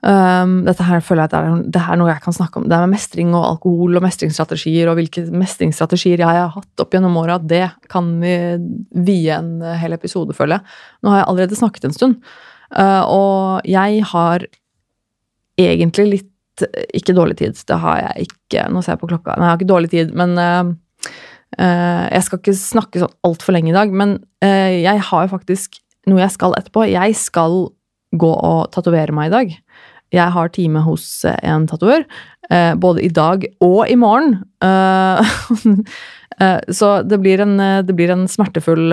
Um, 0.00 0.52
dette 0.64 0.84
her 0.88 1.02
føler 1.04 1.26
jeg 1.26 1.28
at 1.28 1.34
det 1.34 1.40
er, 1.40 1.64
det 1.76 1.80
er, 1.82 1.98
noe 2.00 2.08
jeg 2.08 2.24
kan 2.24 2.36
snakke 2.36 2.60
om. 2.60 2.68
Det 2.70 2.76
er 2.76 2.86
med 2.86 2.94
mestring 2.94 3.34
og 3.34 3.44
alkohol 3.44 3.98
og 4.00 4.04
mestringsstrategier 4.06 4.88
og 4.88 4.96
hvilke 4.96 5.26
mestringsstrategier 5.28 6.22
jeg 6.22 6.40
har 6.40 6.54
hatt 6.54 6.84
opp 6.84 6.96
gjennom 6.96 7.18
åra. 7.20 7.36
Det 7.36 7.66
kan 7.92 8.14
vi 8.22 8.32
vie 9.04 9.36
en 9.36 9.58
hel 9.82 9.96
episode, 9.96 10.36
føler 10.36 10.58
jeg. 10.58 10.78
Nå 11.04 11.12
har 11.12 11.22
jeg 11.22 11.30
allerede 11.34 11.60
snakket 11.60 11.90
en 11.90 11.96
stund. 11.96 12.32
Uh, 12.72 13.02
og 13.04 13.68
jeg 13.68 14.04
har 14.14 14.46
egentlig 15.60 16.08
litt 16.14 16.28
ikke 16.96 17.16
dårlig 17.16 17.36
tid. 17.40 17.60
Det 17.68 17.76
har 17.82 18.00
jeg 18.00 18.30
ikke. 18.30 18.68
Nå 18.72 18.82
ser 18.84 18.96
jeg 18.96 19.02
på 19.02 19.10
klokka. 19.10 19.36
Nei, 19.36 19.48
jeg 19.48 19.52
har 19.52 19.60
ikke 19.60 19.72
dårlig 19.74 19.92
tid, 19.92 20.16
men 20.16 20.36
uh, 20.40 20.72
Jeg 21.58 22.26
skal 22.26 22.40
ikke 22.40 22.56
snakke 22.56 23.02
sånn 23.02 23.16
altfor 23.26 23.56
lenge 23.56 23.72
i 23.72 23.76
dag, 23.76 23.90
men 23.90 24.18
uh, 24.44 24.70
jeg 24.70 25.02
har 25.08 25.26
jo 25.26 25.32
faktisk 25.32 25.80
noe 26.08 26.22
jeg 26.22 26.34
skal 26.34 26.54
etterpå. 26.58 26.86
Jeg 26.88 27.16
skal 27.18 27.64
gå 28.20 28.30
og 28.30 28.70
tatovere 28.74 29.14
meg 29.14 29.30
i 29.30 29.34
dag. 29.34 29.56
Jeg 30.14 30.34
har 30.34 30.50
time 30.50 30.82
hos 30.82 31.24
en 31.28 31.68
tatover, 31.70 32.02
både 32.82 33.04
i 33.06 33.10
dag 33.14 33.44
og 33.62 33.86
i 33.86 33.94
morgen. 33.94 34.40
Så 36.80 36.88
det 37.06 37.20
blir 37.22 37.44
en, 37.44 37.54
det 37.86 37.94
blir 37.94 38.10
en 38.10 38.26
smertefull, 38.26 38.90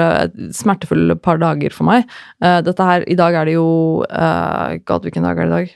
smertefull, 0.53 1.15
par 1.23 1.41
dager 1.41 1.73
for 1.73 1.89
meg. 1.89 2.05
Dette 2.37 2.85
her, 2.85 3.07
I 3.09 3.17
dag 3.17 3.39
er 3.39 3.49
det 3.49 3.57
jo 3.57 3.69
God, 4.05 5.07
hvilken 5.07 5.25
dag 5.25 5.41
er 5.41 5.49
det 5.49 5.49
i 5.49 5.55
dag? 5.55 5.73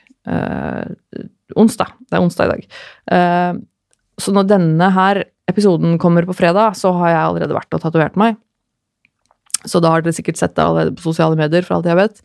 Onsdag. 1.57 1.97
Det 2.05 2.19
er 2.19 2.27
onsdag 2.27 2.45
i 2.45 2.53
dag. 2.53 2.61
Uh, 4.21 4.23
så 4.23 4.33
når 4.35 4.49
denne 4.49 4.91
her 4.93 5.23
episoden 5.51 5.97
kommer 6.01 6.25
på 6.27 6.37
fredag, 6.37 6.77
så 6.79 6.93
har 6.99 7.11
jeg 7.11 7.23
allerede 7.23 7.57
vært 7.57 7.75
og 7.75 7.81
tatovert 7.83 8.19
meg. 8.19 8.37
Så 9.65 9.81
da 9.81 9.91
har 9.93 10.01
dere 10.01 10.15
sikkert 10.15 10.39
sett 10.39 10.55
det 10.55 10.63
allerede 10.63 10.95
på 10.97 11.05
sosiale 11.09 11.37
medier, 11.37 11.65
for 11.65 11.77
alt 11.77 11.89
jeg 11.89 11.99
vet. 11.99 12.21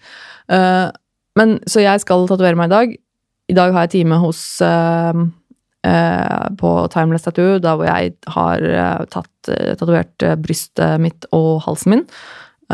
Uh, 0.53 0.93
men, 1.37 1.59
så 1.69 1.83
jeg 1.85 2.01
skal 2.05 2.29
tatovere 2.29 2.57
meg 2.57 2.71
i 2.71 2.75
dag. 2.77 2.95
I 3.47 3.57
dag 3.57 3.75
har 3.75 3.87
jeg 3.87 3.95
time 4.01 4.21
hos 4.23 4.41
på 5.87 6.71
Timeless 6.91 7.23
Tattoo, 7.23 7.61
da 7.63 7.77
hvor 7.79 7.87
jeg 7.87 8.17
har 8.35 8.65
tatt 9.07 9.51
tatovert 9.79 10.25
brystet 10.43 10.99
mitt 10.99 11.29
og 11.37 11.61
halsen 11.63 11.93
min. 11.93 12.03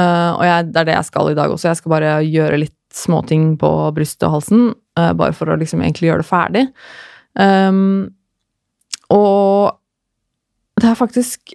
og 0.00 0.44
jeg, 0.46 0.70
det 0.70 0.80
er 0.80 0.88
det 0.88 0.94
jeg 0.94 1.08
skal 1.10 1.28
i 1.28 1.36
dag 1.36 1.52
også. 1.52 1.68
Jeg 1.68 1.80
skal 1.82 1.92
bare 1.92 2.14
gjøre 2.24 2.62
litt 2.62 2.78
småting 2.96 3.56
på 3.60 3.70
brystet 3.96 4.26
og 4.28 4.38
halsen, 4.38 4.64
uh, 4.98 5.12
bare 5.16 5.34
for 5.36 5.50
å 5.50 5.58
liksom 5.60 5.82
egentlig 5.84 6.10
gjøre 6.10 6.24
det 6.24 6.28
ferdig. 6.28 6.64
Um, 7.38 8.12
og 9.12 9.78
det 10.80 10.88
er 10.90 10.98
faktisk 10.98 11.52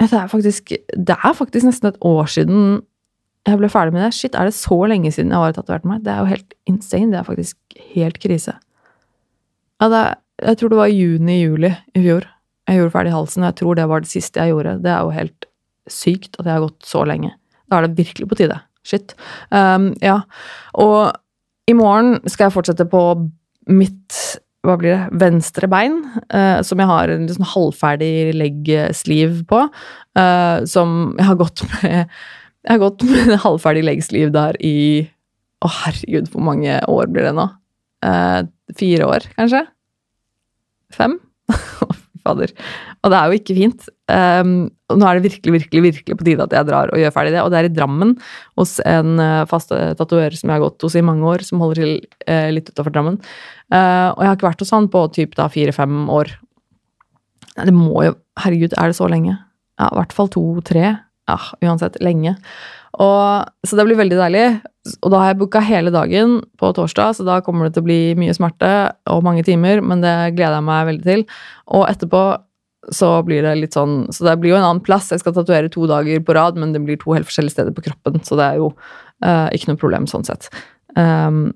det 0.00 0.16
er 0.16 0.30
faktisk 0.32 0.72
Det 0.96 1.16
er 1.16 1.34
faktisk 1.36 1.66
nesten 1.68 1.90
et 1.90 2.00
år 2.00 2.24
siden 2.26 2.80
jeg 3.48 3.56
ble 3.56 3.70
ferdig 3.72 3.94
med 3.94 4.02
det. 4.04 4.14
Shit, 4.14 4.34
er 4.36 4.44
det 4.48 4.54
så 4.54 4.76
lenge 4.88 5.12
siden 5.12 5.32
jeg 5.32 5.40
har 5.40 5.54
tatovert 5.56 5.86
meg? 5.88 6.02
Det 6.04 6.12
er 6.12 6.18
jo 6.20 6.28
helt 6.28 6.54
insane. 6.68 7.08
Det 7.12 7.18
er 7.20 7.24
faktisk 7.24 7.78
helt 7.94 8.18
krise. 8.20 8.52
Ja, 9.80 9.88
er, 9.88 10.18
jeg 10.44 10.58
tror 10.60 10.68
det 10.68 10.80
var 10.80 10.92
juni-juli 10.92 11.70
i 11.96 12.02
fjor. 12.04 12.26
Jeg 12.68 12.78
gjorde 12.78 12.92
ferdig 12.94 13.14
halsen, 13.14 13.42
og 13.42 13.48
jeg 13.48 13.56
tror 13.62 13.78
det 13.78 13.88
var 13.88 14.04
det 14.04 14.10
siste 14.10 14.44
jeg 14.44 14.52
gjorde. 14.52 14.76
Det 14.84 14.92
er 14.92 15.00
jo 15.00 15.14
helt 15.16 15.48
sykt 15.88 16.36
at 16.38 16.44
jeg 16.44 16.52
har 16.52 16.66
gått 16.66 16.86
så 16.86 17.06
lenge. 17.08 17.32
Da 17.70 17.80
er 17.80 17.88
det 17.88 17.98
virkelig 17.98 18.28
på 18.28 18.38
tide. 18.42 18.60
Shit. 18.84 19.16
Um, 19.50 19.94
ja. 20.04 20.20
Og 20.76 21.16
i 21.68 21.76
morgen 21.76 22.20
skal 22.28 22.48
jeg 22.48 22.56
fortsette 22.58 22.86
på 22.92 23.02
mitt 23.72 24.20
hva 24.66 24.76
blir 24.80 24.92
det, 24.92 25.20
venstre 25.22 25.68
bein, 25.72 26.02
uh, 26.34 26.60
som 26.66 26.80
jeg 26.82 26.90
har 26.90 27.12
en 27.12 27.24
liksom 27.28 27.48
halvferdig 27.54 28.34
leggsliv 28.36 29.40
på. 29.48 29.62
Uh, 30.18 30.60
som 30.68 31.14
jeg 31.16 31.28
har 31.30 31.40
gått 31.40 31.64
med 31.70 32.10
Jeg 32.60 32.74
har 32.74 32.80
gått 32.82 33.04
med 33.08 33.30
en 33.30 33.40
halvferdig 33.40 33.84
leggsliv 33.86 34.32
der 34.34 34.56
i 34.60 35.06
Å, 35.60 35.68
oh, 35.68 35.76
herregud, 35.86 36.28
hvor 36.32 36.44
mange 36.44 36.74
år 36.88 37.08
blir 37.12 37.28
det 37.28 37.32
nå? 37.36 37.46
Uh, 38.04 38.42
fire 38.76 39.08
år, 39.08 39.28
kanskje? 39.36 39.62
Fem? 40.92 41.18
fader. 42.24 42.52
Og 43.00 43.12
det 43.12 43.18
er 43.18 43.26
jo 43.28 43.40
ikke 43.40 43.56
fint. 43.56 43.88
Um, 44.10 44.52
nå 44.90 45.06
er 45.06 45.18
det 45.18 45.28
virkelig, 45.28 45.52
virkelig, 45.54 45.82
virkelig 45.84 46.16
på 46.18 46.26
tide 46.26 46.44
at 46.44 46.54
jeg 46.56 46.66
drar 46.66 46.90
og 46.90 46.98
gjør 46.98 47.14
ferdig 47.14 47.34
det. 47.36 47.44
Og 47.44 47.52
det 47.52 47.60
er 47.60 47.68
i 47.68 47.72
Drammen, 47.74 48.16
hos 48.58 48.76
en 48.82 49.22
uh, 49.22 49.46
fast 49.50 49.70
tatoverer 49.70 50.34
som 50.36 50.50
jeg 50.50 50.58
har 50.58 50.64
gått 50.64 50.86
hos 50.86 50.96
i 50.98 51.04
mange 51.06 51.26
år, 51.30 51.44
som 51.46 51.62
holder 51.62 51.82
til 51.84 51.94
uh, 52.26 52.48
litt 52.54 52.72
utafor 52.72 52.94
Drammen. 52.94 53.20
Uh, 53.70 54.10
og 54.16 54.24
jeg 54.24 54.30
har 54.32 54.38
ikke 54.38 54.50
vært 54.50 54.64
hos 54.64 54.74
han 54.74 54.90
på 54.90 55.04
typ 55.14 55.38
da 55.38 55.46
fire-fem 55.52 56.02
år. 56.10 56.34
Det 57.60 57.76
må 57.76 58.04
jo 58.08 58.16
Herregud, 58.40 58.74
er 58.78 58.90
det 58.90 58.96
så 58.96 59.06
lenge? 59.10 59.34
Ja, 59.80 59.90
i 59.90 59.96
hvert 59.98 60.14
fall 60.16 60.30
to-tre. 60.32 60.94
Ja, 61.28 61.36
uansett. 61.62 61.98
Lenge. 62.00 62.38
Og, 62.98 63.48
så 63.66 63.76
det 63.78 63.86
blir 63.86 63.98
veldig 64.00 64.18
deilig. 64.18 64.44
Og 65.04 65.12
da 65.12 65.22
har 65.22 65.32
jeg 65.32 65.40
booka 65.42 65.62
hele 65.62 65.92
dagen 65.94 66.38
på 66.58 66.70
torsdag, 66.76 67.18
så 67.18 67.26
da 67.26 67.38
kommer 67.44 67.68
det 67.68 67.76
til 67.76 67.84
å 67.84 67.88
bli 67.88 67.98
mye 68.18 68.34
smerte 68.36 68.70
og 69.12 69.24
mange 69.26 69.44
timer, 69.46 69.82
men 69.84 70.02
det 70.02 70.14
gleder 70.38 70.58
jeg 70.58 70.66
meg 70.66 70.88
veldig 70.88 71.06
til. 71.06 71.26
Og 71.76 71.86
etterpå 71.90 72.22
så 72.88 73.10
blir 73.26 73.44
det 73.44 73.54
litt 73.58 73.76
sånn 73.76 74.06
Så 74.12 74.24
det 74.24 74.38
blir 74.40 74.54
jo 74.54 74.58
en 74.58 74.64
annen 74.64 74.84
plass. 74.84 75.10
Jeg 75.12 75.20
skal 75.22 75.34
tatovere 75.36 75.70
to 75.72 75.86
dager 75.90 76.22
på 76.24 76.36
rad, 76.36 76.58
men 76.60 76.72
det 76.72 76.82
blir 76.84 77.00
to 77.00 77.12
helt 77.12 77.28
forskjellige 77.28 77.58
steder 77.58 77.74
på 77.76 77.84
kroppen, 77.84 78.20
så 78.24 78.38
det 78.40 78.46
er 78.46 78.60
jo 78.62 78.70
uh, 78.72 79.48
ikke 79.54 79.70
noe 79.70 79.80
problem 79.80 80.08
sånn 80.10 80.24
sett. 80.26 80.48
Um, 80.96 81.50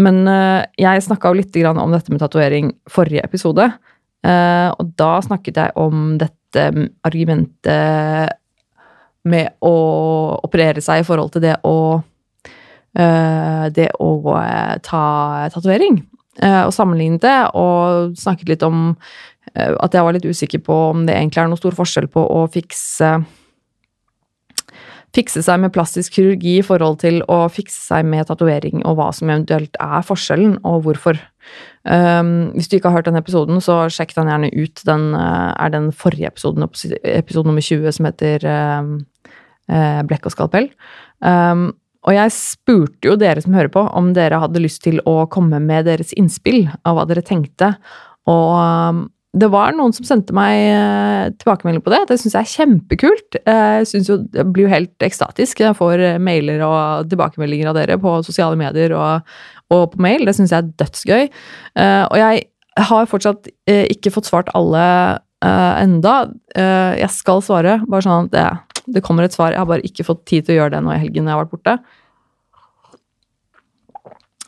men 0.00 0.20
uh, 0.28 0.60
jeg 0.80 1.06
snakka 1.06 1.32
jo 1.32 1.40
litt 1.40 1.56
om 1.70 1.94
dette 1.94 2.12
med 2.12 2.20
tatovering 2.22 2.74
forrige 2.90 3.24
episode, 3.24 3.70
uh, 4.26 4.68
og 4.76 4.92
da 5.00 5.14
snakket 5.24 5.62
jeg 5.62 5.76
om 5.80 6.14
dette 6.20 6.68
argumentet 7.06 8.36
med 9.30 9.52
å 9.64 9.74
operere 10.42 10.82
seg 10.82 11.02
i 11.02 11.06
forhold 11.06 11.32
til 11.34 11.48
det 11.48 11.56
å 11.64 12.02
Det 12.90 13.84
å 14.02 14.06
ta 14.82 15.02
tatovering. 15.54 16.00
Og 16.66 16.72
sammenlignet 16.74 17.22
det, 17.22 17.36
og 17.54 18.16
snakket 18.18 18.50
litt 18.50 18.64
om 18.66 18.96
at 19.54 19.94
jeg 19.96 20.06
var 20.06 20.14
litt 20.14 20.26
usikker 20.28 20.60
på 20.62 20.74
om 20.92 21.06
det 21.08 21.16
egentlig 21.16 21.40
er 21.42 21.48
noe 21.50 21.58
stor 21.58 21.74
forskjell 21.74 22.06
på 22.12 22.22
å 22.22 22.44
fikse 22.52 23.08
fikse 25.16 25.42
seg 25.42 25.58
med 25.62 25.72
plastisk 25.74 26.14
kirurgi 26.16 26.58
i 26.60 26.66
forhold 26.66 27.00
til 27.02 27.20
å 27.30 27.42
fikse 27.50 27.80
seg 27.88 28.06
med 28.06 28.28
tatovering, 28.28 28.84
og 28.86 28.98
hva 28.98 29.10
som 29.14 29.30
eventuelt 29.30 29.74
er 29.82 30.06
forskjellen, 30.06 30.58
og 30.66 30.84
hvorfor. 30.86 31.18
Um, 31.82 32.50
hvis 32.54 32.70
du 32.70 32.76
ikke 32.78 32.92
har 32.92 33.00
hørt 33.00 33.10
den 33.10 33.18
episoden, 33.18 33.58
så 33.64 33.82
sjekk 33.92 34.14
den 34.16 34.30
gjerne 34.30 34.52
ut. 34.54 34.82
Den 34.86 35.10
uh, 35.16 35.50
er 35.56 35.74
den 35.74 35.90
forrige 35.96 36.30
episoden, 36.30 36.66
episode 37.02 37.50
nummer 37.50 37.64
20, 37.64 37.96
som 37.96 38.10
heter 38.10 38.46
um, 38.46 38.96
uh, 39.72 40.02
Blekk 40.06 40.30
og 40.30 40.36
skalpell. 40.36 40.70
Um, 41.18 41.70
og 42.06 42.14
jeg 42.16 42.32
spurte 42.32 43.10
jo 43.10 43.16
dere 43.20 43.42
som 43.44 43.56
hører 43.56 43.72
på, 43.72 43.82
om 43.98 44.14
dere 44.16 44.38
hadde 44.40 44.62
lyst 44.62 44.84
til 44.86 45.02
å 45.08 45.24
komme 45.32 45.58
med 45.60 45.90
deres 45.90 46.14
innspill 46.16 46.68
av 46.88 46.96
hva 46.96 47.08
dere 47.10 47.24
tenkte. 47.26 47.74
Og 48.30 49.10
det 49.30 49.46
var 49.46 49.76
noen 49.78 49.92
som 49.94 50.06
sendte 50.06 50.34
meg 50.34 50.56
eh, 50.58 51.28
tilbakemelding 51.38 51.84
på 51.84 51.92
det. 51.92 52.00
Det 52.08 52.16
syns 52.18 52.34
jeg 52.34 52.46
er 52.46 52.50
kjempekult. 52.50 53.38
Eh, 53.38 53.76
jeg 53.84 54.02
jo, 54.08 54.16
jeg 54.34 54.46
blir 54.50 54.66
jo 54.66 54.72
helt 54.72 55.06
ekstatisk. 55.06 55.60
når 55.60 55.68
Jeg 55.68 55.78
får 55.78 56.02
eh, 56.02 56.18
mailer 56.18 56.64
og 56.66 57.10
tilbakemeldinger 57.12 57.70
av 57.70 57.78
dere 57.78 57.98
på 58.02 58.16
sosiale 58.26 58.58
medier 58.58 58.94
og, 58.98 59.28
og 59.70 59.84
på 59.92 60.02
mail. 60.02 60.26
Det 60.26 60.34
syns 60.34 60.50
jeg 60.50 60.64
er 60.64 60.72
dødsgøy. 60.82 61.30
Og 62.10 62.16
jeg 62.18 62.42
har 62.90 63.10
fortsatt 63.10 63.46
ikke 63.70 64.10
fått 64.14 64.26
svart 64.30 64.50
alle 64.58 64.82
enda. 65.40 66.14
Jeg 66.50 67.10
skal 67.14 67.42
svare, 67.44 67.78
bare 67.86 68.06
sånn 68.06 68.26
at 68.26 68.34
det, 68.34 68.84
det 68.96 69.02
kommer 69.06 69.26
et 69.26 69.36
svar. 69.36 69.54
Jeg 69.54 69.62
har 69.62 69.70
bare 69.70 69.86
ikke 69.86 70.06
fått 70.08 70.24
tid 70.26 70.48
til 70.48 70.56
å 70.56 70.62
gjøre 70.62 70.74
det 70.74 70.80
nå 70.86 70.94
i 70.96 71.02
helgen 71.04 71.30
jeg 71.30 71.36
har 71.36 71.44
vært 71.44 71.54
borte. 71.54 71.76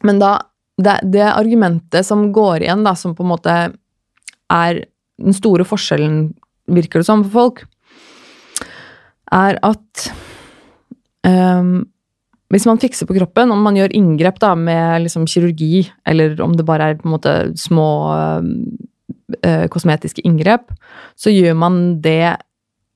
Men 0.03 0.18
da 0.18 0.40
det, 0.83 0.99
det 1.14 1.29
argumentet 1.29 2.07
som 2.07 2.33
går 2.35 2.64
igjen, 2.64 2.83
da, 2.83 2.97
som 2.99 3.14
på 3.14 3.23
en 3.23 3.31
måte 3.31 3.57
er 4.53 4.85
den 5.23 5.37
store 5.37 5.67
forskjellen, 5.67 6.33
virker 6.73 7.03
det 7.03 7.09
som, 7.09 7.25
for 7.27 7.33
folk, 7.33 7.65
er 9.33 9.59
at 9.65 10.12
um, 11.27 11.83
hvis 12.53 12.67
man 12.69 12.81
fikser 12.81 13.09
på 13.09 13.17
kroppen, 13.17 13.53
om 13.55 13.62
man 13.65 13.79
gjør 13.79 13.95
inngrep 13.97 14.38
da, 14.43 14.53
med 14.59 15.07
liksom 15.07 15.25
kirurgi, 15.31 15.87
eller 16.09 16.37
om 16.45 16.57
det 16.57 16.67
bare 16.69 16.91
er 16.91 16.99
på 17.01 17.09
en 17.09 17.15
måte 17.15 17.35
små 17.57 17.88
uh, 18.12 19.67
kosmetiske 19.73 20.25
inngrep, 20.29 20.69
så 21.17 21.33
gjør 21.33 21.57
man 21.57 21.79
det 22.05 22.35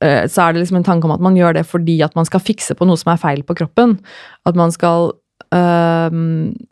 uh, 0.05 0.25
Så 0.29 0.43
er 0.43 0.53
det 0.53 0.61
liksom 0.61 0.83
en 0.83 0.89
tanke 0.89 1.09
om 1.09 1.15
at 1.15 1.25
man 1.25 1.39
gjør 1.39 1.57
det 1.57 1.65
fordi 1.65 2.03
at 2.05 2.17
man 2.19 2.29
skal 2.29 2.45
fikse 2.45 2.77
på 2.77 2.85
noe 2.85 3.01
som 3.01 3.15
er 3.15 3.23
feil 3.23 3.41
på 3.49 3.57
kroppen. 3.57 3.97
At 4.45 4.61
man 4.61 4.75
skal 4.75 5.15
uh, 5.57 6.13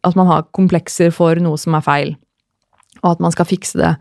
At 0.05 0.21
man 0.21 0.29
har 0.29 0.45
komplekser 0.53 1.15
for 1.15 1.41
noe 1.41 1.57
som 1.57 1.79
er 1.79 1.89
feil, 1.89 2.15
og 3.01 3.15
at 3.17 3.25
man 3.25 3.33
skal 3.33 3.49
fikse 3.49 3.81
det 3.81 3.95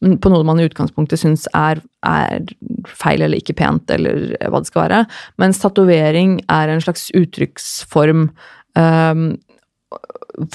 på 0.00 0.32
noe 0.32 0.46
man 0.48 0.60
i 0.60 0.64
utgangspunktet 0.64 1.20
syns 1.20 1.44
er, 1.56 1.82
er, 2.06 2.46
feil 2.88 3.20
eller 3.20 3.40
ikke 3.40 3.58
pent, 3.58 3.90
eller 3.92 4.32
hva 4.48 4.62
det 4.62 4.70
skal 4.70 4.86
være. 4.86 5.00
Mens 5.42 5.60
tatovering 5.60 6.38
er 6.48 6.72
en 6.72 6.80
slags 6.80 7.10
uttrykksform 7.16 8.30
um, 8.80 9.26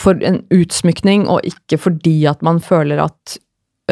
for 0.02 0.18
en 0.26 0.42
utsmykning, 0.54 1.28
og 1.30 1.46
ikke 1.46 1.78
fordi 1.84 2.18
at 2.32 2.42
man 2.46 2.58
føler 2.64 3.04
at, 3.04 3.38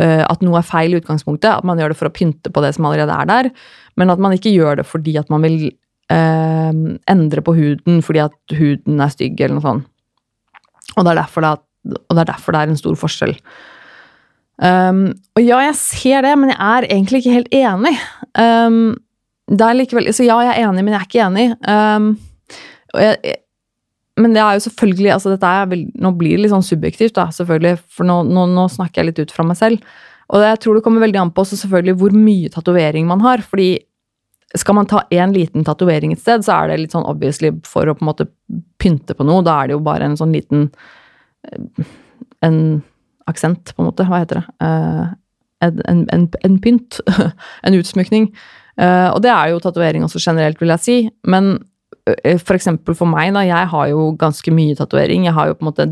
uh, 0.02 0.24
at 0.26 0.42
noe 0.42 0.58
er 0.58 0.66
feil 0.66 0.96
i 0.96 1.02
utgangspunktet. 1.04 1.52
At 1.52 1.68
man 1.70 1.78
gjør 1.78 1.94
det 1.94 2.00
for 2.02 2.10
å 2.10 2.16
pynte 2.16 2.50
på 2.54 2.64
det 2.66 2.74
som 2.74 2.90
allerede 2.90 3.14
er 3.14 3.30
der, 3.30 3.52
men 4.00 4.14
at 4.14 4.24
man 4.26 4.34
ikke 4.34 4.56
gjør 4.56 4.82
det 4.82 4.88
fordi 4.90 5.20
at 5.22 5.30
man 5.30 5.46
vil 5.46 5.68
uh, 5.70 6.74
endre 7.14 7.46
på 7.46 7.54
huden 7.60 8.02
fordi 8.02 8.24
at 8.26 8.58
huden 8.58 9.06
er 9.06 9.14
stygg, 9.14 9.38
eller 9.38 9.60
noe 9.60 9.68
sånt. 9.68 9.90
Og 10.98 11.06
det 11.06 11.14
er 11.14 11.22
derfor 11.22 11.46
det 11.46 11.54
er, 11.54 11.64
det 11.94 12.20
er, 12.22 12.28
derfor 12.30 12.54
det 12.56 12.64
er 12.64 12.74
en 12.74 12.82
stor 12.82 12.98
forskjell. 12.98 13.38
Um, 14.62 15.06
og 15.34 15.42
ja, 15.42 15.60
jeg 15.66 15.78
ser 15.80 16.26
det, 16.26 16.34
men 16.40 16.52
jeg 16.54 16.60
er 16.62 16.90
egentlig 16.90 17.24
ikke 17.24 17.38
helt 17.40 17.56
enig. 17.58 17.94
Um, 18.38 18.84
det 19.52 19.66
er 19.66 19.76
likevel 19.76 20.08
Så 20.16 20.24
ja, 20.24 20.38
jeg 20.46 20.54
er 20.54 20.68
enig, 20.70 20.84
men 20.86 20.94
jeg 20.94 21.02
er 21.02 21.08
ikke 21.10 21.26
enig. 21.26 21.48
Um, 21.68 22.12
og 22.94 23.02
jeg, 23.02 23.40
men 24.22 24.36
det 24.36 24.44
er 24.44 24.58
jo 24.58 24.66
selvfølgelig 24.68 25.10
altså 25.16 25.32
dette 25.34 25.50
er 25.50 25.70
vel, 25.72 25.88
Nå 25.98 26.12
blir 26.18 26.36
det 26.36 26.44
litt 26.44 26.54
sånn 26.54 26.66
subjektivt, 26.66 27.16
da, 27.18 27.32
selvfølgelig, 27.34 27.80
for 27.90 28.08
nå, 28.08 28.20
nå, 28.30 28.46
nå, 28.54 28.68
snakker 28.70 29.02
jeg 29.02 29.10
litt 29.10 29.24
ut 29.24 29.34
fra 29.34 29.46
meg 29.48 29.58
selv. 29.58 29.96
Og 30.34 30.46
jeg 30.46 30.60
tror 30.62 30.78
det 30.78 30.84
kommer 30.86 31.04
veldig 31.04 31.20
an 31.22 31.34
på 31.34 31.44
også 31.44 31.58
selvfølgelig 31.64 31.98
hvor 32.00 32.14
mye 32.16 32.52
tatovering 32.54 33.10
man 33.10 33.26
har. 33.26 33.42
fordi 33.42 33.72
skal 34.56 34.76
man 34.78 34.86
ta 34.86 35.02
én 35.10 35.34
liten 35.34 35.66
tatovering 35.66 36.14
et 36.14 36.22
sted, 36.22 36.44
så 36.46 36.60
er 36.60 36.70
det 36.70 36.82
litt 36.84 36.94
sånn 36.94 37.08
obviously 37.10 37.50
for 37.66 37.90
å 37.90 37.96
på 37.98 38.06
en 38.06 38.10
måte 38.12 38.28
pynte 38.82 39.16
på 39.18 39.26
noe. 39.26 39.42
Da 39.46 39.56
er 39.60 39.72
det 39.72 39.78
jo 39.78 39.86
bare 39.86 40.06
en 40.06 40.18
sånn 40.20 40.36
liten 40.36 40.68
eh, 41.50 41.86
En 42.44 42.58
aksent, 43.30 43.74
på 43.76 43.84
en 43.84 43.92
måte. 43.92 44.08
Hva 44.08 44.24
heter 44.24 44.42
det? 44.42 44.48
Uh, 44.64 45.14
en, 45.64 46.06
en, 46.12 46.30
en, 46.44 46.58
pynt. 46.64 47.00
en 47.66 47.78
utsmykning. 47.78 48.32
Uh, 48.80 49.14
og 49.14 49.22
det 49.24 49.32
er 49.32 49.54
jo 49.54 49.62
tatovering 49.64 50.04
også 50.04 50.22
generelt, 50.24 50.60
vil 50.62 50.74
jeg 50.74 50.84
si. 50.84 50.98
Men 51.30 51.56
Eh, 52.04 52.40
for 52.42 52.58
eksempel 52.58 52.98
for 52.98 53.08
meg, 53.10 53.32
da, 53.36 53.46
jeg 53.48 53.72
har 53.72 53.90
jo 53.92 54.12
ganske 54.20 54.54
mye 54.54 54.76
tatovering. 54.80 55.28
Jeg 55.28 55.36
har 55.38 55.50
jo 55.50 55.58
på 55.58 55.64
en 55.64 55.72
måte 55.72 55.88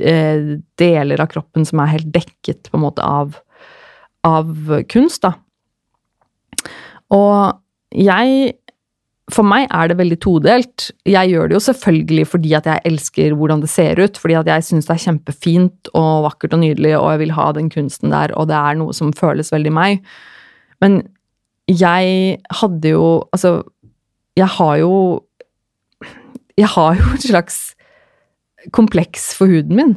eh, 0.00 0.56
deler 0.80 1.20
av 1.20 1.30
kroppen 1.32 1.66
som 1.68 1.82
er 1.82 1.94
helt 1.96 2.12
dekket 2.14 2.70
på 2.70 2.80
en 2.80 2.86
måte 2.86 3.04
av, 3.04 3.36
av 4.26 4.52
kunst, 4.92 5.26
da. 5.26 5.34
Og 7.12 7.60
jeg 7.90 8.54
For 9.30 9.46
meg 9.46 9.68
er 9.70 9.90
det 9.90 9.98
veldig 10.00 10.18
todelt. 10.22 10.88
Jeg 11.08 11.30
gjør 11.32 11.50
det 11.50 11.56
jo 11.56 11.62
selvfølgelig 11.64 12.26
fordi 12.32 12.52
at 12.58 12.66
jeg 12.68 12.84
elsker 12.88 13.36
hvordan 13.38 13.62
det 13.62 13.70
ser 13.72 14.00
ut, 14.00 14.18
fordi 14.18 14.36
at 14.40 14.50
jeg 14.50 14.66
syns 14.66 14.88
det 14.88 14.96
er 14.96 15.04
kjempefint 15.04 15.90
og 15.94 16.26
vakkert 16.26 16.56
og 16.56 16.62
nydelig, 16.64 16.94
og 16.98 17.12
jeg 17.12 17.22
vil 17.24 17.34
ha 17.36 17.48
den 17.56 17.70
kunsten 17.72 18.14
der, 18.14 18.34
og 18.34 18.48
det 18.50 18.58
er 18.58 18.78
noe 18.80 18.96
som 18.96 19.14
føles 19.16 19.52
veldig 19.54 19.72
meg. 19.76 20.04
Men 20.82 21.02
jeg 21.70 22.38
hadde 22.60 22.94
jo 22.94 23.08
Altså, 23.30 23.60
jeg 24.38 24.48
har 24.58 24.76
jo 24.80 24.94
jeg 26.58 26.68
har 26.68 26.96
jo 26.98 27.10
et 27.14 27.24
slags 27.24 27.58
kompleks 28.76 29.30
for 29.36 29.48
huden 29.48 29.76
min. 29.78 29.92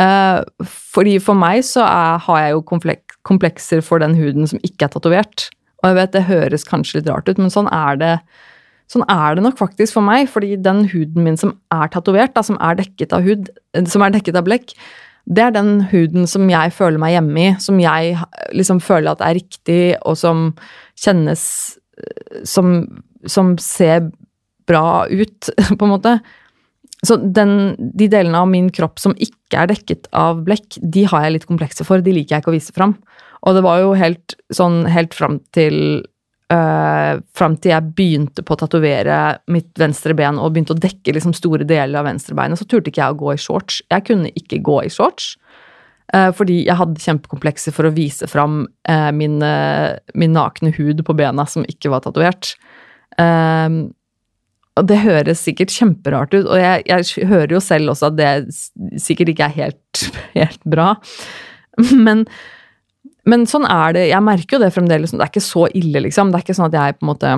Uh, 0.00 0.42
fordi 0.66 1.18
for 1.22 1.38
meg 1.38 1.62
så 1.64 1.84
er, 1.86 2.18
har 2.26 2.40
jeg 2.42 2.56
jo 2.56 2.64
komplekser 3.24 3.80
for 3.84 4.02
den 4.02 4.16
huden 4.18 4.48
som 4.50 4.60
ikke 4.66 4.88
er 4.88 4.92
tatovert. 4.92 5.48
Og 5.80 5.90
jeg 5.90 5.98
vet 6.00 6.16
det 6.16 6.26
høres 6.28 6.66
kanskje 6.68 6.98
litt 6.98 7.08
rart 7.12 7.30
ut, 7.30 7.40
men 7.40 7.52
sånn 7.52 7.70
er 7.72 8.00
det. 8.00 8.12
Sånn 8.90 9.06
er 9.08 9.36
det 9.36 9.44
nok 9.46 9.56
faktisk 9.58 9.96
for 9.96 10.04
meg, 10.04 10.28
fordi 10.30 10.58
den 10.60 10.84
huden 10.92 11.24
min 11.24 11.38
som 11.40 11.54
er 11.72 11.88
tatovert, 11.92 12.36
som 12.44 12.58
er 12.62 12.76
dekket 12.78 13.14
av 13.16 13.24
hud, 13.24 13.48
som 13.90 14.04
er 14.04 14.12
dekket 14.14 14.36
av 14.38 14.46
blekk, 14.46 14.74
det 15.24 15.40
er 15.40 15.54
den 15.54 15.78
huden 15.88 16.28
som 16.28 16.44
jeg 16.52 16.72
føler 16.76 17.00
meg 17.00 17.14
hjemme 17.14 17.40
i, 17.40 17.52
som 17.62 17.78
jeg 17.80 18.18
liksom 18.52 18.82
føler 18.84 19.14
at 19.14 19.24
er 19.24 19.38
riktig, 19.38 19.96
og 20.04 20.18
som 20.20 20.50
kjennes 21.00 21.46
Som, 22.42 23.04
som 23.30 23.52
ser 23.62 24.08
bra 24.66 25.06
ut, 25.06 25.46
på 25.78 25.86
en 25.86 25.92
måte. 25.92 26.16
Så 27.06 27.16
den, 27.16 27.76
de 27.78 28.08
delene 28.10 28.40
av 28.40 28.48
min 28.50 28.70
kropp 28.74 28.98
som 28.98 29.14
ikke 29.14 29.60
er 29.62 29.70
dekket 29.70 30.08
av 30.10 30.42
blekk, 30.42 30.80
de 30.82 31.04
har 31.06 31.22
jeg 31.22 31.36
litt 31.36 31.46
komplekse 31.46 31.86
for. 31.86 32.02
De 32.02 32.10
liker 32.16 32.34
jeg 32.34 32.42
ikke 32.42 32.50
å 32.50 32.56
vise 32.56 32.74
fram. 32.74 32.96
Og 33.46 33.54
det 33.54 33.62
var 33.62 33.78
jo 33.84 33.92
helt 33.94 34.34
sånn 34.50 34.82
helt 34.90 35.14
fram 35.14 35.38
til 35.54 36.02
øh, 36.52 37.22
Fram 37.38 37.56
til 37.56 37.72
jeg 37.72 37.94
begynte 37.96 38.44
på 38.44 38.56
å 38.56 38.60
tatovere 38.60 39.20
mitt 39.52 39.72
venstre 39.80 40.16
ben 40.18 40.40
og 40.40 40.52
begynte 40.54 40.76
å 40.76 40.82
dekke 40.82 41.16
liksom 41.16 41.34
store 41.36 41.66
deler 41.68 42.00
av 42.00 42.08
venstrebeinet, 42.08 42.60
så 42.60 42.68
turte 42.68 42.92
ikke 42.92 43.02
jeg 43.02 43.16
å 43.16 43.20
gå 43.22 43.32
i 43.34 43.40
shorts. 43.40 43.80
Jeg 43.92 44.06
kunne 44.10 44.32
ikke 44.36 44.62
gå 44.64 44.82
i 44.84 44.92
shorts. 44.92 45.34
Øh, 46.14 46.30
fordi 46.36 46.60
jeg 46.66 46.78
hadde 46.78 47.00
kjempekomplekser 47.00 47.74
for 47.74 47.88
å 47.88 47.94
vise 47.96 48.28
fram 48.30 48.64
øh, 48.66 49.10
min, 49.16 49.40
min, 50.14 50.34
nakne 50.36 50.74
hud 50.76 51.04
på 51.06 51.16
bena 51.16 51.46
som 51.48 51.66
ikke 51.70 51.92
var 51.94 52.04
tatovert. 52.04 52.54
Uh, 53.14 53.94
og 54.74 54.88
det 54.90 55.04
høres 55.04 55.42
sikkert 55.46 55.70
kjemperart 55.70 56.34
ut, 56.34 56.48
og 56.48 56.58
jeg, 56.58 56.82
jeg, 56.88 57.26
hører 57.30 57.54
jo 57.54 57.60
selv 57.62 57.92
også 57.92 58.10
at 58.10 58.16
det 58.18 58.30
sikkert 59.02 59.30
ikke 59.30 59.46
er 59.46 59.58
helt, 59.60 60.06
helt 60.38 60.66
bra. 60.66 60.94
Men, 61.94 62.24
men, 63.30 63.46
sånn 63.48 63.66
er 63.70 63.96
det. 63.96 64.06
Jeg 64.10 64.24
merker 64.24 64.56
jo 64.56 64.64
det 64.64 64.72
fremdeles. 64.74 65.14
Det 65.14 65.22
er 65.22 65.32
ikke 65.32 65.44
så 65.44 65.66
ille, 65.72 66.02
liksom. 66.06 66.32
Det 66.32 66.40
er 66.40 66.46
ikke 66.46 66.56
sånn 66.58 66.70
at 66.70 66.78
jeg 66.78 66.96
på 66.98 67.06
en 67.06 67.10
måte 67.10 67.32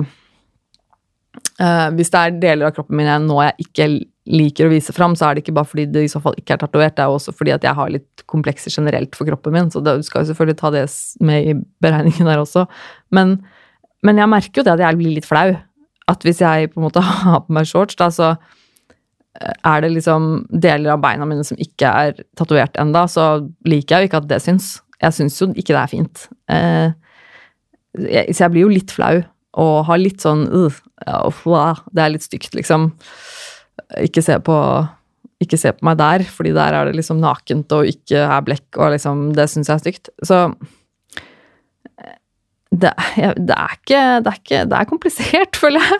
uh, 1.61 1.89
Hvis 1.95 2.11
det 2.13 2.21
er 2.21 2.39
deler 2.41 2.69
av 2.69 2.75
kroppen 2.75 2.99
min 2.99 3.07
jeg 3.07 3.23
nå 3.23 3.37
jeg 3.45 3.67
ikke 3.67 3.89
liker 4.27 4.67
å 4.67 4.73
vise 4.73 4.91
fram, 4.95 5.15
så 5.15 5.29
er 5.29 5.37
det 5.37 5.45
ikke 5.45 5.55
bare 5.55 5.69
fordi 5.69 5.85
det 5.87 6.03
i 6.03 6.11
så 6.11 6.19
fall 6.23 6.35
ikke 6.35 6.57
er 6.57 6.59
tatovert, 6.59 6.97
det 6.97 7.05
er 7.05 7.13
også 7.13 7.31
fordi 7.31 7.53
at 7.55 7.63
jeg 7.63 7.77
har 7.77 7.93
litt 7.93 8.25
komplekser 8.27 8.73
generelt 8.73 9.15
for 9.15 9.29
kroppen 9.29 9.55
min, 9.55 9.69
så 9.71 9.79
du 9.79 9.93
skal 10.03 10.25
jo 10.25 10.33
selvfølgelig 10.33 10.59
ta 10.59 10.71
det 10.75 10.83
med 11.23 11.47
i 11.47 11.53
beregningen 11.83 12.27
der 12.27 12.41
også. 12.41 12.65
Men, 13.15 13.37
men 14.03 14.19
jeg 14.19 14.31
merker 14.33 14.59
jo 14.59 14.65
det 14.67 14.73
at 14.75 14.83
jeg 14.83 14.99
blir 14.99 15.15
litt 15.15 15.29
flau 15.29 15.55
at 16.07 16.23
hvis 16.23 16.41
jeg 16.43 16.71
på 16.73 16.81
en 16.81 16.87
måte 16.87 17.03
har 17.07 17.43
på 17.45 17.55
meg 17.55 17.69
shorts, 17.69 17.97
da, 17.99 18.09
så 18.13 18.33
eh, 18.33 19.55
er 19.55 19.85
det 19.85 19.93
liksom 19.95 20.47
deler 20.51 20.95
av 20.95 21.03
beina 21.03 21.27
mine 21.29 21.45
som 21.47 21.59
ikke 21.63 21.93
er 22.03 22.21
tatovert 22.39 22.75
enda, 22.81 23.05
så 23.11 23.29
liker 23.67 23.95
jeg 23.95 24.07
jo 24.07 24.11
ikke 24.11 24.21
at 24.23 24.29
det 24.31 24.43
syns. 24.43 24.73
Jeg 25.03 25.15
syns 25.15 25.39
jo 25.41 25.49
ikke 25.53 25.73
det 25.73 25.81
er 25.81 25.91
fint. 25.91 26.27
Eh, 26.51 26.89
jeg, 27.97 28.35
så 28.35 28.45
jeg 28.45 28.53
blir 28.53 28.65
jo 28.65 28.75
litt 28.75 28.93
flau 28.93 29.15
og 29.57 29.75
har 29.87 29.97
litt 29.97 30.21
sånn 30.21 30.43
uh, 30.53 30.75
Det 31.01 32.03
er 32.03 32.13
litt 32.13 32.25
stygt, 32.25 32.53
liksom. 32.57 32.91
Ikke 34.03 34.21
se 34.25 34.37
på 34.43 34.57
ikke 35.37 35.57
se 35.61 35.69
på 35.75 35.85
meg 35.85 35.99
der, 35.99 36.23
fordi 36.33 36.49
der 36.55 36.73
er 36.73 36.87
det 36.89 36.97
liksom 36.97 37.19
nakent 37.21 37.73
og 37.75 37.85
ikke 37.85 38.23
er 38.25 38.45
blekk, 38.45 38.67
og 38.77 38.95
liksom 38.95 39.31
Det 39.37 39.45
syns 39.51 39.69
jeg 39.69 39.75
er 39.75 39.83
stygt. 39.83 40.09
Så 40.25 40.47
det, 42.71 42.91
det, 43.37 43.55
er 43.55 43.75
ikke, 43.77 44.01
det, 44.23 44.31
er 44.31 44.39
ikke, 44.41 44.63
det 44.69 44.77
er 44.77 44.89
komplisert, 44.89 45.57
føler 45.61 45.83
jeg. 45.83 45.99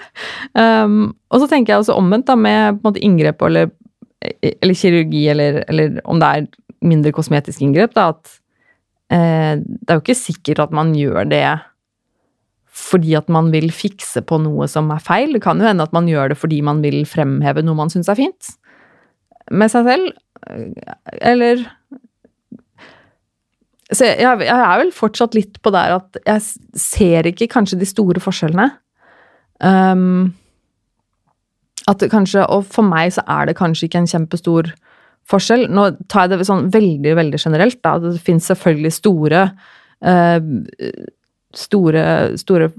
Um, 0.57 1.15
og 1.31 1.41
så 1.41 1.49
tenker 1.51 1.73
jeg 1.73 1.83
også 1.83 1.97
omvendt, 1.97 2.27
da, 2.27 2.35
med 2.35 2.77
på 2.77 2.81
en 2.81 2.89
måte 2.89 3.03
inngrep 3.05 3.45
eller, 3.47 3.71
eller 4.51 4.75
kirurgi, 4.77 5.27
eller, 5.33 5.61
eller, 5.67 6.01
om 6.05 6.19
det 6.21 6.27
er 6.33 6.49
mindre 6.87 7.13
kosmetisk 7.15 7.63
inngrep, 7.63 7.95
da, 7.97 8.09
at 8.13 8.27
eh, 8.27 8.41
det 9.07 9.87
er 9.87 9.95
jo 9.95 10.03
ikke 10.03 10.17
sikkert 10.19 10.59
at 10.65 10.73
man 10.75 10.89
gjør 10.97 11.29
det 11.31 11.45
fordi 12.77 13.15
at 13.17 13.29
man 13.33 13.49
vil 13.53 13.71
fikse 13.73 14.21
på 14.27 14.37
noe 14.43 14.67
som 14.69 14.91
er 14.93 15.01
feil. 15.01 15.31
Det 15.33 15.41
kan 15.41 15.57
jo 15.57 15.65
hende 15.65 15.85
at 15.87 15.95
man 15.95 16.09
gjør 16.09 16.33
det 16.33 16.37
fordi 16.37 16.59
man 16.65 16.83
vil 16.83 17.05
fremheve 17.09 17.63
noe 17.65 17.79
man 17.79 17.89
syns 17.93 18.09
er 18.11 18.19
fint 18.19 18.51
med 19.49 19.71
seg 19.71 19.87
selv. 19.87 20.11
Eller 21.23 21.63
så 23.87 24.09
jeg, 24.09 24.19
jeg, 24.43 24.51
er 24.51 24.81
vel 24.81 24.91
fortsatt 24.91 25.35
litt 25.37 25.61
på 25.63 25.71
der 25.71 25.95
at 25.95 26.19
jeg 26.25 26.43
ser 26.77 27.29
ikke 27.29 27.47
kanskje 27.53 27.79
de 27.79 27.87
store 27.87 28.21
forskjellene. 28.23 28.67
Um, 29.63 30.35
at 31.87 32.03
kanskje, 32.11 32.43
Og 32.51 32.67
for 32.67 32.83
meg 32.83 33.13
så 33.15 33.23
er 33.31 33.47
det 33.47 33.55
kanskje 33.57 33.87
ikke 33.87 34.03
en 34.03 34.11
kjempestor 34.11 34.73
forskjell. 35.32 35.67
Nå 35.73 35.89
tar 36.07 36.28
jeg 36.28 36.38
det 36.38 36.47
sånn 36.47 36.69
veldig, 36.73 37.13
veldig 37.19 37.41
generelt. 37.41 37.80
da, 37.84 37.97
Det 38.03 38.15
fins 38.23 38.47
selvfølgelig 38.51 38.93
store 38.95 39.43
eh, 40.05 40.39
store, 41.57 42.03
store 42.39 42.69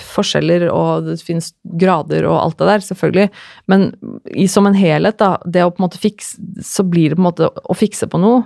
forskjeller, 0.00 0.66
og 0.72 1.08
det 1.08 1.18
fins 1.24 1.52
grader 1.80 2.26
og 2.28 2.38
alt 2.38 2.58
det 2.60 2.68
der, 2.68 2.84
selvfølgelig. 2.84 3.28
Men 3.70 3.88
i, 4.34 4.46
som 4.50 4.68
en 4.68 4.76
helhet, 4.76 5.18
da, 5.20 5.36
det 5.46 5.64
å 5.64 5.72
på 5.72 5.80
en 5.80 5.86
måte 5.88 6.00
fikse 6.00 6.38
Så 6.66 6.84
blir 6.86 7.10
det 7.10 7.18
på 7.18 7.24
en 7.24 7.28
måte 7.30 7.48
å 7.48 7.76
fikse 7.76 8.08
på 8.10 8.20
noe. 8.20 8.44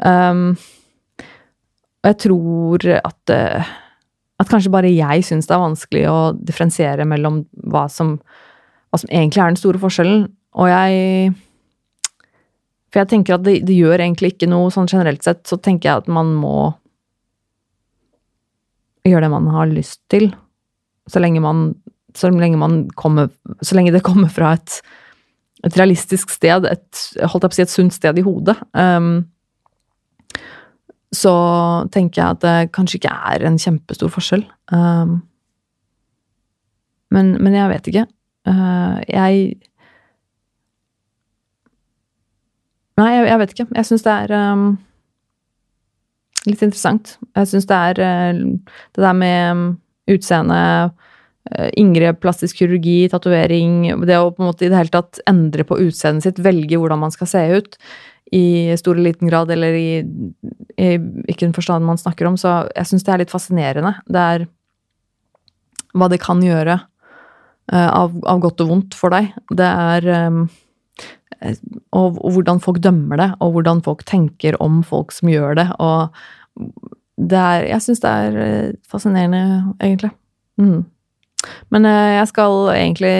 Um, 0.00 0.56
og 2.04 2.10
jeg 2.10 2.20
tror 2.26 2.88
at, 2.98 3.32
eh, 3.32 3.68
at 4.42 4.50
kanskje 4.50 4.72
bare 4.74 4.90
jeg 4.92 5.24
syns 5.24 5.46
det 5.48 5.54
er 5.56 5.62
vanskelig 5.62 6.02
å 6.10 6.18
differensiere 6.36 7.06
mellom 7.08 7.44
hva 7.70 7.86
som, 7.88 8.18
hva 8.92 9.00
som 9.00 9.12
egentlig 9.12 9.40
er 9.40 9.54
den 9.54 9.60
store 9.60 9.80
forskjellen. 9.80 10.26
Og 10.60 10.68
jeg 10.68 11.32
For 12.94 13.02
jeg 13.02 13.10
tenker 13.10 13.34
at 13.34 13.42
det, 13.42 13.56
det, 13.66 13.74
gjør 13.74 13.98
egentlig 13.98 14.36
ikke 14.36 14.46
noe 14.46 14.70
sånn 14.70 14.86
generelt 14.86 15.24
sett, 15.26 15.40
så 15.50 15.58
tenker 15.58 15.88
jeg 15.90 16.04
at 16.04 16.10
man 16.14 16.28
må 16.38 16.70
gjøre 19.02 19.26
det 19.26 19.30
man 19.32 19.48
har 19.50 19.66
lyst 19.66 19.98
til. 20.14 20.28
Så 21.10 21.18
lenge 21.18 21.42
man, 21.42 21.72
så 22.14 22.30
lenge 22.30 22.60
man 22.60 22.84
kommer 22.94 23.32
Så 23.66 23.74
lenge 23.74 23.90
det 23.92 24.04
kommer 24.06 24.30
fra 24.30 24.52
et, 24.54 24.78
et 25.66 25.74
realistisk 25.74 26.30
sted, 26.30 26.68
et, 26.70 27.02
holdt 27.18 27.42
jeg 27.42 27.50
på 27.50 27.56
å 27.56 27.58
si, 27.58 27.66
et 27.66 27.74
sunt 27.74 27.98
sted 27.98 28.22
i 28.22 28.24
hodet. 28.24 28.54
Um, 28.78 29.26
så 31.10 31.34
tenker 31.90 32.22
jeg 32.22 32.38
at 32.38 32.46
det 32.46 32.72
kanskje 32.78 33.02
ikke 33.02 33.18
er 33.34 33.48
en 33.50 33.58
kjempestor 33.58 34.14
forskjell. 34.14 34.46
Um, 34.70 35.18
men, 37.10 37.34
men, 37.42 37.58
jeg 37.58 37.74
vet 37.74 37.90
ikke. 37.90 38.06
Uh, 38.46 39.02
jeg 39.10 39.58
Nei, 43.00 43.10
jeg, 43.16 43.24
jeg, 43.26 43.38
vet 43.40 43.54
ikke. 43.54 43.68
Jeg 43.74 43.88
syns 43.88 44.04
det 44.06 44.12
er 44.14 44.34
um, 44.54 44.66
litt 46.46 46.62
interessant. 46.62 47.16
Jeg 47.34 47.50
syns 47.50 47.66
det 47.70 47.80
er 47.90 48.02
uh, 48.04 48.42
det 48.94 49.02
der 49.02 49.18
med 49.18 49.50
um, 49.50 49.66
utseende, 50.14 50.60
uh, 51.50 51.68
inngrep, 51.80 52.22
plastisk 52.22 52.62
kirurgi, 52.62 53.08
tatovering 53.12 54.06
Det 54.06 54.18
å 54.20 54.30
på 54.30 54.44
en 54.44 54.50
måte 54.52 54.66
i 54.66 54.70
det 54.70 54.78
hele 54.78 54.94
tatt 54.94 55.22
endre 55.30 55.66
på 55.66 55.80
utseendet 55.82 56.28
sitt, 56.28 56.42
velge 56.44 56.78
hvordan 56.78 57.02
man 57.02 57.14
skal 57.14 57.30
se 57.30 57.46
ut 57.58 57.78
i 58.34 58.72
stor 58.80 58.96
eller 58.96 59.12
liten 59.12 59.28
grad, 59.28 59.50
eller 59.52 59.76
i, 59.76 59.88
hvilken 60.74 61.52
forstand 61.54 61.86
man 61.86 62.00
snakker 62.00 62.26
om. 62.26 62.38
Så 62.40 62.50
jeg 62.72 62.88
syns 62.88 63.04
det 63.06 63.12
er 63.14 63.20
litt 63.22 63.34
fascinerende. 63.34 63.92
Det 64.10 64.22
er 64.34 64.46
hva 65.94 66.08
det 66.10 66.22
kan 66.22 66.40
gjøre 66.42 66.78
uh, 66.80 67.90
av, 67.90 68.14
av, 68.22 68.40
godt 68.42 68.64
og 68.64 68.70
vondt 68.72 68.96
for 68.98 69.14
deg. 69.14 69.30
Det 69.54 69.68
er 69.68 70.08
um, 70.30 70.44
og, 71.94 72.18
og 72.18 72.36
hvordan 72.36 72.60
folk 72.62 72.80
dømmer 72.84 73.20
det, 73.20 73.30
og 73.44 73.54
hvordan 73.56 73.82
folk 73.84 74.04
tenker 74.08 74.56
om 74.62 74.82
folk 74.86 75.14
som 75.14 75.30
gjør 75.32 75.58
det. 75.60 75.68
Og 75.82 76.14
det 77.16 77.38
er 77.38 77.68
Jeg 77.68 77.82
syns 77.82 78.02
det 78.02 78.10
er 78.10 78.36
eh, 78.42 78.74
fascinerende, 78.90 79.74
egentlig. 79.80 80.10
Mm. 80.58 80.84
Men 81.70 81.86
eh, 81.86 82.12
jeg 82.18 82.28
skal 82.32 82.68
egentlig 82.74 83.14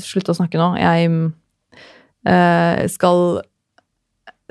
slutte 0.00 0.32
å 0.32 0.38
snakke 0.38 0.60
nå. 0.60 0.72
Jeg 0.80 1.10
eh, 2.28 2.84
skal 2.92 3.42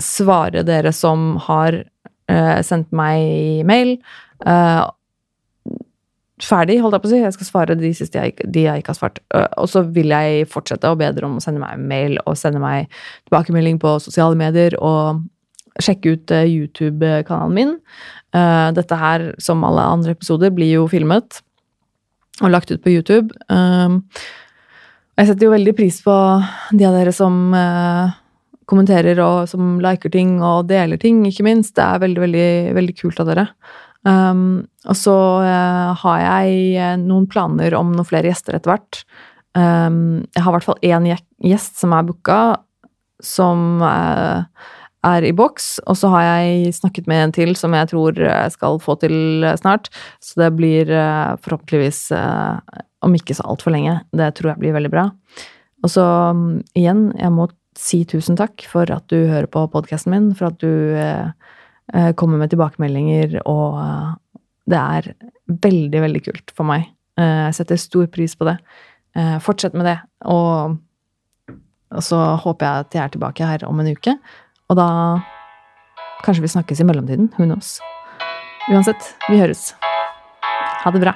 svare 0.02 0.64
dere 0.66 0.94
som 0.96 1.36
har 1.48 1.84
sendt 2.64 2.94
meg 2.96 3.66
mail. 3.68 3.98
Ferdig, 6.46 6.80
holdt 6.82 6.98
jeg 6.98 7.04
på 7.04 7.10
å 7.10 7.12
si. 7.12 7.20
Jeg 7.22 7.36
skal 7.36 7.48
svare 7.48 7.78
de 7.80 7.92
siste 7.96 8.22
jeg, 8.22 8.48
de 8.54 8.66
jeg 8.66 8.82
ikke 8.82 8.94
har 8.94 9.00
svart. 9.00 9.22
og 9.32 9.70
så 9.70 9.84
vil 9.84 10.14
jeg 10.14 10.48
fortsette 10.52 10.90
å 10.90 10.98
be 11.00 11.12
dere 11.12 11.28
om 11.28 11.38
å 11.38 11.44
sende 11.44 11.62
meg 11.62 11.80
mail 11.80 12.18
og 12.26 12.38
sende 12.40 12.62
meg 12.64 12.90
tilbakemelding 13.28 13.80
på 13.82 13.98
sosiale 14.04 14.38
medier 14.40 14.76
og 14.80 15.22
sjekke 15.82 16.16
ut 16.16 16.34
YouTube-kanalen 16.34 17.56
min. 17.56 17.78
dette 18.76 18.96
her, 18.96 19.36
som 19.40 19.64
alle 19.68 19.84
andre 19.84 20.14
episoder, 20.16 20.52
blir 20.56 20.72
jo 20.72 20.88
filmet 20.88 21.42
og 22.42 22.52
lagt 22.54 22.72
ut 22.72 22.82
på 22.84 22.94
YouTube. 22.94 23.34
Jeg 23.52 25.28
setter 25.28 25.46
jo 25.46 25.54
veldig 25.54 25.76
pris 25.76 26.00
på 26.02 26.16
de 26.72 26.88
av 26.88 26.96
dere 26.96 27.12
som 27.16 27.52
kommenterer 28.72 29.20
og 29.20 29.50
som 29.52 29.80
liker 29.84 30.12
ting 30.14 30.38
og 30.40 30.70
deler 30.70 31.00
ting, 31.02 31.26
ikke 31.28 31.46
minst. 31.46 31.76
Det 31.76 31.84
er 31.84 32.04
veldig, 32.06 32.22
veldig, 32.24 32.50
veldig 32.78 32.96
kult 33.02 33.20
av 33.20 33.32
dere. 33.32 33.48
Um, 34.08 34.66
og 34.90 34.98
så 34.98 35.16
uh, 35.46 35.92
har 36.02 36.22
jeg 36.24 36.62
uh, 36.82 36.96
noen 37.02 37.28
planer 37.30 37.76
om 37.78 37.94
noen 37.94 38.08
flere 38.08 38.32
gjester 38.32 38.58
etter 38.58 38.74
hvert. 38.74 39.04
Um, 39.58 40.24
jeg 40.32 40.42
har 40.42 40.52
i 40.52 40.56
hvert 40.58 40.70
fall 40.70 40.86
én 40.88 41.10
gjest 41.52 41.82
som 41.82 41.94
er 41.94 42.08
booka, 42.08 42.42
som 43.22 43.84
uh, 43.84 44.42
er 45.08 45.26
i 45.26 45.34
boks. 45.36 45.80
Og 45.90 45.98
så 45.98 46.12
har 46.14 46.26
jeg 46.28 46.76
snakket 46.78 47.10
med 47.10 47.26
en 47.26 47.34
til 47.36 47.56
som 47.60 47.74
jeg 47.76 47.92
tror 47.92 48.18
jeg 48.18 48.54
skal 48.54 48.82
få 48.84 48.98
til 49.02 49.46
snart. 49.60 49.90
Så 50.24 50.42
det 50.44 50.52
blir 50.58 50.92
uh, 50.92 51.38
forhåpentligvis 51.42 52.04
eh, 52.18 52.84
om 53.02 53.18
ikke 53.18 53.36
så 53.38 53.48
altfor 53.50 53.74
lenge. 53.74 54.00
Det 54.14 54.30
tror 54.38 54.54
jeg 54.54 54.62
blir 54.62 54.78
veldig 54.78 54.94
bra. 54.94 55.10
Og 55.82 55.90
så 55.90 56.06
um, 56.36 56.62
igjen, 56.78 57.10
jeg 57.18 57.34
må 57.34 57.50
si 57.78 58.04
tusen 58.06 58.38
takk 58.38 58.62
for 58.70 58.90
at 58.94 59.08
du 59.10 59.24
hører 59.32 59.50
på 59.50 59.64
podkasten 59.74 60.14
min, 60.14 60.30
for 60.38 60.52
at 60.52 60.62
du 60.62 60.98
eh, 61.00 61.32
kommer 62.16 62.40
med 62.40 62.52
tilbakemeldinger, 62.54 63.42
og 63.50 63.80
det 64.72 64.80
er 64.80 65.10
veldig, 65.66 66.02
veldig 66.06 66.22
kult 66.24 66.54
for 66.56 66.68
meg. 66.70 66.86
Jeg 67.20 67.58
setter 67.58 67.80
stor 67.82 68.08
pris 68.14 68.38
på 68.40 68.48
det. 68.48 68.56
Fortsett 69.44 69.76
med 69.76 69.90
det. 69.90 69.98
Og, 70.32 70.78
og 71.92 72.06
så 72.08 72.22
håper 72.46 72.66
jeg 72.66 72.86
at 72.86 72.96
jeg 72.96 73.04
er 73.04 73.14
tilbake 73.18 73.50
her 73.50 73.66
om 73.68 73.84
en 73.84 73.92
uke. 73.92 74.16
Og 74.72 74.80
da 74.80 74.88
Kanskje 76.22 76.42
vi 76.42 76.48
snakkes 76.54 76.80
i 76.80 76.86
mellomtiden. 76.86 77.32
Who 77.38 77.46
knows? 77.46 77.80
Uansett, 78.70 79.16
vi 79.30 79.40
høres. 79.42 79.74
Ha 80.84 80.92
det 80.94 81.02
bra. 81.02 81.16